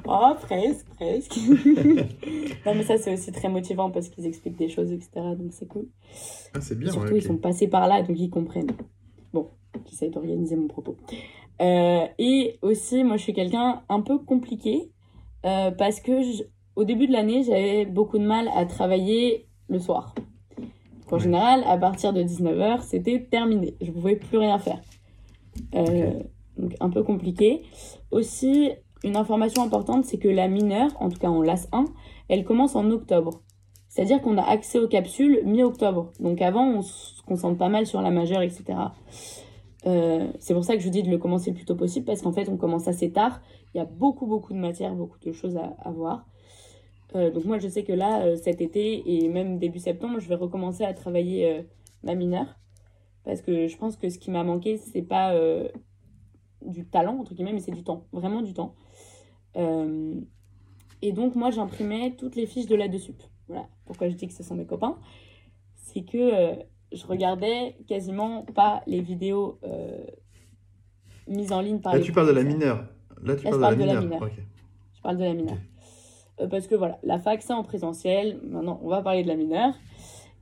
Oh, 0.06 0.34
presque, 0.42 0.86
presque. 0.96 1.36
non, 2.66 2.74
mais 2.74 2.82
ça, 2.82 2.98
c'est 2.98 3.12
aussi 3.14 3.32
très 3.32 3.48
motivant 3.48 3.90
parce 3.90 4.08
qu'ils 4.08 4.26
expliquent 4.26 4.56
des 4.58 4.68
choses, 4.68 4.92
etc. 4.92 5.10
Donc 5.38 5.52
c'est 5.52 5.66
cool. 5.66 5.86
Ah, 6.54 6.60
c'est 6.60 6.74
Et 6.74 6.78
bien, 6.78 6.92
surtout, 6.92 7.12
ouais, 7.12 7.18
ils 7.18 7.22
sont 7.22 7.36
passés 7.38 7.68
par 7.68 7.88
là, 7.88 8.02
donc 8.02 8.18
ils 8.18 8.30
comprennent. 8.30 8.72
Bon, 9.32 9.48
j'essaie 9.88 10.10
d'organiser 10.10 10.56
mon 10.56 10.68
propos. 10.68 10.96
Euh, 11.62 12.06
et 12.18 12.58
aussi, 12.62 13.04
moi, 13.04 13.16
je 13.16 13.22
suis 13.22 13.32
quelqu'un 13.32 13.82
un 13.88 14.00
peu 14.00 14.18
compliqué 14.18 14.90
euh, 15.46 15.70
parce 15.70 16.00
que 16.00 16.22
je- 16.22 16.42
au 16.76 16.84
début 16.84 17.06
de 17.06 17.12
l'année, 17.12 17.42
j'avais 17.44 17.86
beaucoup 17.86 18.18
de 18.18 18.26
mal 18.26 18.48
à 18.54 18.66
travailler 18.66 19.46
le 19.68 19.78
soir. 19.78 20.14
Donc, 21.04 21.12
en 21.12 21.16
Ouais. 21.16 21.22
général, 21.22 21.64
à 21.66 21.76
partir 21.76 22.12
de 22.12 22.22
19h, 22.22 22.82
c'était 22.82 23.26
terminé. 23.30 23.76
Je 23.80 23.88
ne 23.88 23.92
pouvais 23.92 24.16
plus 24.16 24.38
rien 24.38 24.58
faire. 24.58 24.80
Euh, 25.74 26.20
Donc, 26.56 26.74
un 26.80 26.88
peu 26.88 27.02
compliqué. 27.02 27.62
Aussi, 28.12 28.70
une 29.02 29.16
information 29.16 29.62
importante, 29.62 30.04
c'est 30.04 30.18
que 30.18 30.28
la 30.28 30.46
mineure, 30.48 30.90
en 31.00 31.08
tout 31.08 31.18
cas 31.18 31.28
en 31.28 31.42
LAS 31.42 31.66
1, 31.72 31.84
elle 32.28 32.44
commence 32.44 32.76
en 32.76 32.90
octobre. 32.92 33.42
C'est-à-dire 33.88 34.20
qu'on 34.22 34.38
a 34.38 34.42
accès 34.42 34.78
aux 34.78 34.88
capsules 34.88 35.40
mi-octobre. 35.44 36.10
Donc 36.20 36.40
avant, 36.42 36.64
on 36.66 36.82
se 36.82 37.22
concentre 37.22 37.58
pas 37.58 37.68
mal 37.68 37.86
sur 37.86 38.00
la 38.02 38.10
majeure, 38.10 38.42
etc. 38.42 38.64
Euh, 39.86 40.28
c'est 40.38 40.54
pour 40.54 40.64
ça 40.64 40.74
que 40.74 40.80
je 40.80 40.86
vous 40.86 40.92
dis 40.92 41.02
de 41.02 41.10
le 41.10 41.18
commencer 41.18 41.50
le 41.50 41.56
plus 41.56 41.64
tôt 41.64 41.74
possible, 41.76 42.06
parce 42.06 42.22
qu'en 42.22 42.32
fait, 42.32 42.48
on 42.48 42.56
commence 42.56 42.88
assez 42.88 43.10
tard. 43.12 43.40
Il 43.74 43.78
y 43.78 43.80
a 43.80 43.84
beaucoup, 43.84 44.26
beaucoup 44.26 44.52
de 44.52 44.58
matière, 44.58 44.94
beaucoup 44.94 45.18
de 45.18 45.32
choses 45.32 45.56
à, 45.56 45.74
à 45.82 45.90
voir. 45.90 46.24
Euh, 47.14 47.30
donc 47.30 47.44
moi, 47.44 47.58
je 47.58 47.68
sais 47.68 47.84
que 47.84 47.92
là, 47.92 48.22
euh, 48.22 48.36
cet 48.36 48.60
été 48.60 49.02
et 49.06 49.28
même 49.28 49.58
début 49.58 49.78
septembre, 49.78 50.18
je 50.18 50.28
vais 50.28 50.34
recommencer 50.34 50.84
à 50.84 50.92
travailler 50.94 51.48
euh, 51.48 51.62
ma 52.02 52.14
mineure. 52.14 52.58
Parce 53.24 53.40
que 53.40 53.68
je 53.68 53.76
pense 53.76 53.96
que 53.96 54.08
ce 54.08 54.18
qui 54.18 54.30
m'a 54.30 54.44
manqué, 54.44 54.76
c'est 54.76 55.02
pas 55.02 55.34
du 56.60 56.84
talent, 56.84 57.16
entre 57.18 57.32
guillemets, 57.32 57.54
mais 57.54 57.60
c'est 57.60 57.72
du 57.72 57.82
temps. 57.82 58.06
Vraiment 58.12 58.42
du 58.42 58.52
temps. 58.52 58.74
Et 59.56 61.12
donc, 61.12 61.34
moi, 61.34 61.50
j'imprimais 61.50 62.14
toutes 62.18 62.36
les 62.36 62.44
fiches 62.44 62.66
de 62.66 62.76
la 62.76 62.92
sup. 62.98 63.22
Voilà 63.48 63.66
pourquoi 63.86 64.10
je 64.10 64.14
dis 64.14 64.26
que 64.26 64.34
ce 64.34 64.42
sont 64.42 64.54
mes 64.54 64.66
copains? 64.66 64.98
C'est 65.74 66.02
que 66.02 66.58
je 66.92 67.06
regardais 67.06 67.78
quasiment 67.88 68.42
pas 68.42 68.82
les 68.86 69.00
vidéos 69.00 69.58
mises 71.26 71.50
en 71.50 71.62
ligne 71.62 71.80
par 71.80 71.94
Là, 71.94 72.00
les 72.00 72.04
tu 72.04 72.12
parles 72.12 72.28
de 72.28 72.32
la 72.32 72.44
mineure. 72.44 72.86
Là, 73.22 73.36
tu 73.36 73.44
Là, 73.44 73.50
parles 73.52 73.54
de 73.56 73.60
parle 73.60 73.78
la 73.78 73.86
de 73.86 73.86
la 73.86 74.00
mineure. 74.02 74.28
Je 74.92 75.00
parle 75.00 75.16
de 75.16 75.24
la 75.24 75.32
mineure. 75.32 75.56
Parce 76.50 76.66
que 76.66 76.74
voilà, 76.74 76.98
la 77.02 77.18
fac, 77.18 77.42
c'est 77.42 77.52
en 77.52 77.62
présentiel. 77.62 78.40
Maintenant, 78.42 78.80
on 78.82 78.88
va 78.88 79.02
parler 79.02 79.22
de 79.22 79.28
la 79.28 79.36
mineure. 79.36 79.74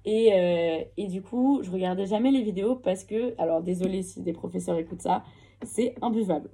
Et, 0.04 0.32
euh, 0.32 0.82
et 0.96 1.06
du 1.06 1.22
coup, 1.22 1.60
je 1.62 1.70
regardais 1.70 2.06
jamais 2.06 2.30
les 2.32 2.42
vidéos 2.42 2.74
parce 2.74 3.04
que, 3.04 3.34
alors 3.40 3.62
désolé 3.62 4.02
si 4.02 4.20
des 4.20 4.32
professeurs 4.32 4.76
écoutent 4.78 5.02
ça, 5.02 5.22
c'est 5.62 5.94
imbuvable. 6.02 6.50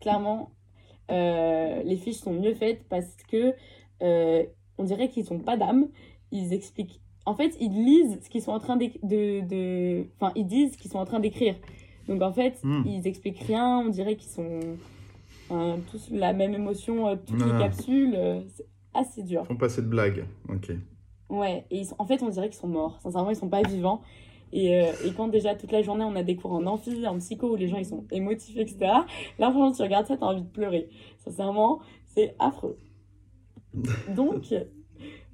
Clairement, 0.00 0.50
euh, 1.10 1.82
les 1.82 1.96
fiches 1.96 2.18
sont 2.18 2.32
mieux 2.32 2.54
faites 2.54 2.88
parce 2.88 3.16
que 3.28 3.54
euh, 4.02 4.44
on 4.78 4.84
dirait 4.84 5.08
qu'ils 5.08 5.26
n'ont 5.32 5.40
pas 5.40 5.56
d'âme. 5.56 5.88
Ils 6.30 6.52
expliquent. 6.52 7.00
En 7.26 7.34
fait, 7.34 7.56
ils 7.60 7.72
lisent 7.72 8.20
ce 8.22 8.28
qu'ils 8.28 8.42
sont 8.42 8.52
en 8.52 8.60
train 8.60 8.76
de, 8.76 8.86
de. 9.02 10.06
Enfin, 10.20 10.32
ils 10.36 10.46
disent 10.46 10.74
ce 10.74 10.78
qu'ils 10.78 10.90
sont 10.90 10.98
en 10.98 11.04
train 11.06 11.20
d'écrire. 11.20 11.56
Donc 12.06 12.22
en 12.22 12.32
fait, 12.32 12.60
Hmm. 12.62 12.82
ils 12.86 13.06
expliquent 13.08 13.40
rien. 13.40 13.78
On 13.80 13.88
dirait 13.88 14.14
qu'ils 14.16 14.30
sont 14.30 14.60
euh, 15.50 15.76
tous 15.90 16.10
la 16.10 16.32
même 16.32 16.54
émotion, 16.54 17.08
euh, 17.08 17.16
toutes 17.16 17.42
les 17.44 17.58
capsules. 17.58 18.16
Assez 18.94 19.22
dur. 19.22 19.42
Ils 19.44 19.48
font 19.48 19.56
pas 19.56 19.68
cette 19.68 19.88
blague. 19.88 20.24
Ok. 20.48 20.72
Ouais, 21.30 21.66
et 21.70 21.78
ils 21.80 21.86
sont- 21.86 21.96
en 21.98 22.06
fait, 22.06 22.22
on 22.22 22.28
dirait 22.28 22.48
qu'ils 22.48 22.58
sont 22.58 22.68
morts. 22.68 22.98
Sincèrement, 23.02 23.30
ils 23.30 23.36
sont 23.36 23.48
pas 23.48 23.62
vivants. 23.62 24.00
Et, 24.52 24.82
euh, 24.84 24.92
et 25.04 25.12
quand 25.12 25.26
déjà 25.28 25.56
toute 25.56 25.72
la 25.72 25.82
journée 25.82 26.04
on 26.04 26.14
a 26.14 26.22
des 26.22 26.36
cours 26.36 26.52
en 26.52 26.64
amphi, 26.66 27.04
en 27.08 27.18
psycho 27.18 27.52
où 27.52 27.56
les 27.56 27.66
gens 27.66 27.76
ils 27.78 27.86
sont 27.86 28.04
émotifs, 28.12 28.56
etc. 28.56 28.76
Là, 29.38 29.50
franchement, 29.50 29.72
tu 29.72 29.82
regardes 29.82 30.06
ça, 30.06 30.16
t'as 30.16 30.26
envie 30.26 30.42
de 30.42 30.48
pleurer. 30.48 30.88
Sincèrement, 31.18 31.80
c'est 32.06 32.36
affreux. 32.38 32.78
Donc, 34.14 34.54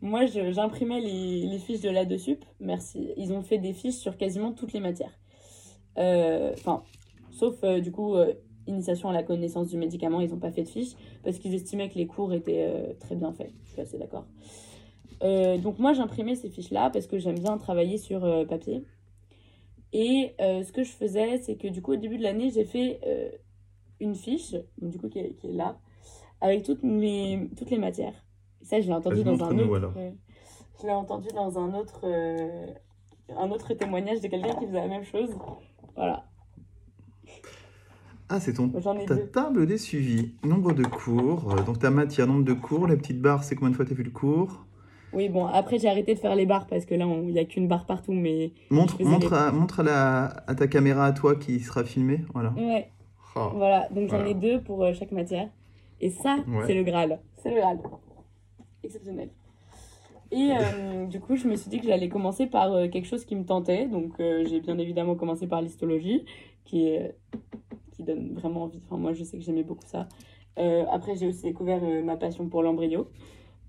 moi, 0.01 0.25
j'imprimais 0.27 1.01
les, 1.01 1.43
les 1.47 1.59
fiches 1.59 1.83
de 1.83 1.91
la 1.91 2.07
sup. 2.19 2.45
Merci. 2.61 3.11
Ils 3.19 3.33
ont 3.33 3.43
fait 3.43 3.59
des 3.59 3.75
fiches 3.75 3.97
sur 3.97 4.17
quasiment 4.17 4.53
toutes 4.53 4.73
les 4.73 4.81
matières. 4.81 5.19
Euh, 5.99 6.53
Enfin, 6.55 6.83
sauf 7.31 7.57
euh, 7.65 7.81
du 7.81 7.93
coup, 7.93 8.15
initiation 8.71 9.11
à 9.11 9.13
la 9.13 9.23
connaissance 9.23 9.69
du 9.69 9.77
médicament, 9.77 10.21
ils 10.21 10.31
n'ont 10.31 10.39
pas 10.39 10.51
fait 10.51 10.63
de 10.63 10.69
fiches 10.69 10.95
parce 11.23 11.39
qu'ils 11.39 11.55
estimaient 11.55 11.89
que 11.89 11.99
les 11.99 12.07
cours 12.07 12.33
étaient 12.33 12.67
euh, 12.69 12.95
très 12.99 13.15
bien 13.15 13.33
faits. 13.33 13.53
Je 13.65 13.73
suis 13.73 13.81
assez 13.81 13.99
d'accord. 13.99 14.27
Euh, 15.23 15.59
donc 15.59 15.79
moi 15.79 15.93
j'imprimais 15.93 16.35
ces 16.35 16.49
fiches-là 16.49 16.89
parce 16.91 17.07
que 17.07 17.19
j'aime 17.19 17.39
bien 17.39 17.59
travailler 17.59 17.99
sur 17.99 18.25
euh, 18.25 18.45
papier. 18.45 18.85
Et 19.93 20.35
ce 20.39 20.71
que 20.71 20.85
je 20.85 20.93
faisais, 20.93 21.39
c'est 21.39 21.57
que 21.57 21.67
du 21.67 21.83
coup 21.83 21.95
au 21.95 21.97
début 21.97 22.17
de 22.17 22.23
l'année, 22.23 22.51
j'ai 22.51 22.65
fait 22.65 23.01
une 23.99 24.15
fiche, 24.15 24.55
du 24.81 24.99
coup 24.99 25.09
qui 25.09 25.19
est, 25.19 25.35
qui 25.35 25.49
est 25.49 25.53
là, 25.53 25.81
avec 26.41 26.63
toutes, 26.63 26.85
mes, 26.85 27.51
toutes 27.59 27.71
les 27.71 27.79
matières. 27.79 28.15
Et 28.63 28.67
ça, 28.67 28.81
je 28.81 28.87
l'ai 28.87 28.93
entendu 28.93 29.25
dans 29.25 29.43
un 29.43 29.59
autre... 29.59 29.93
je 30.81 30.87
l'ai 30.87 30.93
entendu 30.93 31.27
dans 31.35 31.59
un 31.59 31.75
autre, 31.75 32.07
un 33.37 33.51
autre 33.51 33.75
témoignage 33.75 34.21
de 34.21 34.29
quelqu'un 34.29 34.55
qui 34.55 34.67
faisait 34.67 34.81
la 34.81 34.87
même 34.87 35.03
chose. 35.03 35.31
Voilà, 35.97 36.30
Ah, 38.33 38.39
c'est 38.39 38.53
ton 38.53 38.69
ta 38.69 39.15
deux. 39.17 39.27
table 39.27 39.67
des 39.67 39.77
suivis. 39.77 40.33
Nombre 40.45 40.73
de 40.73 40.85
cours. 40.85 41.53
euh, 41.53 41.63
Donc 41.65 41.81
ta 41.81 41.91
matière, 41.91 42.27
nombre 42.29 42.45
de 42.45 42.53
cours. 42.53 42.87
La 42.87 42.97
petite 42.97 43.21
barre, 43.21 43.43
c'est 43.43 43.57
combien 43.57 43.71
de 43.71 43.77
fois 43.77 43.85
tu 43.85 43.93
as 43.93 43.97
vu 43.97 44.05
le 44.05 44.11
cours? 44.11 44.65
Oui, 45.13 45.29
bon, 45.29 45.47
après 45.47 45.81
j'ai 45.81 45.89
arrêté 45.89 46.15
de 46.15 46.21
faire 46.21 46.37
les 46.37 46.47
barres 46.47 46.69
parce 46.69 46.85
que 46.85 46.95
là, 46.95 47.05
il 47.05 47.33
n'y 47.33 47.39
a 47.41 47.45
qu'une 47.45 47.67
barre 47.67 47.85
partout, 47.85 48.13
mais... 48.13 48.53
Montre, 48.71 49.03
montre, 49.03 49.31
les- 49.31 49.37
à, 49.37 49.51
montre 49.51 49.81
à, 49.81 49.83
la, 49.83 50.25
à 50.47 50.55
ta 50.55 50.69
caméra 50.69 51.05
à 51.07 51.13
toi 51.13 51.35
qui 51.35 51.59
sera 51.59 51.83
filmée. 51.85 52.21
Voilà. 52.33 52.53
Ouais, 52.57 52.91
Oh. 53.37 53.51
Voilà, 53.55 53.89
donc 53.91 54.09
j'en 54.11 54.17
Voilà. 54.17 54.31
ai 54.31 54.35
deux 54.35 54.61
pour 54.61 54.83
euh, 54.83 54.93
chaque 54.93 55.13
matière. 55.13 55.49
Et 56.01 56.11
ça, 56.11 56.39
Ouais. 56.49 56.65
c'est 56.67 56.75
le 56.75 56.83
Graal. 56.83 57.21
C'est 57.37 57.51
le 57.51 57.57
Graal. 57.61 57.79
Exceptionnel. 58.83 59.31
Et 60.33 60.51
euh, 60.53 61.07
du 61.07 61.21
coup, 61.21 61.37
je 61.37 61.47
me 61.47 61.55
suis 61.55 61.71
dit 61.71 61.81
que 61.81 61.87
j'allais 61.87 62.09
commencer 62.09 62.47
par 62.47 62.73
quelque 62.91 63.07
chose 63.07 63.25
qui 63.25 63.37
me 63.37 63.45
tentait. 63.45 63.87
Donc, 63.87 64.15
j'ai 64.19 64.61
bien 64.61 64.79
évidemment 64.79 65.15
commencé 65.15 65.47
par 65.47 65.61
l'histologie, 65.63 66.25
qui, 66.65 66.89
est, 66.89 67.15
qui 68.01 68.07
donne 68.07 68.33
vraiment 68.35 68.65
envie. 68.65 68.81
Enfin, 68.87 68.97
moi, 68.97 69.13
je 69.13 69.25
sais 69.25 69.39
que 69.39 69.45
j'aimais 69.45 69.63
beaucoup 69.63 69.87
ça. 69.87 70.09
Euh, 70.59 70.85
après, 70.91 71.17
j'ai 71.17 71.27
aussi 71.27 71.43
découvert 71.43 71.83
euh, 71.83 72.03
ma 72.03 72.17
passion 72.17 72.49
pour 72.49 72.63
l'embryo. 72.63 73.09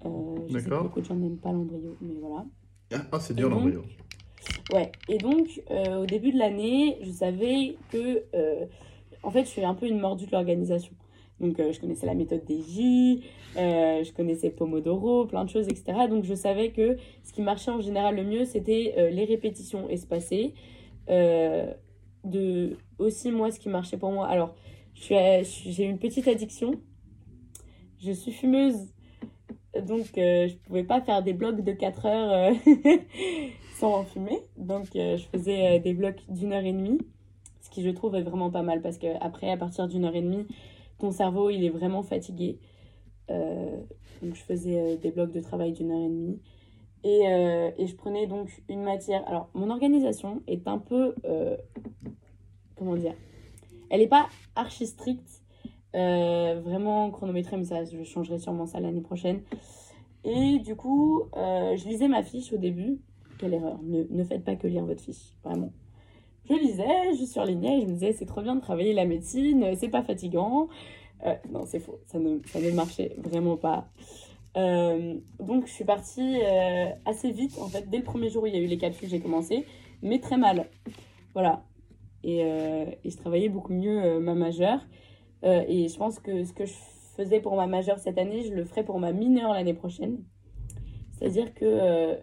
Euh, 0.06 0.10
je 0.48 0.58
sais 0.58 0.70
que 0.70 0.82
beaucoup 0.82 1.02
de 1.02 1.06
gens 1.06 1.16
n'aiment 1.16 1.38
pas 1.38 1.52
l'embryo, 1.52 1.96
mais 2.02 2.16
voilà. 2.20 2.46
Ah, 3.12 3.20
c'est 3.20 3.36
dur 3.36 3.50
l'embryo. 3.50 3.84
Ouais, 4.74 4.92
et 5.08 5.18
donc 5.18 5.62
euh, 5.70 6.02
au 6.02 6.06
début 6.06 6.32
de 6.32 6.40
l'année, 6.40 6.98
je 7.02 7.12
savais 7.12 7.76
que, 7.92 8.24
en 9.22 9.30
fait, 9.30 9.44
je 9.44 9.50
suis 9.50 9.64
un 9.64 9.76
peu 9.76 9.88
une 9.88 10.00
mordue 10.00 10.26
de 10.26 10.32
l'organisation. 10.32 10.94
Donc, 11.40 11.58
je 11.58 11.80
connaissais 11.80 12.06
la 12.06 12.14
méthode 12.14 12.46
des 12.46 12.62
J, 12.62 13.24
je 13.56 14.12
connaissais 14.14 14.52
Pomodoro, 14.52 15.26
plein 15.26 15.44
de 15.44 15.50
choses, 15.50 15.68
etc. 15.68 16.08
Donc, 16.10 16.24
je 16.24 16.36
savais 16.36 16.70
que 16.70 16.98
ce 17.24 17.34
qui 17.34 17.42
marchait 17.42 17.72
en 17.72 17.82
général 17.82 18.16
le 18.16 18.24
mieux, 18.24 18.46
c'était 18.46 19.10
les 19.12 19.26
répétitions 19.26 19.90
espacées. 19.90 20.54
De 22.24 22.78
aussi, 23.00 23.32
moi, 23.32 23.52
ce 23.52 23.60
qui 23.60 23.70
marchait 23.70 23.98
pour 23.98 24.12
moi. 24.12 24.28
Alors, 24.28 24.56
j'ai 24.94 25.84
une 25.84 26.00
petite 26.00 26.28
addiction. 26.28 26.74
Je 28.00 28.12
suis 28.12 28.32
fumeuse. 28.32 28.94
Donc, 29.76 30.08
je 30.16 30.56
pouvais 30.66 30.84
pas 30.84 31.02
faire 31.02 31.24
des 31.24 31.34
blocs 31.34 31.62
de 31.62 31.72
4 31.72 32.06
heures 32.06 32.54
sans 33.80 34.00
en 34.00 34.04
fumer. 34.04 34.40
Donc, 34.58 34.88
je 34.94 35.24
faisais 35.32 35.80
des 35.80 35.94
blocs 35.94 36.22
d'une 36.30 36.54
heure 36.54 36.66
et 36.66 36.74
demie 36.74 37.00
ce 37.62 37.70
qui 37.70 37.84
je 37.84 37.90
trouve 37.90 38.16
est 38.16 38.24
vraiment 38.24 38.52
pas 38.52 38.64
mal 38.64 38.82
parce 38.82 38.98
que 38.98 39.08
après 39.22 39.50
à 39.50 39.58
partir 39.58 39.88
d'une 39.88 40.06
heure 40.06 40.16
et 40.16 40.22
demie 40.22 40.46
ton 41.00 41.12
cerveau 41.12 41.50
il 41.50 41.64
est 41.64 41.70
vraiment 41.70 42.04
fatigué 42.04 42.60
euh, 43.30 43.78
donc 44.22 44.36
je 44.36 44.42
faisais 44.42 44.80
euh, 44.80 44.98
des 44.98 45.12
blocs 45.12 45.32
de 45.32 45.40
travail 45.40 45.72
d'une 45.72 45.92
heure 45.92 46.02
et 46.02 46.10
demie 46.10 46.42
et, 47.04 47.28
euh, 47.28 47.72
et, 47.78 47.88
je 47.88 47.96
prenais 47.96 48.28
donc 48.28 48.50
une 48.70 48.84
matière 48.84 49.28
alors 49.28 49.50
mon 49.54 49.70
organisation 49.70 50.42
est 50.48 50.68
un 50.68 50.78
peu 50.78 51.16
comment 52.76 52.96
dire 52.96 53.16
elle 53.90 54.02
est 54.02 54.08
pas 54.08 54.28
archi 54.56 54.88
stricte 54.88 55.42
vraiment 55.94 57.10
chronométrée 57.12 57.58
mais 57.58 57.66
ça 57.66 57.84
je 57.86 58.04
changerai 58.04 58.40
sûrement 58.40 58.66
ça 58.66 58.80
l'année 58.80 59.02
prochaine 59.02 59.42
et 60.24 60.60
du 60.60 60.76
coup 60.76 61.24
je 61.34 61.88
lisais 61.88 62.08
ma 62.08 62.24
fiche 62.24 62.54
au 62.54 62.58
début 62.58 63.00
quelle 63.40 63.54
erreur 63.54 63.80
ne, 63.84 64.04
ne 64.10 64.24
faites 64.24 64.44
pas 64.44 64.56
que 64.56 64.68
lire 64.68 64.86
votre 64.86 65.02
fiche 65.02 65.34
vraiment 65.44 65.72
je 66.50 66.56
lisais, 66.56 67.14
je 67.20 67.26
surlignais 67.26 67.78
et 67.78 67.82
je 67.82 67.86
me 67.88 67.94
disais 67.94 68.14
c'est 68.14 68.26
trop 68.26 68.42
bien 68.42 68.56
de 68.56 68.62
travailler 68.62 68.94
la 68.94 69.06
médecine, 69.06 69.74
c'est 69.78 69.90
pas 69.90 70.04
fatigant. 70.04 70.70
Euh, 71.26 71.36
non, 71.52 71.66
c'est 71.66 71.80
faux, 71.80 72.00
ça 72.08 72.20
ne, 72.20 72.40
ça 72.48 72.60
ne 72.60 72.72
marchait 72.72 73.16
vraiment 73.18 73.58
pas. 73.58 73.88
Euh, 74.58 75.16
donc 75.40 75.66
je 75.66 75.72
suis 75.72 75.86
partie 75.86 76.40
euh, 76.44 76.90
assez 77.06 77.32
vite 77.32 77.58
en 77.60 77.68
fait. 77.68 77.90
Dès 77.90 77.98
le 77.98 78.04
premier 78.04 78.30
jour 78.30 78.44
où 78.44 78.48
il 78.48 78.54
y 78.54 78.58
a 78.58 78.62
eu 78.62 78.68
les 78.68 78.78
calculs, 78.78 79.10
j'ai 79.10 79.20
commencé, 79.20 79.66
mais 80.02 80.20
très 80.20 80.38
mal. 80.38 80.70
Voilà. 81.34 81.64
Et, 82.24 82.42
et 82.42 83.10
je 83.10 83.18
travaillais 83.18 83.50
beaucoup 83.50 83.74
mieux 83.74 84.20
ma 84.20 84.36
majeure. 84.36 84.80
et 85.44 85.88
je 85.88 85.98
pense 85.98 86.20
que 86.20 86.44
ce 86.44 86.54
que 86.54 86.66
je 86.66 86.74
faisais 87.16 87.40
pour 87.40 87.56
ma 87.56 87.66
majeure 87.66 87.98
cette 87.98 88.20
année, 88.20 88.44
je 88.44 88.54
le 88.54 88.64
ferai 88.64 88.84
pour 88.84 89.00
ma 89.00 89.12
mineure 89.12 89.54
l'année 89.54 89.74
prochaine. 89.74 90.20
C'est-à-dire 91.14 91.52
que 91.56 92.20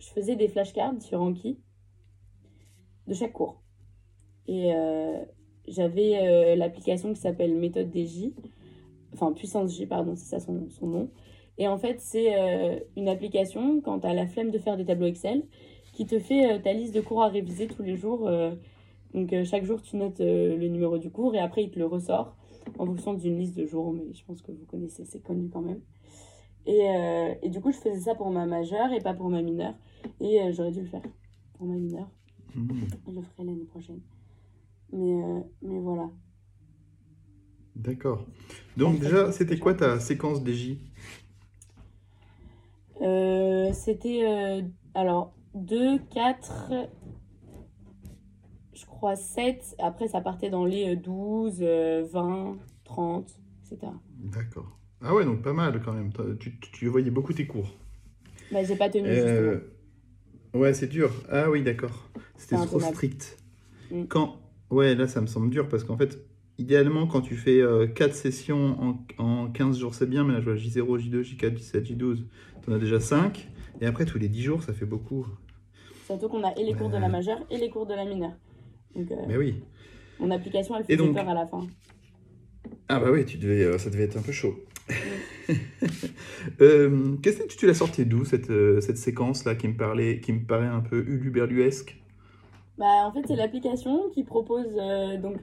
je 0.00 0.08
faisais 0.08 0.34
des 0.34 0.48
flashcards 0.48 1.00
sur 1.02 1.20
Anki 1.20 1.60
de 3.08 3.14
chaque 3.14 3.32
cours. 3.32 3.60
Et 4.46 4.72
euh, 4.74 5.24
j'avais 5.66 6.18
euh, 6.18 6.56
l'application 6.56 7.12
qui 7.12 7.20
s'appelle 7.20 7.54
Méthode 7.54 7.94
DJ, 7.94 8.30
enfin 9.12 9.32
Puissance 9.32 9.76
J, 9.76 9.86
pardon, 9.86 10.14
c'est 10.14 10.26
ça 10.26 10.40
son, 10.40 10.68
son, 10.70 10.86
nom. 10.86 11.10
Et 11.58 11.68
en 11.68 11.78
fait, 11.78 12.00
c'est 12.00 12.38
euh, 12.38 12.78
une 12.96 13.08
application, 13.08 13.80
quand 13.80 14.00
tu 14.00 14.06
as 14.06 14.14
la 14.14 14.26
flemme 14.26 14.50
de 14.50 14.58
faire 14.58 14.76
des 14.76 14.84
tableaux 14.84 15.06
Excel, 15.06 15.44
qui 15.92 16.06
te 16.06 16.18
fait 16.18 16.60
ta 16.62 16.72
liste 16.72 16.94
de 16.94 17.00
cours 17.00 17.22
à 17.22 17.28
réviser 17.28 17.66
tous 17.66 17.82
les 17.82 17.96
jours. 17.96 18.30
donc 19.14 19.34
chaque 19.44 19.64
jour, 19.64 19.82
tu 19.82 19.96
notes 19.96 20.20
le 20.20 20.68
numéro 20.68 20.96
du 20.96 21.10
cours 21.10 21.34
et 21.34 21.40
après, 21.40 21.64
il 21.64 21.70
te 21.72 21.78
le 21.80 21.86
ressort 21.86 22.36
en 22.78 22.86
fonction 22.86 23.14
d'une 23.14 23.36
liste 23.36 23.56
de 23.56 23.66
jours, 23.66 23.92
mais 23.92 24.12
je 24.12 24.24
pense 24.24 24.40
que 24.40 24.52
vous 24.52 24.64
connaissez, 24.66 25.04
c'est 25.04 25.18
connu 25.18 25.48
quand 25.48 25.62
même. 25.62 25.80
Et, 26.66 26.86
et, 27.42 27.48
du 27.48 27.60
coup, 27.60 27.72
je 27.72 27.78
faisais 27.78 27.98
ça 27.98 28.14
pour 28.14 28.30
ma 28.30 28.46
majeure 28.46 28.92
et 28.92 29.00
pas 29.00 29.14
pour 29.14 29.28
ma 29.28 29.42
mineure. 29.42 29.74
Et 30.20 30.38
j'aurais 30.52 30.70
dû 30.70 30.82
le 30.82 30.86
faire 30.86 31.02
pour 31.54 31.66
ma 31.66 31.74
mineure. 31.74 32.08
Mmh. 32.54 32.68
Je 33.06 33.12
le 33.12 33.22
ferai 33.22 33.44
l'année 33.44 33.64
prochaine. 33.64 34.00
Mais, 34.92 35.22
euh, 35.22 35.40
mais 35.62 35.78
voilà. 35.80 36.10
D'accord. 37.76 38.26
Donc 38.76 38.98
déjà, 38.98 39.30
c'était 39.32 39.58
quoi 39.58 39.74
ta 39.74 40.00
séquence 40.00 40.42
DJ 40.44 40.78
euh, 43.02 43.72
C'était, 43.72 44.22
euh, 44.24 44.62
alors, 44.94 45.34
2, 45.54 45.98
4, 46.10 46.88
je 48.74 48.86
crois 48.86 49.16
7. 49.16 49.76
Après, 49.78 50.08
ça 50.08 50.20
partait 50.20 50.50
dans 50.50 50.64
les 50.64 50.96
12, 50.96 51.60
20, 51.60 52.56
30, 52.84 53.30
etc. 53.62 53.92
D'accord. 54.18 54.78
Ah 55.00 55.14
ouais, 55.14 55.24
donc 55.24 55.42
pas 55.42 55.52
mal 55.52 55.80
quand 55.84 55.92
même. 55.92 56.10
Tu, 56.40 56.58
tu 56.58 56.86
voyais 56.88 57.10
beaucoup 57.10 57.32
tes 57.32 57.46
cours. 57.46 57.72
Bah, 58.50 58.64
j'ai 58.64 58.76
pas 58.76 58.88
tenu, 58.88 59.08
justement. 59.12 59.60
Ouais, 60.54 60.74
c'est 60.74 60.88
dur. 60.88 61.12
Ah 61.30 61.50
oui, 61.50 61.62
d'accord. 61.62 62.10
C'était 62.36 62.56
trop 62.56 62.80
strict. 62.80 63.38
Mm. 63.90 64.04
Quand... 64.04 64.40
Ouais, 64.70 64.94
là, 64.94 65.06
ça 65.06 65.20
me 65.20 65.26
semble 65.26 65.50
dur 65.50 65.68
parce 65.68 65.84
qu'en 65.84 65.96
fait, 65.96 66.18
idéalement, 66.58 67.06
quand 67.06 67.20
tu 67.20 67.36
fais 67.36 67.60
4 67.94 68.10
euh, 68.10 68.12
sessions 68.12 68.76
en, 69.18 69.22
en 69.22 69.48
15 69.48 69.78
jours, 69.78 69.94
c'est 69.94 70.08
bien, 70.08 70.24
mais 70.24 70.34
là, 70.34 70.40
je 70.40 70.44
vois 70.44 70.54
J0, 70.54 70.98
J2, 70.98 71.22
J4, 71.22 71.56
J7, 71.56 71.96
J12. 71.96 72.24
Tu 72.62 72.70
en 72.70 72.74
as 72.74 72.78
déjà 72.78 73.00
5. 73.00 73.48
Et 73.80 73.86
après, 73.86 74.04
tous 74.04 74.18
les 74.18 74.28
10 74.28 74.42
jours, 74.42 74.62
ça 74.62 74.72
fait 74.72 74.86
beaucoup. 74.86 75.26
Surtout 76.06 76.28
qu'on 76.28 76.42
a 76.42 76.54
et 76.56 76.64
les 76.64 76.74
cours 76.74 76.90
de 76.90 76.96
la 76.96 77.08
majeure 77.08 77.38
et 77.50 77.58
les 77.58 77.70
cours 77.70 77.86
de 77.86 77.94
la 77.94 78.04
mineure. 78.04 78.32
Donc, 78.94 79.10
euh, 79.10 79.16
mais 79.28 79.36
oui. 79.36 79.62
Mon 80.18 80.30
application, 80.30 80.76
elle 80.76 80.84
fait 80.84 80.96
donc... 80.96 81.14
peur 81.14 81.28
à 81.28 81.34
la 81.34 81.46
fin. 81.46 81.66
Ah 82.88 82.98
bah 82.98 83.10
oui, 83.12 83.24
tu 83.24 83.36
devais, 83.36 83.62
euh, 83.62 83.78
ça 83.78 83.90
devait 83.90 84.04
être 84.04 84.16
un 84.16 84.22
peu 84.22 84.32
chaud. 84.32 84.54
euh, 86.60 87.16
Qu'est-ce 87.22 87.42
que 87.42 87.54
tu 87.54 87.66
l'as 87.66 87.74
sorti 87.74 88.06
d'où 88.06 88.24
cette, 88.24 88.50
cette 88.80 88.96
séquence-là 88.96 89.54
qui 89.54 89.68
me 89.68 89.76
parlait, 89.76 90.20
qui 90.20 90.32
me 90.32 90.44
paraît 90.44 90.66
un 90.66 90.80
peu 90.80 91.04
uluberluesque? 91.06 92.02
Bah, 92.78 93.04
En 93.06 93.12
fait, 93.12 93.20
c'est 93.28 93.36
l'application 93.36 94.08
qui 94.10 94.24
propose 94.24 94.74
donc 95.22 95.36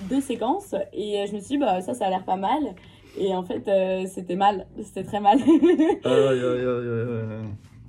deux 0.00 0.20
séquences 0.20 0.74
et 0.92 1.20
euh, 1.20 1.26
je 1.26 1.34
me 1.34 1.40
suis 1.40 1.56
dit, 1.56 1.58
bah, 1.58 1.80
ça, 1.80 1.94
ça 1.94 2.06
a 2.06 2.10
l'air 2.10 2.24
pas 2.24 2.36
mal. 2.36 2.74
Et 3.18 3.34
en 3.34 3.42
fait, 3.42 3.68
c'était 4.08 4.36
mal, 4.36 4.66
c'était 4.82 5.04
très 5.04 5.20
mal. 5.20 5.38
aïe, 6.04 6.04
aïe, 6.04 6.44
aïe, 6.44 6.66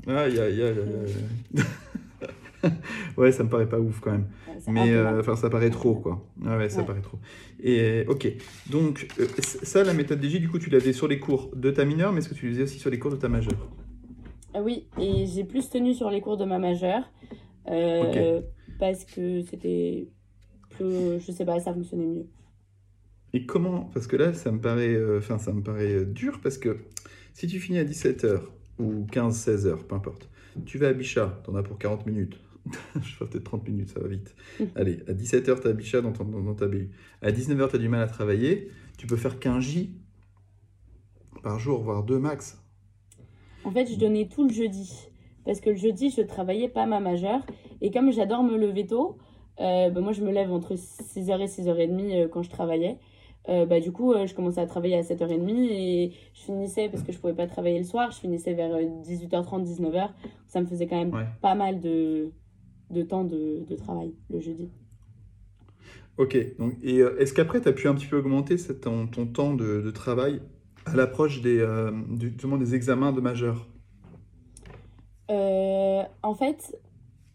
aïe, 0.07 0.39
aïe, 0.39 0.61
aïe, 0.61 0.79
aïe. 1.55 1.63
ouais, 3.17 3.31
ça 3.31 3.43
me 3.43 3.49
paraît 3.49 3.67
pas 3.67 3.79
ouf 3.79 3.99
quand 3.99 4.11
même. 4.11 4.27
Mais 4.67 4.91
euh, 4.91 5.19
enfin, 5.19 5.35
ça 5.35 5.49
paraît 5.49 5.69
trop 5.69 5.95
quoi. 5.95 6.25
Ah 6.45 6.57
ouais, 6.57 6.69
ça 6.69 6.83
paraît 6.83 7.01
trop. 7.01 7.19
Et 7.61 8.05
ok. 8.07 8.27
Donc 8.69 9.07
euh, 9.19 9.27
ça, 9.39 9.83
la 9.83 9.93
méthode 9.93 10.23
DJ, 10.23 10.39
du 10.39 10.49
coup, 10.49 10.59
tu 10.59 10.69
l'avais 10.69 10.93
sur 10.93 11.07
les 11.07 11.19
cours 11.19 11.49
de 11.55 11.71
ta 11.71 11.85
mineure, 11.85 12.11
mais 12.11 12.19
est-ce 12.19 12.29
que 12.29 12.33
tu 12.33 12.49
faisais 12.49 12.63
aussi 12.63 12.79
sur 12.79 12.89
les 12.89 12.99
cours 12.99 13.11
de 13.11 13.17
ta 13.17 13.29
majeure? 13.29 13.69
Ah 14.53 14.61
Oui, 14.61 14.87
et 14.99 15.25
j'ai 15.25 15.43
plus 15.43 15.69
tenu 15.69 15.93
sur 15.93 16.09
les 16.09 16.21
cours 16.21 16.37
de 16.37 16.45
ma 16.45 16.59
majeure 16.59 17.03
euh, 17.69 18.41
parce 18.79 19.03
que 19.05 19.41
c'était 19.41 20.07
je 20.80 21.32
sais 21.32 21.45
pas, 21.45 21.59
ça 21.59 21.74
fonctionnait 21.74 22.05
mieux. 22.05 22.28
Et 23.34 23.45
comment 23.45 23.89
Parce 23.93 24.07
que 24.07 24.15
là, 24.15 24.34
ça 24.34 24.51
me 24.51 24.59
paraît, 24.59 24.97
enfin, 25.17 25.39
ça 25.39 25.51
me 25.53 25.61
paraît 25.61 26.05
dur 26.05 26.39
parce 26.41 26.57
que 26.57 26.78
si 27.34 27.47
tu 27.47 27.59
finis 27.59 27.80
à 27.80 27.84
17h 27.84 28.41
ou 28.80 29.05
15-16h, 29.11 29.86
peu 29.88 29.95
importe, 29.95 30.30
tu 30.65 30.78
vas 30.78 30.89
à 30.89 30.93
Bichat, 30.93 31.41
t'en 31.43 31.55
as 31.55 31.63
pour 31.63 31.78
40 31.78 32.05
minutes. 32.05 32.39
je 32.95 33.15
fais 33.15 33.26
peut-être 33.26 33.43
30 33.43 33.67
minutes, 33.67 33.89
ça 33.89 33.99
va 33.99 34.07
vite. 34.07 34.36
Allez, 34.76 34.99
à 35.07 35.13
17h, 35.13 35.61
tu 35.61 35.67
as 35.67 35.74
Bichat 35.74 36.01
dans, 36.01 36.11
dans, 36.11 36.53
ta 36.53 36.67
BU. 36.67 36.91
À 37.21 37.32
19h, 37.32 37.69
tu 37.69 37.76
as 37.76 37.80
du 37.80 37.89
mal 37.89 38.01
à 38.01 38.07
travailler. 38.07 38.69
Tu 38.97 39.07
peux 39.07 39.17
faire 39.17 39.39
qu'un 39.39 39.59
J 39.59 39.97
par 41.41 41.59
jour, 41.59 41.82
voire 41.82 42.03
deux 42.03 42.19
max. 42.19 42.63
En 43.65 43.71
fait, 43.71 43.86
je 43.86 43.97
donnais 43.97 44.28
tout 44.28 44.47
le 44.47 44.53
jeudi. 44.53 45.09
Parce 45.45 45.59
que 45.59 45.71
le 45.71 45.76
jeudi, 45.76 46.09
je 46.09 46.21
travaillais 46.21 46.69
pas 46.69 46.86
ma 46.86 46.99
majeure. 46.99 47.41
Et 47.82 47.91
comme 47.91 48.11
j'adore 48.11 48.43
me 48.43 48.57
lever 48.57 48.86
tôt, 48.86 49.17
euh, 49.17 49.32
bah, 49.57 50.01
moi, 50.01 50.11
je 50.13 50.21
me 50.21 50.31
lève 50.31 50.51
entre 50.51 50.75
6h 50.75 51.39
et 51.39 51.45
6h30 51.45 52.15
euh, 52.15 52.27
quand 52.27 52.43
je 52.43 52.49
travaillais. 52.49 52.97
Euh, 53.49 53.65
bah, 53.65 53.79
du 53.79 53.91
coup, 53.91 54.13
je 54.25 54.33
commençais 54.33 54.61
à 54.61 54.65
travailler 54.65 54.95
à 54.95 55.01
7h30 55.01 55.49
et 55.69 56.13
je 56.33 56.41
finissais, 56.41 56.89
parce 56.89 57.03
que 57.03 57.11
je 57.11 57.19
pouvais 57.19 57.33
pas 57.33 57.47
travailler 57.47 57.77
le 57.77 57.83
soir, 57.83 58.11
je 58.11 58.19
finissais 58.19 58.53
vers 58.53 58.71
18h30, 58.71 59.65
19h. 59.65 60.09
Ça 60.47 60.61
me 60.61 60.65
faisait 60.65 60.87
quand 60.87 60.97
même 60.97 61.27
pas 61.41 61.55
mal 61.55 61.81
de, 61.81 62.31
de 62.89 63.01
temps 63.01 63.25
de, 63.25 63.65
de, 63.67 63.75
travail 63.75 64.13
le 64.29 64.39
jeudi. 64.39 64.69
Ok, 66.17 66.37
donc, 66.57 66.75
et 66.83 66.99
euh, 66.99 67.19
est-ce 67.19 67.33
qu'après 67.33 67.59
tu 67.59 67.67
as 67.67 67.73
pu 67.73 67.87
un 67.87 67.95
petit 67.95 68.05
peu 68.05 68.17
augmenter 68.17 68.55
ton, 68.57 69.07
ton 69.07 69.25
temps 69.25 69.53
de, 69.53 69.81
de, 69.81 69.91
travail 69.91 70.41
à 70.85 70.95
l'approche 70.95 71.41
des, 71.41 71.59
euh, 71.59 71.91
des 72.11 72.75
examens 72.75 73.11
de 73.11 73.19
majeur? 73.19 73.67
Euh, 75.31 76.03
En 76.21 76.33
fait, 76.35 76.77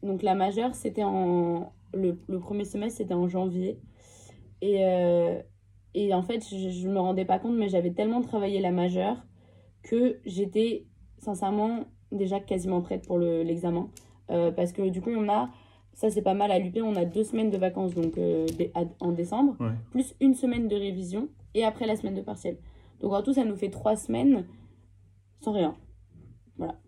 donc 0.02 0.22
la 0.22 0.34
majeure, 0.34 0.74
c'était 0.74 1.02
en. 1.04 1.72
Le, 1.95 2.18
le, 2.28 2.39
premier 2.39 2.64
semestre, 2.64 2.99
c'était 2.99 3.14
en 3.14 3.28
janvier. 3.28 3.78
Et, 4.61 4.82
et 5.95 6.14
en 6.14 6.22
fait, 6.22 6.45
je 6.49 6.86
ne 6.86 6.93
me 6.93 7.01
rendais 7.01 7.24
pas 7.24 7.39
compte, 7.39 7.57
mais 7.57 7.68
j'avais 7.68 7.93
tellement 7.93 8.20
travaillé 8.20 8.61
la 8.61 8.72
majeure 8.72 9.16
que 9.82 10.20
j'étais 10.24 10.86
sincèrement 11.18 11.84
déjà 12.12 12.41
quasiment 12.41 12.80
prête 12.80 13.07
pour 13.07 13.18
l'examen. 13.18 13.91
Euh, 14.30 14.51
parce 14.51 14.72
que 14.72 14.89
du 14.89 15.01
coup, 15.01 15.11
on 15.11 15.28
a, 15.28 15.51
ça 15.95 16.11
c'est 16.11 16.22
pas 16.22 16.34
mal 16.34 16.51
à 16.51 16.59
l'UP, 16.59 16.78
on 16.82 16.97
a 16.97 17.05
deux 17.05 17.24
semaines 17.24 17.51
de 17.51 17.57
vacances 17.57 17.95
donc 17.95 18.18
euh, 18.18 18.47
en 19.01 19.12
décembre, 19.12 19.57
plus 19.91 20.14
une 20.20 20.34
semaine 20.34 20.68
de 20.68 20.76
révision 20.76 21.28
et 21.55 21.64
après 21.64 21.86
la 21.86 21.97
semaine 21.97 22.14
de 22.14 22.22
partiel. 22.22 22.59
Donc 23.01 23.12
en 23.12 23.22
tout, 23.22 23.32
ça 23.32 23.45
nous 23.45 23.57
fait 23.57 23.70
trois 23.70 23.97
semaines 23.97 24.45
sans 25.41 25.53
rien. 25.53 25.76
Voilà. 26.57 26.78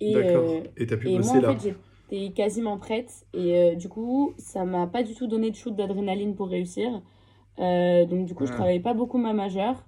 Et, 0.00 0.14
euh, 0.14 0.60
et 0.76 0.86
pu 0.86 1.08
et 1.08 1.18
moi, 1.18 1.30
en 1.30 1.58
fait, 1.58 1.74
j'étais 2.10 2.32
quasiment 2.32 2.78
prête 2.78 3.26
et 3.34 3.76
du 3.76 3.88
coup, 3.88 4.34
ça 4.38 4.64
m'a 4.64 4.86
pas 4.86 5.02
du 5.02 5.14
tout 5.14 5.26
donné 5.26 5.50
de 5.50 5.56
shoot 5.56 5.74
d'adrénaline 5.74 6.34
pour 6.34 6.48
réussir. 6.48 7.02
Euh, 7.58 8.04
donc, 8.06 8.26
du 8.26 8.34
coup, 8.34 8.46
je 8.46 8.52
travaillais 8.52 8.80
pas 8.80 8.94
beaucoup 8.94 9.18
ma 9.18 9.32
majeure 9.32 9.84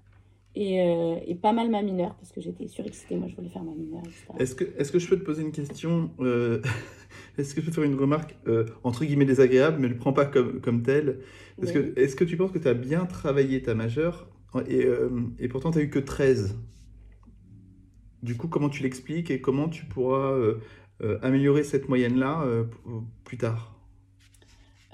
et, 0.55 0.81
euh, 0.81 1.17
et 1.27 1.35
pas 1.35 1.53
mal 1.53 1.71
ma 1.71 1.83
mineure 1.83 2.15
parce 2.17 2.33
que 2.33 2.41
j'étais 2.41 2.67
surexcitée. 2.67 3.17
Moi, 3.17 3.29
je 3.29 3.37
voulais 3.37 3.49
faire 3.49 3.63
ma 3.63 3.75
mineure. 3.75 4.03
Est-ce 4.39 4.55
que, 4.55 4.65
est 4.65 4.91
que 4.91 4.99
je 4.99 5.09
peux 5.09 5.19
te 5.19 5.25
poser 5.25 5.43
une 5.43 5.53
question 5.53 6.11
euh, 6.21 6.63
Est-ce 7.39 7.55
que 7.55 7.61
je 7.61 7.67
peux 7.67 7.73
faire 7.73 7.85
une 7.85 7.95
remarque 7.95 8.37
euh, 8.47 8.67
entre 8.85 9.05
guillemets 9.05 9.25
désagréable, 9.25 9.79
mais 9.81 9.89
ne 9.89 9.93
le 9.93 9.99
prends 9.99 10.13
pas 10.13 10.27
comme, 10.27 10.61
comme 10.61 10.83
telle? 10.83 11.21
Est-ce 11.63 11.73
que, 11.73 12.01
est 12.01 12.17
que 12.17 12.25
tu 12.25 12.37
penses 12.37 12.53
que 12.53 12.59
tu 12.59 12.69
as 12.69 12.75
bien 12.75 13.07
travaillé 13.07 13.63
ta 13.63 13.75
majeure 13.75 14.29
et, 14.67 14.85
euh, 14.85 15.11
et 15.39 15.49
pourtant 15.49 15.71
tu 15.71 15.79
n'as 15.79 15.85
eu 15.85 15.91
que 15.91 15.99
13 15.99 16.59
Du 18.23 18.37
coup, 18.37 18.49
comment 18.49 18.69
tu 18.69 18.83
l'expliques 18.83 19.31
et 19.31 19.41
comment 19.41 19.69
tu 19.69 19.85
pourras 19.85 20.33
euh, 20.33 20.55
euh, 20.55 20.61
améliorer 21.23 21.65
cette 21.65 21.89
moyenne-là 21.89 22.43
euh, 22.43 22.65
plus 23.25 23.39
tard? 23.39 23.75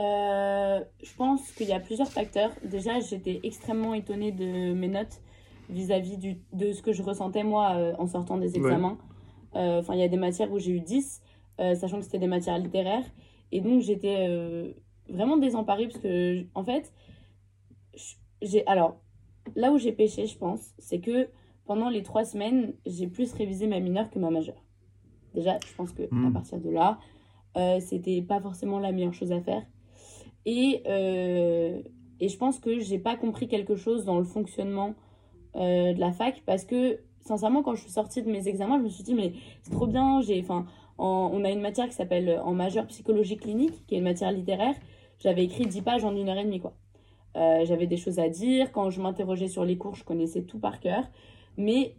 Euh, 0.00 0.80
je 1.02 1.14
pense 1.14 1.52
qu'il 1.52 1.68
y 1.68 1.72
a 1.72 1.80
plusieurs 1.80 2.11
facteurs. 2.11 2.50
Déjà, 2.64 3.00
j'étais 3.00 3.40
extrêmement 3.44 3.94
étonnée 3.94 4.32
de 4.32 4.72
mes 4.74 4.88
notes 4.88 5.22
vis-à-vis 5.68 6.18
de 6.52 6.72
ce 6.72 6.82
que 6.82 6.92
je 6.92 7.02
ressentais 7.02 7.44
moi 7.44 7.76
euh, 7.76 7.94
en 7.98 8.07
sortant 8.07 8.38
des 8.38 8.57
examens. 8.57 8.98
Euh, 9.57 9.80
Enfin, 9.80 9.94
il 9.94 10.00
y 10.00 10.02
a 10.02 10.09
des 10.09 10.16
matières 10.16 10.50
où 10.52 10.59
j'ai 10.59 10.72
eu 10.72 10.80
10, 10.80 11.22
euh, 11.61 11.74
sachant 11.76 11.98
que 11.98 12.05
c'était 12.05 12.18
des 12.18 12.26
matières 12.26 12.59
littéraires. 12.59 13.05
Et 13.52 13.61
donc, 13.61 13.82
j'étais 13.82 14.26
euh, 14.28 14.72
vraiment 15.09 15.36
désemparée 15.36 15.86
parce 15.88 16.00
que, 16.00 16.44
en 16.55 16.64
fait, 16.64 16.92
j'ai. 18.42 18.66
Alors, 18.66 19.00
là 19.57 19.72
où 19.72 19.78
j'ai 19.78 19.92
pêché, 19.92 20.26
je 20.26 20.36
pense, 20.38 20.74
c'est 20.78 21.00
que 21.00 21.28
pendant 21.66 21.88
les 21.88 22.02
trois 22.02 22.24
semaines, 22.24 22.74
j'ai 22.86 23.07
plus 23.07 23.32
révisé 23.32 23.66
ma 23.66 23.80
mineure 23.80 24.11
que 24.11 24.18
ma 24.18 24.30
majeure. 24.30 24.64
Déjà, 25.35 25.59
je 25.66 25.74
pense 25.74 25.93
que 25.93 26.03
à 26.03 26.07
Mm. 26.14 26.32
partir 26.32 26.59
de 26.59 26.70
là, 26.70 26.99
euh, 27.57 27.80
c'était 27.80 28.22
pas 28.22 28.41
forcément 28.41 28.78
la 28.78 28.93
meilleure 28.93 29.14
chose 29.14 29.32
à 29.32 29.41
faire. 29.41 29.62
Et, 30.47 30.82
euh, 30.87 31.80
et 32.20 32.28
je 32.28 32.37
pense 32.37 32.59
que 32.59 32.78
j'ai 32.80 32.99
pas 32.99 33.16
compris 33.16 33.49
quelque 33.49 33.76
chose 33.76 34.05
dans 34.05 34.18
le 34.18 34.24
fonctionnement 34.24 34.95
euh, 35.57 35.93
de 35.93 36.01
la 36.01 36.12
fac 36.12 36.43
parce 36.47 36.64
que, 36.64 36.99
sincèrement, 37.20 37.62
quand 37.62 37.74
je 37.74 37.82
suis 37.82 37.91
sortie 37.91 38.22
de 38.22 38.30
mes 38.30 38.49
examens, 38.49 38.78
je 38.78 38.85
me 38.85 38.89
suis 38.89 39.05
dit, 39.05 39.14
mais 39.14 39.32
c'est 39.62 39.70
trop 39.70 39.87
bien. 39.87 40.20
J'ai, 40.20 40.41
enfin, 40.41 40.66
en- 40.99 41.30
on 41.32 41.45
a 41.45 41.51
une 41.51 41.61
matière 41.61 41.87
qui 41.89 41.95
s'appelle 41.95 42.28
euh, 42.28 42.43
en 42.43 42.53
majeure 42.55 42.87
psychologie 42.89 43.37
clinique, 43.37 43.87
qui 43.87 43.95
est 43.95 43.99
une 43.99 44.05
matière 44.05 44.32
littéraire. 44.32 44.74
J'avais 45.18 45.45
écrit 45.45 45.66
10 45.66 45.80
pages 45.82 46.05
en 46.05 46.14
une 46.16 46.28
heure 46.28 46.39
et 46.39 46.45
demie, 46.45 46.61
quoi. 46.61 46.74
J'avais 47.37 47.87
des 47.89 47.97
choses 47.97 48.18
à 48.20 48.28
dire. 48.28 48.70
Quand 48.70 48.91
je 48.91 49.01
m'interrogeais 49.01 49.49
sur 49.49 49.64
les 49.64 49.76
cours, 49.76 49.97
je 49.97 50.05
connaissais 50.05 50.43
tout 50.43 50.59
par 50.61 50.78
cœur. 50.78 51.03
Mais 51.57 51.96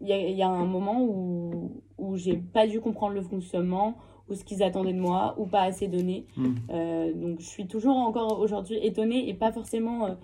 il 0.00 0.08
y 0.08 0.12
a, 0.12 0.18
il 0.18 0.36
y 0.36 0.42
a 0.42 0.48
un 0.48 0.64
moment 0.66 1.02
où, 1.02 1.82
où 1.98 2.16
j'ai 2.16 2.36
pas 2.36 2.66
dû 2.66 2.80
comprendre 2.80 3.14
le 3.14 3.22
fonctionnement, 3.22 3.96
ou 4.28 4.34
ce 4.34 4.44
qu'ils 4.44 4.62
attendaient 4.62 4.92
de 4.92 5.00
moi, 5.00 5.34
ou 5.38 5.46
pas 5.46 5.62
assez 5.62 5.88
donné. 5.88 6.26
Hmm. 6.36 6.54
Euh, 6.70 7.12
donc 7.14 7.40
je 7.40 7.46
suis 7.46 7.66
toujours 7.68 7.96
encore 7.96 8.40
aujourd'hui 8.40 8.78
étonnée 8.82 9.28
et 9.28 9.34
pas 9.34 9.52
forcément. 9.52 10.06
euh, 10.06 10.14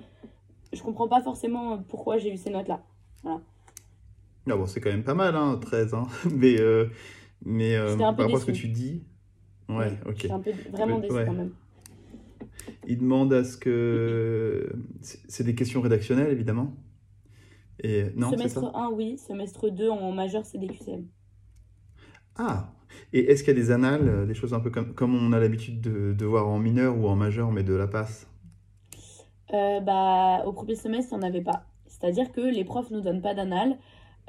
je 0.72 0.82
comprends 0.82 1.06
pas 1.08 1.20
forcément 1.22 1.78
pourquoi 1.88 2.16
j'ai 2.18 2.32
eu 2.32 2.36
ces 2.36 2.50
notes-là. 2.50 2.82
Ah 3.24 3.38
bon, 4.56 4.66
c'est 4.66 4.80
quand 4.80 4.90
même 4.90 5.04
pas 5.04 5.14
mal, 5.14 5.36
hein, 5.36 5.58
13. 5.60 5.94
Hein. 5.94 6.06
Mais, 6.34 6.58
euh, 6.58 6.86
mais 7.44 7.76
par 7.98 8.06
rapport 8.08 8.34
à 8.36 8.40
ce 8.40 8.46
que 8.46 8.52
tu 8.52 8.68
dis, 8.68 9.02
ouais, 9.68 9.92
ok. 10.06 10.14
J'étais 10.16 10.30
un 10.32 10.38
peu 10.40 10.50
vraiment 10.72 10.96
Ouais. 10.96 11.02
déçue 11.02 11.24
quand 11.26 11.32
même. 11.32 11.52
Il 12.86 12.98
demande 12.98 13.32
à 13.32 13.44
ce 13.44 13.56
que. 13.56 14.72
C'est 15.00 15.44
des 15.44 15.54
questions 15.54 15.80
rédactionnelles, 15.80 16.30
évidemment. 16.32 16.74
Et 17.82 18.06
non, 18.16 18.30
c'est 18.30 18.36
semestre 18.36 18.60
ça 18.60 18.72
1, 18.74 18.90
oui. 18.92 19.18
Semestre 19.18 19.70
2, 19.70 19.88
en 19.90 20.12
majeur, 20.12 20.44
c'est 20.44 20.58
des 20.58 20.68
QCM. 20.68 21.06
Ah 22.36 22.72
Et 23.12 23.30
est-ce 23.30 23.42
qu'il 23.44 23.54
y 23.54 23.58
a 23.58 23.60
des 23.60 23.70
annales, 23.70 24.08
euh, 24.08 24.26
des 24.26 24.34
choses 24.34 24.54
un 24.54 24.60
peu 24.60 24.70
comme, 24.70 24.94
comme 24.94 25.14
on 25.14 25.32
a 25.32 25.38
l'habitude 25.38 25.80
de, 25.80 26.12
de 26.12 26.24
voir 26.24 26.48
en 26.48 26.58
mineur 26.58 26.96
ou 26.96 27.08
en 27.08 27.16
majeur, 27.16 27.50
mais 27.50 27.62
de 27.62 27.74
la 27.74 27.88
passe? 27.88 28.28
Euh, 29.52 29.80
bah, 29.80 30.44
au 30.46 30.52
premier 30.52 30.76
semestre, 30.76 31.12
il 31.12 31.18
n'y 31.18 31.24
en 31.24 31.28
avait 31.28 31.42
pas. 31.42 31.64
C'est-à-dire 31.86 32.32
que 32.32 32.40
les 32.40 32.64
profs 32.64 32.90
nous 32.90 33.00
donnent 33.00 33.20
pas 33.20 33.34
d'annales. 33.34 33.76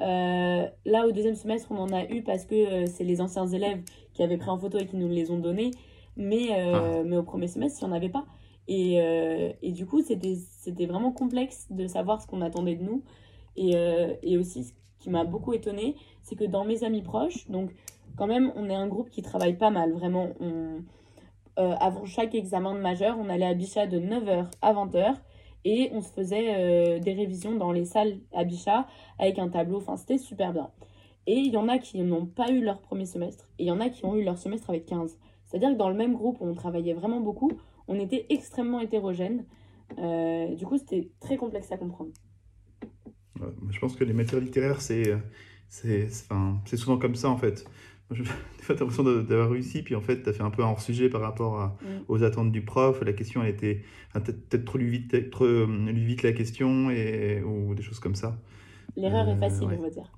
Euh, 0.00 0.66
là, 0.84 1.06
au 1.06 1.12
deuxième 1.12 1.34
semestre, 1.34 1.68
on 1.70 1.78
en 1.78 1.92
a 1.92 2.04
eu 2.04 2.22
parce 2.22 2.44
que 2.44 2.54
euh, 2.54 2.86
c'est 2.86 3.04
les 3.04 3.20
anciens 3.20 3.46
élèves 3.46 3.82
qui 4.12 4.22
avaient 4.22 4.36
pris 4.36 4.50
en 4.50 4.58
photo 4.58 4.78
et 4.78 4.86
qui 4.86 4.96
nous 4.96 5.08
les 5.08 5.30
ont 5.30 5.38
donnés. 5.38 5.70
Mais, 6.16 6.48
euh, 6.52 7.04
mais 7.04 7.16
au 7.16 7.22
premier 7.22 7.48
semestre, 7.48 7.80
il 7.82 7.86
n'y 7.86 7.92
en 7.92 7.96
avait 7.96 8.08
pas. 8.08 8.26
Et, 8.68 9.00
euh, 9.00 9.52
et 9.62 9.72
du 9.72 9.86
coup, 9.86 10.02
c'était 10.02 10.36
c'était 10.36 10.86
vraiment 10.86 11.12
complexe 11.12 11.66
de 11.70 11.86
savoir 11.86 12.22
ce 12.22 12.26
qu'on 12.26 12.40
attendait 12.40 12.76
de 12.76 12.82
nous. 12.82 13.02
Et, 13.56 13.76
euh, 13.76 14.14
et 14.22 14.38
aussi, 14.38 14.64
ce 14.64 14.72
qui 14.98 15.10
m'a 15.10 15.24
beaucoup 15.24 15.52
étonnée, 15.52 15.96
c'est 16.22 16.36
que 16.36 16.44
dans 16.44 16.64
mes 16.64 16.84
amis 16.84 17.02
proches, 17.02 17.48
donc 17.48 17.70
quand 18.16 18.26
même, 18.26 18.52
on 18.56 18.68
est 18.68 18.74
un 18.74 18.86
groupe 18.86 19.10
qui 19.10 19.22
travaille 19.22 19.56
pas 19.56 19.70
mal. 19.70 19.92
Vraiment, 19.92 20.28
euh, 20.40 21.74
avant 21.80 22.04
chaque 22.04 22.34
examen 22.34 22.74
de 22.74 22.80
majeur, 22.80 23.16
on 23.18 23.28
allait 23.28 23.46
à 23.46 23.54
Bichat 23.54 23.86
de 23.86 23.98
9h 23.98 24.46
à 24.60 24.72
20h 24.72 25.14
et 25.64 25.90
on 25.92 26.00
se 26.00 26.12
faisait 26.12 26.54
euh, 26.54 26.98
des 26.98 27.12
révisions 27.12 27.54
dans 27.54 27.72
les 27.72 27.84
salles 27.84 28.18
à 28.32 28.44
Bichat 28.44 28.86
avec 29.18 29.38
un 29.38 29.48
tableau. 29.48 29.78
Enfin, 29.78 29.96
c'était 29.96 30.18
super 30.18 30.52
bien. 30.52 30.70
Et 31.26 31.36
il 31.36 31.52
y 31.52 31.56
en 31.56 31.68
a 31.68 31.78
qui 31.78 32.02
n'ont 32.02 32.26
pas 32.26 32.50
eu 32.50 32.60
leur 32.60 32.80
premier 32.80 33.06
semestre 33.06 33.48
et 33.58 33.64
il 33.64 33.66
y 33.66 33.70
en 33.70 33.80
a 33.80 33.88
qui 33.88 34.04
ont 34.04 34.14
eu 34.14 34.24
leur 34.24 34.36
semestre 34.36 34.68
avec 34.70 34.86
15. 34.86 35.16
C'est-à-dire 35.46 35.70
que 35.70 35.76
dans 35.76 35.88
le 35.88 35.94
même 35.94 36.14
groupe 36.14 36.40
où 36.40 36.46
on 36.46 36.54
travaillait 36.54 36.92
vraiment 36.92 37.20
beaucoup, 37.20 37.52
on 37.88 37.98
était 37.98 38.26
extrêmement 38.28 38.80
hétérogènes. 38.80 39.44
Euh, 39.98 40.54
du 40.54 40.66
coup, 40.66 40.76
c'était 40.76 41.10
très 41.20 41.36
complexe 41.36 41.70
à 41.72 41.76
comprendre. 41.76 42.10
Ouais, 43.40 43.48
Je 43.70 43.78
pense 43.80 43.96
que 43.96 44.04
les 44.04 44.12
matières 44.12 44.40
littéraires, 44.40 44.80
c'est 44.80 45.14
enfin, 46.30 46.60
souvent 46.76 46.98
comme 46.98 47.14
ça, 47.16 47.28
en 47.28 47.36
fait. 47.36 47.64
Des 48.10 48.22
fois, 48.24 48.74
t'as 48.74 48.80
l'impression 48.80 49.02
de- 49.02 49.22
d'avoir 49.22 49.50
réussi, 49.50 49.82
puis 49.82 49.94
en 49.94 50.00
fait, 50.00 50.22
t'as 50.22 50.32
fait 50.32 50.42
un 50.42 50.50
peu 50.50 50.62
un 50.62 50.66
hors-sujet 50.68 51.08
par 51.08 51.20
rapport 51.22 51.58
à- 51.60 51.76
Mm. 51.82 51.86
aux 52.08 52.22
attentes 52.22 52.52
du 52.52 52.62
prof. 52.62 53.00
La 53.02 53.12
question, 53.12 53.42
elle 53.42 53.50
était 53.50 53.82
enfin, 54.10 54.20
peut-être 54.20 54.64
trop 54.64 54.78
lu 54.78 54.88
vite, 54.88 55.30
trop 55.30 55.44
euh, 55.46 55.66
lu 55.90 56.04
vite 56.04 56.22
la 56.22 56.32
question, 56.32 56.90
et, 56.90 57.42
ou 57.42 57.74
des 57.74 57.82
choses 57.82 58.00
comme 58.00 58.14
ça. 58.14 58.38
L'erreur 58.96 59.28
Euh, 59.28 59.34
est 59.36 59.40
facile, 59.40 59.66
ouais. 59.68 59.76
on 59.78 59.82
va 59.82 59.90
dire. 59.90 60.12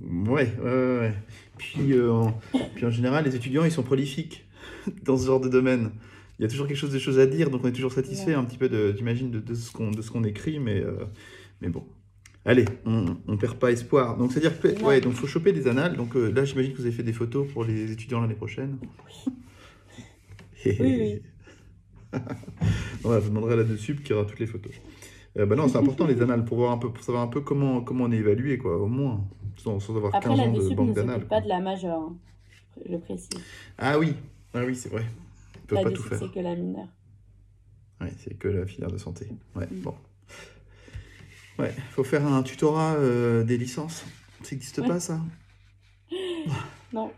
Ouais, 0.00 0.52
ouais, 0.62 0.98
ouais. 1.00 1.14
Puis, 1.58 1.92
euh, 1.92 2.12
en, 2.12 2.38
puis 2.74 2.84
en 2.86 2.90
général, 2.90 3.24
les 3.24 3.34
étudiants, 3.36 3.64
ils 3.64 3.72
sont 3.72 3.82
prolifiques 3.82 4.46
dans 5.04 5.16
ce 5.16 5.26
genre 5.26 5.40
de 5.40 5.48
domaine. 5.48 5.90
Il 6.38 6.42
y 6.42 6.44
a 6.46 6.48
toujours 6.48 6.66
quelque 6.66 6.76
chose, 6.76 6.90
des 6.92 6.98
choses 7.00 7.18
à 7.18 7.26
dire, 7.26 7.50
donc 7.50 7.62
on 7.64 7.68
est 7.68 7.72
toujours 7.72 7.92
satisfait 7.92 8.30
Ouais. 8.32 8.34
un 8.34 8.44
petit 8.44 8.58
peu, 8.58 8.68
de, 8.68 8.94
j'imagine, 8.96 9.30
de, 9.30 9.40
de 9.40 9.54
ce 9.54 9.70
qu'on 9.72 9.90
de 9.90 10.02
ce 10.02 10.10
qu'on 10.10 10.24
écrit, 10.24 10.58
mais, 10.58 10.80
euh, 10.80 11.04
mais 11.60 11.68
bon. 11.68 11.84
Allez, 12.46 12.66
on 12.84 13.16
ne 13.26 13.36
perd 13.36 13.54
pas 13.58 13.72
espoir. 13.72 14.16
Donc, 14.18 14.32
c'est-à-dire 14.32 14.60
que, 14.60 14.82
ouais, 14.84 15.00
donc 15.00 15.14
faut 15.14 15.26
choper 15.26 15.52
des 15.52 15.66
annales. 15.66 15.96
Donc 15.96 16.14
euh, 16.14 16.30
là, 16.30 16.44
j'imagine 16.44 16.72
que 16.72 16.76
vous 16.78 16.84
avez 16.86 16.94
fait 16.94 17.02
des 17.02 17.12
photos 17.14 17.50
pour 17.52 17.64
les 17.64 17.90
étudiants 17.92 18.20
l'année 18.20 18.34
prochaine. 18.34 18.78
Oui, 20.66 20.76
oui. 20.80 21.22
On 23.04 23.08
va 23.08 23.18
vous 23.18 23.28
demanderai 23.30 23.56
là-dessus 23.56 23.96
qui 23.96 24.12
aura 24.12 24.24
toutes 24.24 24.38
les 24.40 24.46
photos. 24.46 24.72
Euh, 25.36 25.46
bah 25.46 25.56
non, 25.56 25.68
c'est 25.68 25.78
important 25.78 26.06
les 26.06 26.22
annales 26.22 26.44
pour 26.44 26.58
voir 26.58 26.72
un 26.72 26.78
peu, 26.78 26.92
pour 26.92 27.02
savoir 27.02 27.24
un 27.24 27.28
peu 27.28 27.40
comment, 27.40 27.80
comment 27.80 28.04
on 28.04 28.12
est 28.12 28.18
évalué, 28.18 28.56
quoi, 28.56 28.76
au 28.80 28.86
moins, 28.86 29.24
sans, 29.56 29.80
sans 29.80 29.96
avoir 29.96 30.14
Après, 30.14 30.28
15 30.30 30.38
la 30.38 30.44
ans 30.44 30.52
de 30.52 30.74
banque 30.74 30.94
d'annales. 30.94 31.26
pas 31.26 31.40
de 31.40 31.48
la 31.48 31.60
majeure, 31.60 31.98
hein. 31.98 32.16
je 32.88 32.96
précise. 32.96 33.28
Ah 33.78 33.98
oui, 33.98 34.14
ah 34.54 34.60
oui, 34.64 34.76
c'est 34.76 34.90
vrai. 34.90 35.04
Ils 35.56 35.60
peuvent 35.66 35.78
La 35.78 35.84
pas 35.84 35.90
tout 35.90 36.02
faire. 36.04 36.18
c'est 36.18 36.30
que 36.30 36.38
la 36.40 36.54
mineure. 36.54 36.88
Ouais, 38.00 38.12
c'est 38.18 38.38
que 38.38 38.48
la 38.48 38.64
filière 38.66 38.90
de 38.92 38.98
santé. 38.98 39.26
Ouais, 39.56 39.66
Mm. 39.70 39.80
bon. 39.80 39.94
Ouais, 41.58 41.72
faut 41.90 42.04
faire 42.04 42.26
un 42.26 42.42
tutorat 42.42 42.94
euh, 42.94 43.44
des 43.44 43.56
licences. 43.58 44.04
Ça 44.42 44.50
n'existe 44.54 44.78
Ouais. 44.78 44.88
pas 44.88 45.00
ça? 45.00 45.20
Non. 46.92 47.10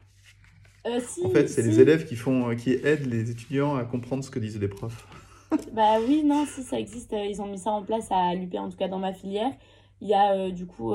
Euh, 0.86 1.00
si, 1.06 1.24
En 1.26 1.30
fait, 1.30 1.48
c'est 1.48 1.62
si. 1.62 1.68
les 1.68 1.80
élèves 1.80 2.06
qui 2.06 2.16
font, 2.16 2.50
euh, 2.50 2.54
qui 2.54 2.70
aident 2.72 3.06
les 3.06 3.30
étudiants 3.30 3.74
à 3.76 3.84
comprendre 3.84 4.22
ce 4.24 4.30
que 4.30 4.38
disent 4.38 4.58
les 4.60 4.68
profs. 4.68 5.06
Bah 5.72 5.98
oui, 6.06 6.22
non, 6.24 6.44
si 6.46 6.62
ça 6.62 6.78
existe, 6.78 7.12
ils 7.12 7.40
ont 7.40 7.46
mis 7.46 7.58
ça 7.58 7.70
en 7.70 7.82
place 7.82 8.08
à 8.10 8.34
l'UP, 8.34 8.54
en 8.56 8.68
tout 8.70 8.76
cas 8.76 8.88
dans 8.88 8.98
ma 8.98 9.12
filière. 9.12 9.52
Il 10.00 10.08
y 10.08 10.14
a 10.14 10.32
euh, 10.34 10.50
du 10.50 10.66
coup 10.66 10.92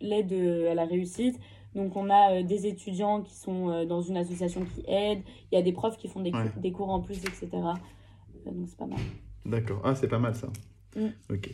l'aide 0.00 0.32
à 0.70 0.74
la 0.74 0.84
réussite. 0.84 1.38
Donc 1.74 1.96
on 1.96 2.08
a 2.10 2.42
des 2.42 2.66
étudiants 2.66 3.22
qui 3.22 3.34
sont 3.36 3.84
dans 3.84 4.00
une 4.02 4.16
association 4.16 4.64
qui 4.64 4.82
aident. 4.88 5.22
Il 5.52 5.54
y 5.56 5.58
a 5.58 5.62
des 5.62 5.72
profs 5.72 5.96
qui 5.96 6.08
font 6.08 6.20
des, 6.20 6.30
Ouais. 6.32 6.48
cours, 6.50 6.60
des 6.62 6.72
cours 6.72 6.90
en 6.90 7.00
plus, 7.00 7.18
etc. 7.18 7.48
Donc 8.46 8.66
c'est 8.68 8.76
pas 8.76 8.86
mal. 8.86 8.98
D'accord. 9.44 9.80
Ah, 9.84 9.94
c'est 9.94 10.08
pas 10.08 10.18
mal 10.18 10.34
ça. 10.34 10.48
Mm. 10.96 11.08
Ok. 11.30 11.50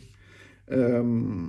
Euh, 0.71 1.47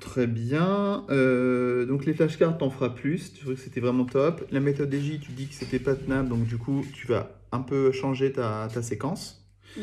très 0.00 0.26
bien. 0.26 1.04
Euh, 1.10 1.86
donc 1.86 2.04
les 2.06 2.14
flashcards, 2.14 2.58
t'en 2.58 2.70
feras 2.70 2.90
plus. 2.90 3.32
Tu 3.34 3.40
trouves 3.40 3.54
que 3.54 3.60
c'était 3.60 3.80
vraiment 3.80 4.04
top. 4.04 4.46
La 4.50 4.60
méthode 4.60 4.92
DJ, 4.94 5.20
tu 5.20 5.32
dis 5.32 5.46
que 5.48 5.54
c'était 5.54 5.78
pas 5.78 5.94
tenable, 5.94 6.28
donc 6.28 6.46
du 6.46 6.56
coup, 6.58 6.84
tu 6.94 7.06
vas 7.06 7.40
un 7.52 7.60
peu 7.60 7.92
changer 7.92 8.32
ta, 8.32 8.68
ta 8.72 8.82
séquence. 8.82 9.46
Mm. 9.76 9.80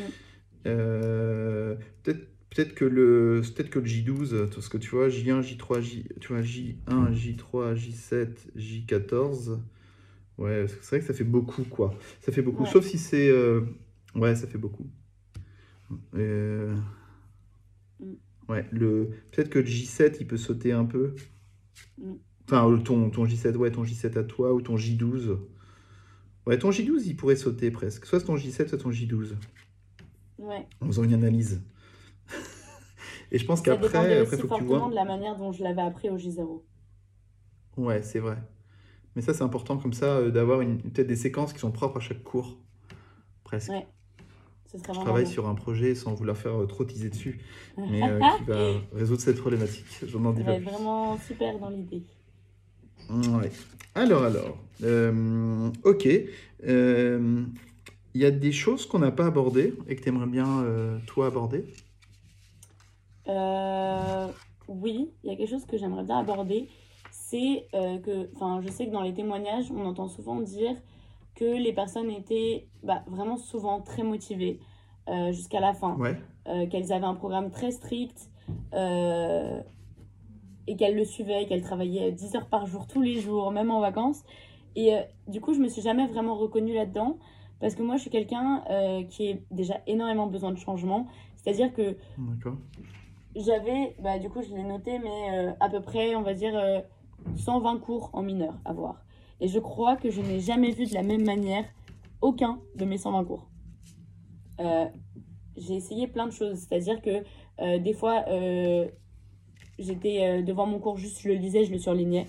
Euh, 0.65 1.75
peut-être 2.03 2.27
peut-être 2.49 2.75
que 2.75 2.85
le 2.85 3.41
peut-être 3.55 3.69
que 3.69 3.79
le 3.79 3.85
J12 3.85 4.47
parce 4.53 4.69
que 4.69 4.77
tu 4.77 4.91
vois 4.91 5.09
J1 5.09 5.41
J3 5.41 5.81
J 5.81 6.05
tu 6.21 6.27
vois 6.31 6.41
J1 6.41 7.11
J3 7.11 7.73
J7 7.75 8.27
J14 8.55 9.57
ouais 10.37 10.65
c'est 10.67 10.87
vrai 10.89 10.99
que 10.99 11.05
ça 11.05 11.13
fait 11.13 11.23
beaucoup 11.23 11.63
quoi 11.63 11.93
ça 12.21 12.31
fait 12.31 12.43
beaucoup 12.43 12.63
Ouais. 12.63 12.69
sauf 12.69 12.85
si 12.85 12.97
c'est 12.97 13.27
euh, 13.29 13.61
ouais 14.15 14.35
ça 14.35 14.47
fait 14.47 14.59
beaucoup 14.59 14.87
Euh. 16.15 16.75
Ouais 18.49 18.65
le 18.71 19.11
peut-être 19.31 19.49
que 19.49 19.59
le 19.59 19.65
J7 19.65 20.17
il 20.19 20.27
peut 20.27 20.37
sauter 20.37 20.71
un 20.71 20.85
peu 20.85 21.15
Mm. 21.97 22.13
enfin 22.45 22.69
le- 22.69 22.81
ton 22.83 23.09
ton 23.09 23.25
J7 23.25 23.55
ouais 23.55 23.71
ton 23.71 23.83
J7 23.83 24.17
à 24.17 24.23
toi 24.23 24.53
ou 24.53 24.61
ton 24.61 24.75
J12 24.75 25.37
ouais 26.45 26.57
ton 26.57 26.69
J12 26.71 27.03
il 27.05 27.15
pourrait 27.15 27.35
sauter 27.35 27.71
presque 27.71 28.05
soit 28.05 28.19
ton 28.21 28.35
J7 28.35 28.67
soit 28.67 28.77
ton 28.77 28.89
J12 28.91 29.33
Ouais. 30.39 30.67
en 30.81 30.87
faisant 30.87 31.03
une 31.03 31.13
analyse. 31.13 31.61
Et 33.31 33.37
je 33.39 33.45
pense 33.45 33.61
qu'après, 33.61 33.87
après, 33.97 34.25
faut 34.37 34.47
que 34.47 34.57
tu 34.57 34.63
vois. 34.65 34.89
de 34.89 34.95
la 34.95 35.05
manière 35.05 35.37
dont 35.37 35.51
je 35.53 35.63
l'avais 35.63 35.81
appris 35.81 36.09
au 36.09 36.17
J0. 36.17 36.61
Ouais, 37.77 38.01
c'est 38.01 38.19
vrai. 38.19 38.37
Mais 39.15 39.21
ça, 39.21 39.33
c'est 39.33 39.43
important 39.43 39.77
comme 39.77 39.93
ça 39.93 40.17
euh, 40.17 40.31
d'avoir 40.31 40.61
une, 40.61 40.81
peut-être 40.81 41.07
des 41.07 41.15
séquences 41.15 41.53
qui 41.53 41.59
sont 41.59 41.71
propres 41.71 41.97
à 41.97 41.99
chaque 41.99 42.23
cours, 42.23 42.57
presque. 43.43 43.69
Ouais, 43.69 43.87
ce 44.79 44.93
Je 44.93 44.99
travaille 44.99 45.25
bon. 45.25 45.29
sur 45.29 45.47
un 45.47 45.55
projet 45.55 45.95
sans 45.95 46.13
vouloir 46.13 46.37
faire 46.37 46.61
euh, 46.61 46.65
trop 46.67 46.83
teaser 46.85 47.09
dessus, 47.09 47.39
mais 47.77 48.09
euh, 48.09 48.23
qui 48.37 48.43
va 48.43 48.71
résoudre 48.93 49.21
cette 49.21 49.39
problématique. 49.39 49.85
Je 50.07 50.17
n'en 50.17 50.33
dis 50.33 50.43
pas 50.43 50.55
plus. 50.55 50.63
vraiment 50.63 51.17
super 51.17 51.59
dans 51.59 51.69
l'idée. 51.69 52.03
Ouais. 53.09 53.51
Alors, 53.95 54.23
alors. 54.23 54.57
Euh, 54.83 55.69
ok. 55.83 56.07
Euh, 56.65 57.45
Il 58.15 58.21
y 58.21 58.25
a 58.25 58.31
des 58.31 58.51
choses 58.51 58.85
qu'on 58.85 58.99
n'a 58.99 59.11
pas 59.11 59.25
abordées 59.27 59.73
et 59.87 59.95
que 59.95 60.01
tu 60.03 60.09
aimerais 60.09 60.27
bien, 60.27 60.61
euh, 60.63 60.99
toi, 61.07 61.27
aborder? 61.27 61.65
Euh, 63.27 64.27
oui, 64.67 65.09
il 65.23 65.29
y 65.29 65.33
a 65.33 65.37
quelque 65.37 65.49
chose 65.49 65.65
que 65.65 65.77
j'aimerais 65.77 66.03
bien 66.03 66.19
aborder, 66.19 66.69
c'est 67.11 67.67
euh, 67.73 67.97
que, 67.99 68.29
enfin, 68.35 68.61
je 68.61 68.69
sais 68.69 68.85
que 68.87 68.91
dans 68.91 69.01
les 69.01 69.13
témoignages, 69.13 69.71
on 69.71 69.85
entend 69.85 70.07
souvent 70.07 70.41
dire 70.41 70.75
que 71.35 71.45
les 71.45 71.73
personnes 71.73 72.09
étaient 72.09 72.67
bah, 72.83 73.03
vraiment 73.07 73.37
souvent 73.37 73.81
très 73.81 74.03
motivées 74.03 74.59
euh, 75.09 75.31
jusqu'à 75.31 75.59
la 75.59 75.73
fin, 75.73 75.97
Ouais. 75.97 76.15
euh, 76.47 76.67
qu'elles 76.67 76.91
avaient 76.93 77.05
un 77.05 77.15
programme 77.15 77.49
très 77.49 77.71
strict 77.71 78.29
euh, 78.73 79.61
et 80.67 80.75
qu'elles 80.75 80.95
le 80.95 81.05
suivaient, 81.05 81.45
qu'elles 81.45 81.61
travaillaient 81.61 82.11
10 82.11 82.35
heures 82.35 82.47
par 82.47 82.65
jour 82.67 82.87
tous 82.87 83.01
les 83.01 83.19
jours, 83.19 83.51
même 83.51 83.71
en 83.71 83.79
vacances. 83.79 84.23
Et 84.75 84.93
du 85.27 85.39
coup, 85.39 85.53
je 85.53 85.59
me 85.59 85.67
suis 85.67 85.81
jamais 85.81 86.07
vraiment 86.07 86.35
reconnue 86.35 86.73
là-dedans 86.73 87.17
parce 87.59 87.75
que 87.75 87.83
moi, 87.83 87.95
je 87.97 88.01
suis 88.01 88.09
quelqu'un 88.09 88.63
qui 89.09 89.31
a 89.31 89.35
déjà 89.51 89.81
énormément 89.85 90.25
besoin 90.25 90.51
de 90.51 90.57
changement. 90.57 91.05
C'est-à-dire 91.35 91.71
que 91.73 91.95
D'accord. 92.17 92.55
j'avais, 93.35 93.95
bah, 93.99 94.17
du 94.17 94.29
coup, 94.29 94.41
je 94.41 94.49
l'ai 94.55 94.63
noté, 94.63 94.97
mais 94.97 95.53
à 95.59 95.69
peu 95.69 95.79
près, 95.81 96.15
on 96.15 96.23
va 96.23 96.33
dire, 96.33 96.57
euh, 96.57 96.79
120 97.35 97.79
cours 97.79 98.09
en 98.13 98.21
mineur 98.21 98.57
à 98.65 98.73
voir. 98.73 98.95
Et 99.43 99.49
je 99.49 99.59
crois 99.59 99.97
que 99.97 100.09
je 100.09 100.21
n'ai 100.21 100.39
jamais 100.39 100.71
vu 100.71 100.85
de 100.85 100.93
la 100.93 101.03
même 101.03 101.25
manière 101.25 101.65
aucun 102.21 102.61
de 102.75 102.85
mes 102.85 102.97
120 102.97 103.25
cours. 103.25 103.49
Euh, 104.61 104.85
j'ai 105.57 105.75
essayé 105.75 106.07
plein 106.07 106.27
de 106.27 106.31
choses, 106.31 106.59
c'est-à-dire 106.59 107.01
que 107.01 107.25
euh, 107.59 107.77
des 107.77 107.91
fois, 107.91 108.23
euh, 108.29 108.87
j'étais 109.77 110.41
devant 110.43 110.65
mon 110.65 110.79
cours, 110.79 110.95
juste 110.95 111.19
je 111.19 111.27
le 111.27 111.33
lisais, 111.33 111.65
je 111.65 111.73
le 111.73 111.77
surlignais. 111.77 112.25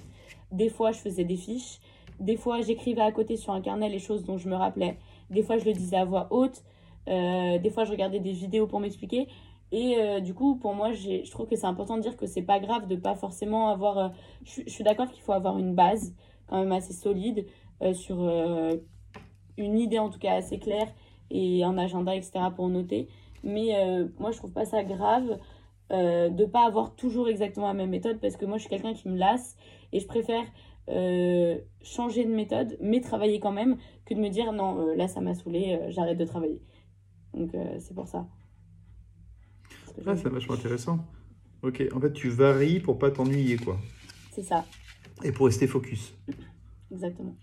Des 0.51 0.69
fois, 0.69 0.91
je 0.91 0.99
faisais 0.99 1.23
des 1.23 1.37
fiches. 1.37 1.79
Des 2.19 2.37
fois, 2.37 2.63
j'écrivais 2.63 3.03
à 3.03 3.13
côté 3.13 3.37
sur 3.37 3.53
un 3.53 3.61
carnet 3.61 3.89
les 3.89 4.01
choses 4.01 4.25
dont 4.25 4.37
je 4.37 4.49
me 4.49 4.57
rappelais. 4.57 4.99
Des 5.31 5.45
fois, 5.45 5.57
je 5.57 5.67
le 5.67 5.73
disais 5.73 5.97
à 5.97 6.05
voix 6.05 6.27
haute. 6.33 6.65
Des 7.07 7.71
fois, 7.73 7.85
je 7.85 7.93
regardais 7.93 8.19
des 8.19 8.33
vidéos 8.33 8.67
pour 8.67 8.81
m'expliquer. 8.81 9.29
Et 9.71 10.21
du 10.21 10.35
coup, 10.35 10.57
pour 10.57 10.75
moi, 10.75 10.93
je 10.93 11.31
trouve 11.31 11.47
que 11.47 11.55
c'est 11.55 11.67
important 11.67 11.97
de 11.97 12.03
dire 12.03 12.17
que 12.17 12.27
c'est 12.27 12.43
pas 12.43 12.59
grave 12.59 12.89
de 12.89 12.97
pas 12.97 13.15
forcément 13.15 13.69
avoir. 13.69 14.13
je 14.43 14.69
suis 14.69 14.83
d'accord 14.83 15.09
qu'il 15.11 15.23
faut 15.23 15.33
avoir 15.33 15.59
une 15.59 15.77
base 15.77 16.13
quand 16.47 16.61
même 16.61 16.73
assez 16.73 16.93
solide 16.93 17.47
euh, 17.83 17.93
sur 17.93 18.23
euh, 18.23 18.77
une 19.57 19.79
idée 19.79 19.99
en 19.99 20.11
tout 20.11 20.19
cas 20.19 20.35
assez 20.35 20.59
claire 20.59 20.89
et 21.31 21.65
un 21.65 21.79
agenda, 21.79 22.15
etc. 22.15 22.41
pour 22.55 22.69
noter. 22.69 23.09
Mais 23.43 23.77
euh, 23.77 24.09
moi, 24.19 24.31
je 24.31 24.39
trouve 24.39 24.53
pas 24.53 24.65
ça 24.65 24.83
grave 24.83 25.39
euh, 25.93 26.31
de 26.31 26.45
pas 26.47 26.67
avoir 26.67 26.95
toujours 26.95 27.29
exactement 27.29 27.67
la 27.67 27.75
même 27.75 27.91
méthode 27.91 28.19
parce 28.21 28.37
que 28.37 28.47
moi, 28.47 28.57
je 28.57 28.63
suis 28.63 28.71
quelqu'un 28.71 28.95
qui 28.95 29.09
me 29.09 29.19
lasse 29.19 29.57
et 29.93 30.01
je 30.01 30.07
préfère 30.07 30.45
euh, 30.89 31.59
changer 31.83 32.25
de 32.25 32.35
méthode, 32.35 32.77
mais 32.81 33.01
travailler 33.01 33.41
quand 33.41 33.53
même, 33.53 33.77
que 34.07 34.15
de 34.15 34.21
me 34.21 34.29
dire 34.29 34.53
non, 34.53 34.95
là, 34.95 35.09
ça 35.09 35.21
m'a 35.21 35.35
saoulé, 35.35 35.79
j'arrête 35.89 36.19
de 36.19 36.25
travailler. 36.25 36.63
Donc, 37.35 37.51
c'est 37.79 37.95
pour 37.95 38.07
ça. 38.07 38.27
C'est 39.71 39.91
ce 39.91 39.95
que 39.95 40.03
je 40.03 40.11
Ah, 40.11 40.17
c'est 40.17 40.29
vachement 40.29 40.55
intéressant. 40.55 40.99
Ok. 41.63 41.83
En 41.95 42.01
fait, 42.01 42.13
tu 42.13 42.29
varies 42.29 42.81
pour 42.81 42.99
pas 42.99 43.11
t'ennuyer, 43.11 43.57
quoi. 43.57 43.77
C'est 44.33 44.43
ça, 44.43 44.65
Et 45.23 45.33
pour 45.33 45.47
rester 45.47 45.67
focus. 45.67 46.15
exactement. 46.91 47.37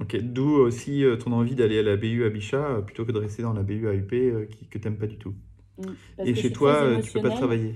Ok. 0.00 0.16
D'où 0.20 0.50
aussi 0.50 1.04
euh, 1.04 1.16
ton 1.16 1.32
envie 1.32 1.54
d'aller 1.54 1.78
à 1.78 1.82
la 1.82 1.96
BU 1.96 2.24
à 2.24 2.30
Bichat 2.30 2.56
euh, 2.64 2.82
plutôt 2.82 3.04
que 3.04 3.12
de 3.12 3.18
rester 3.18 3.42
dans 3.42 3.52
la 3.52 3.62
BU 3.62 3.88
à 3.88 3.94
UP 3.94 4.12
euh, 4.12 4.46
qui, 4.46 4.66
que 4.66 4.78
t'aimes 4.78 4.98
pas 4.98 5.06
du 5.06 5.16
tout. 5.18 5.34
Mm. 5.78 5.96
Parce 6.16 6.28
Et 6.28 6.34
chez 6.34 6.52
toi, 6.52 6.82
euh, 6.84 7.00
tu 7.00 7.12
peux 7.12 7.20
pas 7.20 7.30
travailler. 7.30 7.74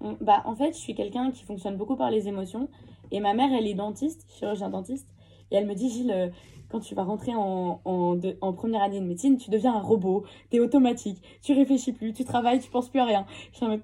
Mm, 0.00 0.14
Bah, 0.20 0.42
en 0.44 0.54
fait, 0.54 0.72
je 0.72 0.78
suis 0.78 0.94
quelqu'un 0.94 1.30
qui 1.30 1.44
fonctionne 1.44 1.76
beaucoup 1.76 1.96
par 1.96 2.10
les 2.10 2.28
émotions. 2.28 2.68
Et 3.10 3.20
ma 3.20 3.34
mère, 3.34 3.50
elle 3.52 3.66
est 3.66 3.74
dentiste, 3.74 4.26
chirurgien 4.38 4.68
dentiste. 4.70 5.08
Et 5.50 5.56
elle 5.56 5.66
me 5.66 5.74
dit, 5.74 5.88
Gilles, 5.90 6.32
quand 6.68 6.80
tu 6.80 6.94
vas 6.94 7.04
rentrer 7.04 7.32
en, 7.34 7.80
en, 7.84 8.16
de- 8.16 8.36
en 8.40 8.52
première 8.52 8.82
année 8.82 9.00
de 9.00 9.06
médecine, 9.06 9.36
tu 9.36 9.50
deviens 9.50 9.74
un 9.74 9.80
robot, 9.80 10.24
t'es 10.50 10.58
automatique, 10.60 11.22
tu 11.42 11.52
réfléchis 11.52 11.92
plus, 11.92 12.12
tu 12.12 12.24
travailles, 12.24 12.58
tu 12.60 12.68
penses 12.70 12.88
plus 12.90 12.98
à 13.00 13.04
rien. 13.04 13.26
Je 13.52 13.56
suis 13.58 13.66
en 13.66 13.68
mode, 13.70 13.82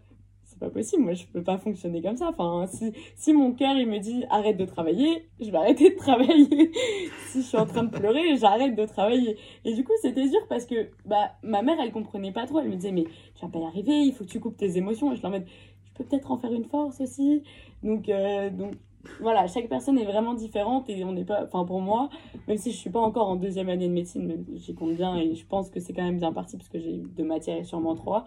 pas 0.62 0.70
possible, 0.70 1.02
moi 1.02 1.12
je 1.14 1.26
peux 1.26 1.42
pas 1.42 1.58
fonctionner 1.58 2.00
comme 2.00 2.16
ça. 2.16 2.28
Enfin, 2.28 2.66
si, 2.66 2.92
si 3.16 3.32
mon 3.32 3.52
cœur 3.52 3.76
il 3.76 3.88
me 3.88 3.98
dit 3.98 4.24
arrête 4.30 4.56
de 4.56 4.64
travailler, 4.64 5.28
je 5.40 5.50
vais 5.50 5.58
arrêter 5.58 5.90
de 5.90 5.96
travailler. 5.96 6.70
si 7.28 7.42
je 7.42 7.46
suis 7.46 7.58
en 7.58 7.66
train 7.66 7.84
de 7.84 7.90
pleurer, 7.90 8.36
j'arrête 8.36 8.74
de 8.74 8.86
travailler. 8.86 9.36
Et 9.64 9.74
du 9.74 9.84
coup, 9.84 9.92
c'était 10.00 10.28
dur 10.28 10.40
parce 10.48 10.66
que 10.66 10.90
bah, 11.04 11.32
ma 11.42 11.62
mère 11.62 11.76
elle 11.82 11.92
comprenait 11.92 12.32
pas 12.32 12.46
trop. 12.46 12.60
Elle 12.60 12.68
me 12.68 12.76
disait, 12.76 12.92
mais 12.92 13.04
tu 13.34 13.44
vas 13.44 13.48
pas 13.48 13.58
y 13.58 13.64
arriver, 13.64 14.00
il 14.02 14.12
faut 14.12 14.24
que 14.24 14.30
tu 14.30 14.40
coupes 14.40 14.56
tes 14.56 14.76
émotions. 14.76 15.10
Et 15.10 15.14
je 15.14 15.18
suis 15.18 15.26
en 15.26 15.30
mode, 15.30 15.46
je 15.84 15.92
peux 15.94 16.04
peut-être 16.04 16.30
en 16.30 16.38
faire 16.38 16.52
une 16.52 16.64
force 16.64 17.00
aussi. 17.00 17.42
Donc, 17.82 18.08
euh, 18.08 18.50
donc 18.50 18.74
voilà, 19.20 19.46
chaque 19.48 19.68
personne 19.68 19.98
est 19.98 20.04
vraiment 20.04 20.34
différente 20.34 20.88
et 20.88 21.04
on 21.04 21.12
n'est 21.12 21.24
pas, 21.24 21.44
enfin 21.44 21.64
pour 21.64 21.80
moi, 21.80 22.08
même 22.46 22.56
si 22.56 22.70
je 22.70 22.76
suis 22.76 22.90
pas 22.90 23.00
encore 23.00 23.28
en 23.28 23.36
deuxième 23.36 23.68
année 23.68 23.88
de 23.88 23.92
médecine, 23.92 24.44
j'y 24.54 24.74
compte 24.74 24.94
bien 24.94 25.16
et 25.16 25.34
je 25.34 25.44
pense 25.44 25.70
que 25.70 25.80
c'est 25.80 25.92
quand 25.92 26.04
même 26.04 26.18
bien 26.18 26.32
parti 26.32 26.56
parce 26.56 26.68
que 26.68 26.78
j'ai 26.78 26.94
eu 26.94 27.02
deux 27.16 27.24
matières 27.24 27.58
et 27.58 27.64
sûrement 27.64 27.94
trois. 27.94 28.24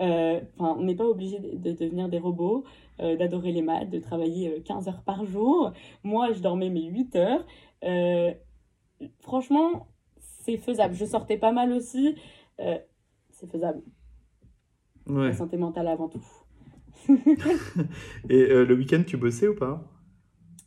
Euh, 0.00 0.40
on 0.58 0.82
n'est 0.82 0.94
pas 0.94 1.04
obligé 1.04 1.38
de, 1.38 1.56
de 1.56 1.72
devenir 1.72 2.08
des 2.08 2.18
robots, 2.18 2.64
euh, 3.00 3.16
d'adorer 3.16 3.52
les 3.52 3.62
maths, 3.62 3.90
de 3.90 3.98
travailler 3.98 4.48
euh, 4.48 4.60
15 4.62 4.88
heures 4.88 5.02
par 5.02 5.24
jour. 5.26 5.72
Moi, 6.02 6.32
je 6.32 6.40
dormais 6.40 6.70
mes 6.70 6.84
8 6.84 7.16
heures. 7.16 7.46
Euh, 7.84 8.32
franchement, 9.20 9.88
c'est 10.18 10.56
faisable. 10.56 10.94
Je 10.94 11.04
sortais 11.04 11.36
pas 11.36 11.52
mal 11.52 11.72
aussi. 11.72 12.16
Euh, 12.60 12.78
c'est 13.30 13.50
faisable. 13.50 13.82
Ouais. 15.06 15.28
La 15.28 15.32
santé 15.34 15.56
mentale 15.56 15.88
avant 15.88 16.08
tout. 16.08 16.24
Et 18.28 18.50
euh, 18.50 18.64
le 18.64 18.74
week-end, 18.74 19.02
tu 19.06 19.16
bossais 19.16 19.48
ou 19.48 19.54
pas? 19.54 19.82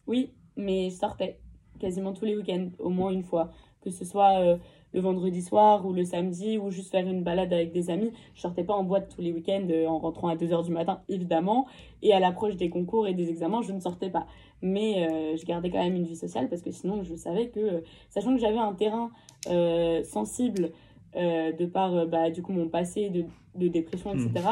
Oui, 0.07 0.33
mais 0.57 0.89
je 0.89 0.95
sortais 0.95 1.39
quasiment 1.79 2.13
tous 2.13 2.25
les 2.25 2.35
week-ends, 2.35 2.69
au 2.79 2.89
moins 2.89 3.11
une 3.11 3.23
fois. 3.23 3.51
Que 3.81 3.89
ce 3.89 4.05
soit 4.05 4.39
euh, 4.39 4.57
le 4.93 5.01
vendredi 5.01 5.41
soir 5.41 5.85
ou 5.85 5.93
le 5.93 6.03
samedi 6.03 6.57
ou 6.57 6.69
juste 6.69 6.91
faire 6.91 7.07
une 7.07 7.23
balade 7.23 7.51
avec 7.51 7.71
des 7.71 7.89
amis. 7.89 8.11
Je 8.35 8.41
sortais 8.41 8.63
pas 8.63 8.73
en 8.73 8.83
boîte 8.83 9.13
tous 9.15 9.21
les 9.21 9.31
week-ends 9.31 9.67
euh, 9.69 9.87
en 9.87 9.99
rentrant 9.99 10.27
à 10.27 10.35
2h 10.35 10.65
du 10.65 10.71
matin, 10.71 11.01
évidemment. 11.09 11.67
Et 12.01 12.13
à 12.13 12.19
l'approche 12.19 12.55
des 12.55 12.69
concours 12.69 13.07
et 13.07 13.13
des 13.13 13.29
examens, 13.29 13.61
je 13.61 13.71
ne 13.71 13.79
sortais 13.79 14.09
pas. 14.09 14.27
Mais 14.61 15.07
euh, 15.07 15.35
je 15.35 15.45
gardais 15.45 15.69
quand 15.69 15.83
même 15.83 15.95
une 15.95 16.05
vie 16.05 16.15
sociale 16.15 16.49
parce 16.49 16.61
que 16.61 16.71
sinon, 16.71 17.03
je 17.03 17.15
savais 17.15 17.49
que, 17.49 17.59
euh, 17.59 17.81
sachant 18.09 18.33
que 18.33 18.39
j'avais 18.39 18.57
un 18.57 18.73
terrain 18.73 19.11
euh, 19.49 20.03
sensible 20.03 20.71
euh, 21.15 21.51
de 21.51 21.65
par 21.65 22.07
bah, 22.07 22.29
du 22.29 22.41
coup 22.41 22.53
mon 22.53 22.69
passé 22.69 23.09
de, 23.09 23.25
de 23.55 23.67
dépression, 23.67 24.13
etc., 24.13 24.47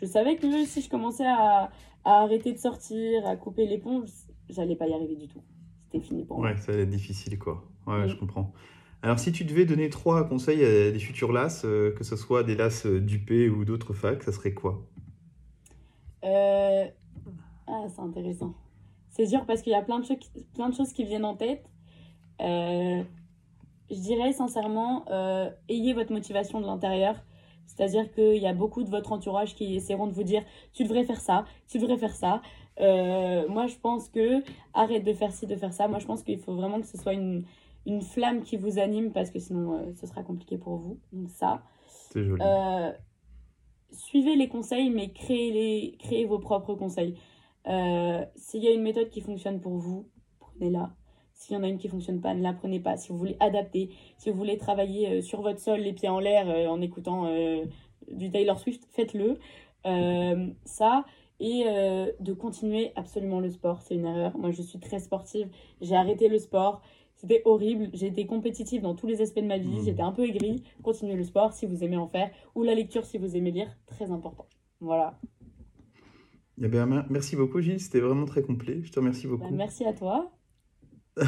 je 0.00 0.06
savais 0.06 0.34
que 0.36 0.64
si 0.64 0.82
je 0.82 0.90
commençais 0.90 1.24
à, 1.26 1.70
à 2.04 2.22
arrêter 2.22 2.52
de 2.52 2.58
sortir, 2.58 3.24
à 3.26 3.36
couper 3.36 3.66
l'éponge, 3.66 4.08
j'allais 4.48 4.74
pas 4.74 4.88
y 4.88 4.92
arriver 4.92 5.14
du 5.14 5.28
tout. 5.28 5.40
C'était 5.84 6.04
fini 6.04 6.24
pour 6.24 6.38
moi. 6.38 6.50
Ouais, 6.50 6.56
ça 6.56 6.72
va 6.72 6.78
être 6.78 6.90
difficile, 6.90 7.38
quoi. 7.38 7.62
Ouais, 7.86 8.08
je 8.08 8.16
comprends. 8.16 8.52
Alors, 9.04 9.18
si 9.18 9.32
tu 9.32 9.44
devais 9.44 9.64
donner 9.64 9.90
trois 9.90 10.28
conseils 10.28 10.64
à 10.64 10.92
des 10.92 10.98
futurs 11.00 11.32
LAS, 11.32 11.62
euh, 11.64 11.90
que 11.90 12.04
ce 12.04 12.14
soit 12.14 12.44
des 12.44 12.54
LAS 12.54 12.86
euh, 12.86 13.00
d'UP 13.00 13.32
ou 13.52 13.64
d'autres 13.64 13.94
facs, 13.94 14.22
ça 14.22 14.30
serait 14.30 14.54
quoi? 14.54 14.86
Euh, 16.24 16.84
Ah, 17.66 17.84
c'est 17.88 18.00
intéressant. 18.00 18.54
C'est 19.10 19.26
dur 19.26 19.44
parce 19.44 19.62
qu'il 19.62 19.72
y 19.72 19.74
a 19.74 19.82
plein 19.82 19.98
de, 19.98 20.04
choses 20.04 20.92
qui... 20.92 21.04
viennent 21.04 21.24
en 21.24 21.34
tête. 21.34 21.64
Je 22.38 23.04
dirais 23.90 24.32
sincèrement, 24.32 25.04
ayez 25.68 25.92
votre 25.92 26.12
motivation 26.12 26.60
de 26.60 26.66
l'intérieur. 26.66 27.16
C'est-à-dire 27.66 28.10
qu'il 28.12 28.36
y 28.36 28.46
a 28.46 28.54
beaucoup 28.54 28.84
de 28.84 28.88
votre 28.88 29.12
entourage 29.12 29.54
qui 29.54 29.76
essaieront 29.76 30.06
de 30.06 30.12
vous 30.12 30.22
dire 30.22 30.42
tu 30.72 30.84
devrais 30.84 31.04
faire 31.04 31.20
ça, 31.20 31.44
tu 31.68 31.78
devrais 31.78 31.98
faire 31.98 32.14
ça. 32.14 32.40
Moi, 32.78 33.66
je 33.66 33.76
pense 33.82 34.08
que 34.08 34.42
arrête 34.72 35.04
de 35.04 35.12
faire 35.12 35.32
ci, 35.32 35.46
de 35.46 35.56
faire 35.56 35.74
ça. 35.74 35.88
Moi, 35.88 35.98
je 35.98 36.06
pense 36.06 36.22
qu'il 36.22 36.38
faut 36.38 36.54
vraiment 36.54 36.80
que 36.80 36.86
ce 36.86 36.96
soit 36.96 37.12
une, 37.12 37.44
une 37.86 38.02
flamme 38.02 38.42
qui 38.42 38.56
vous 38.56 38.78
anime 38.78 39.12
parce 39.12 39.30
que 39.30 39.38
sinon, 39.38 39.74
euh, 39.74 39.92
ce 39.94 40.06
sera 40.06 40.22
compliqué 40.22 40.58
pour 40.58 40.76
vous. 40.76 40.98
Donc, 41.12 41.30
ça. 41.30 41.62
C'est 42.10 42.24
joli. 42.24 42.42
Euh, 42.42 42.92
suivez 43.90 44.36
les 44.36 44.48
conseils, 44.48 44.90
mais 44.90 45.12
créez, 45.12 45.52
les, 45.52 45.96
créez 45.98 46.24
vos 46.24 46.38
propres 46.38 46.74
conseils. 46.74 47.18
Euh, 47.66 48.24
S'il 48.36 48.62
y 48.62 48.68
a 48.68 48.72
une 48.72 48.82
méthode 48.82 49.08
qui 49.10 49.20
fonctionne 49.20 49.60
pour 49.60 49.76
vous, 49.76 50.08
prenez-la. 50.40 50.94
S'il 51.32 51.56
y 51.56 51.58
en 51.58 51.64
a 51.64 51.68
une 51.68 51.78
qui 51.78 51.88
fonctionne 51.88 52.20
pas, 52.20 52.34
ne 52.34 52.42
la 52.42 52.52
prenez 52.52 52.78
pas. 52.78 52.96
Si 52.96 53.10
vous 53.10 53.18
voulez 53.18 53.36
adapter, 53.40 53.90
si 54.16 54.30
vous 54.30 54.36
voulez 54.36 54.58
travailler 54.58 55.22
sur 55.22 55.42
votre 55.42 55.58
sol, 55.58 55.80
les 55.80 55.92
pieds 55.92 56.08
en 56.08 56.20
l'air, 56.20 56.46
en 56.70 56.80
écoutant 56.80 57.28
du 58.08 58.30
Taylor 58.30 58.60
Swift, 58.60 58.86
faites-le. 58.92 59.38
Ça, 60.64 61.04
et 61.42 61.64
euh, 61.66 62.06
de 62.20 62.32
continuer 62.32 62.92
absolument 62.94 63.40
le 63.40 63.50
sport, 63.50 63.82
c'est 63.82 63.96
une 63.96 64.06
erreur. 64.06 64.38
Moi, 64.38 64.52
je 64.52 64.62
suis 64.62 64.78
très 64.78 65.00
sportive. 65.00 65.48
J'ai 65.80 65.96
arrêté 65.96 66.28
le 66.28 66.38
sport. 66.38 66.82
C'était 67.22 67.42
horrible. 67.44 67.88
J'ai 67.92 68.08
été 68.08 68.26
compétitive 68.26 68.82
dans 68.82 68.94
tous 68.94 69.06
les 69.06 69.20
aspects 69.20 69.38
de 69.40 69.46
ma 69.46 69.58
vie. 69.58 69.68
Mhm. 69.78 69.84
J'étais 69.84 70.02
un 70.02 70.12
peu 70.12 70.24
aigrie. 70.24 70.64
Continuez 70.82 71.14
le 71.14 71.22
sport 71.24 71.52
si 71.52 71.66
vous 71.66 71.84
aimez 71.84 71.96
en 71.96 72.08
faire. 72.08 72.30
Ou 72.56 72.64
la 72.64 72.74
lecture 72.74 73.04
si 73.04 73.16
vous 73.18 73.36
aimez 73.36 73.52
lire. 73.52 73.68
Très 73.86 74.10
important. 74.10 74.46
Voilà. 74.80 75.18
Eh 76.60 76.68
bien, 76.68 76.86
merci 77.08 77.36
beaucoup, 77.36 77.60
Gilles. 77.60 77.80
C'était 77.80 78.00
vraiment 78.00 78.24
très 78.26 78.42
complet. 78.42 78.80
Je 78.82 78.90
te 78.92 78.98
remercie 78.98 79.26
Bah, 79.26 79.36
beaucoup. 79.36 79.54
merci 79.54 79.84
à 79.84 79.92
toi. 79.92 80.32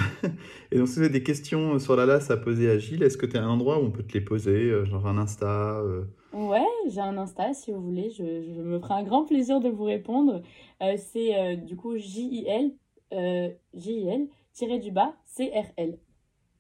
Et 0.73 0.79
donc, 0.79 0.89
si 0.89 0.95
vous 0.95 1.01
avez 1.03 1.11
des 1.11 1.23
questions 1.23 1.79
sur 1.79 1.95
la 1.95 2.07
LAS 2.07 2.31
à 2.31 2.37
poser 2.37 2.71
à 2.71 2.79
Gilles, 2.79 3.03
est-ce 3.03 3.17
que 3.19 3.27
tu 3.27 3.37
as 3.37 3.45
un 3.45 3.49
endroit 3.49 3.79
où 3.81 3.85
on 3.85 3.91
peut 3.91 4.03
te 4.03 4.15
les 4.15 4.21
poser, 4.21 4.71
euh, 4.71 4.85
genre 4.87 5.07
un 5.07 5.19
Insta 5.19 5.79
euh, 5.81 6.05
Ouais, 6.33 6.65
j'ai 6.89 7.01
un 7.01 7.17
Insta 7.19 7.53
si 7.55 7.71
vous 7.71 7.81
voulez. 7.83 8.11
Je, 8.11 8.25
je 8.55 8.61
me 8.63 8.79
ferai 8.81 8.95
un 8.95 9.03
grand 9.05 9.25
plaisir 9.27 9.61
de 9.61 9.69
vous 9.69 9.85
répondre. 9.85 10.43
Euh, 10.83 10.95
c'est 10.97 11.37
euh, 11.39 11.57
du 11.57 11.77
coup 11.77 11.97
J-I-L, 11.97 12.73
euh, 13.13 13.49
J-I-L, 13.75 14.27
tiré 14.55 14.79
du 14.79 14.91
bas, 14.91 15.15
C-R-L. 15.27 15.99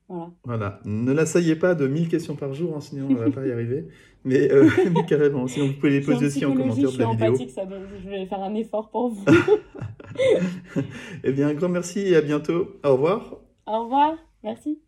Voilà. 0.08 0.30
Voilà. 0.44 0.80
Ne 0.84 1.12
l'asseyez 1.12 1.56
pas 1.56 1.74
de 1.74 1.86
1000 1.86 2.08
questions 2.08 2.36
par 2.36 2.52
jour, 2.52 2.76
hein, 2.76 2.80
sinon 2.80 3.08
on 3.10 3.14
va 3.14 3.30
pas 3.30 3.46
y 3.46 3.52
arriver. 3.52 3.88
Mais, 4.26 4.50
euh, 4.50 4.70
mais 4.94 5.04
carrément, 5.04 5.46
sinon 5.46 5.66
vous 5.66 5.74
pouvez 5.74 6.00
les 6.00 6.02
en 6.02 6.12
poser 6.12 6.26
aussi 6.26 6.46
en 6.46 6.54
commentaire 6.54 6.76
je 6.76 6.82
de 6.82 6.88
suis 6.88 6.98
la 6.98 7.10
vidéo. 7.10 7.36
ça 7.48 7.62
je 8.02 8.08
vais 8.08 8.24
faire 8.24 8.42
un 8.42 8.54
effort 8.54 8.90
pour 8.90 9.10
vous. 9.10 9.24
Eh 11.24 11.32
bien, 11.32 11.48
un 11.48 11.54
grand 11.54 11.68
merci 11.68 12.00
et 12.00 12.16
à 12.16 12.22
bientôt. 12.22 12.78
Au 12.84 12.92
revoir. 12.92 13.36
Au 13.66 13.82
revoir, 13.84 14.14
merci. 14.42 14.78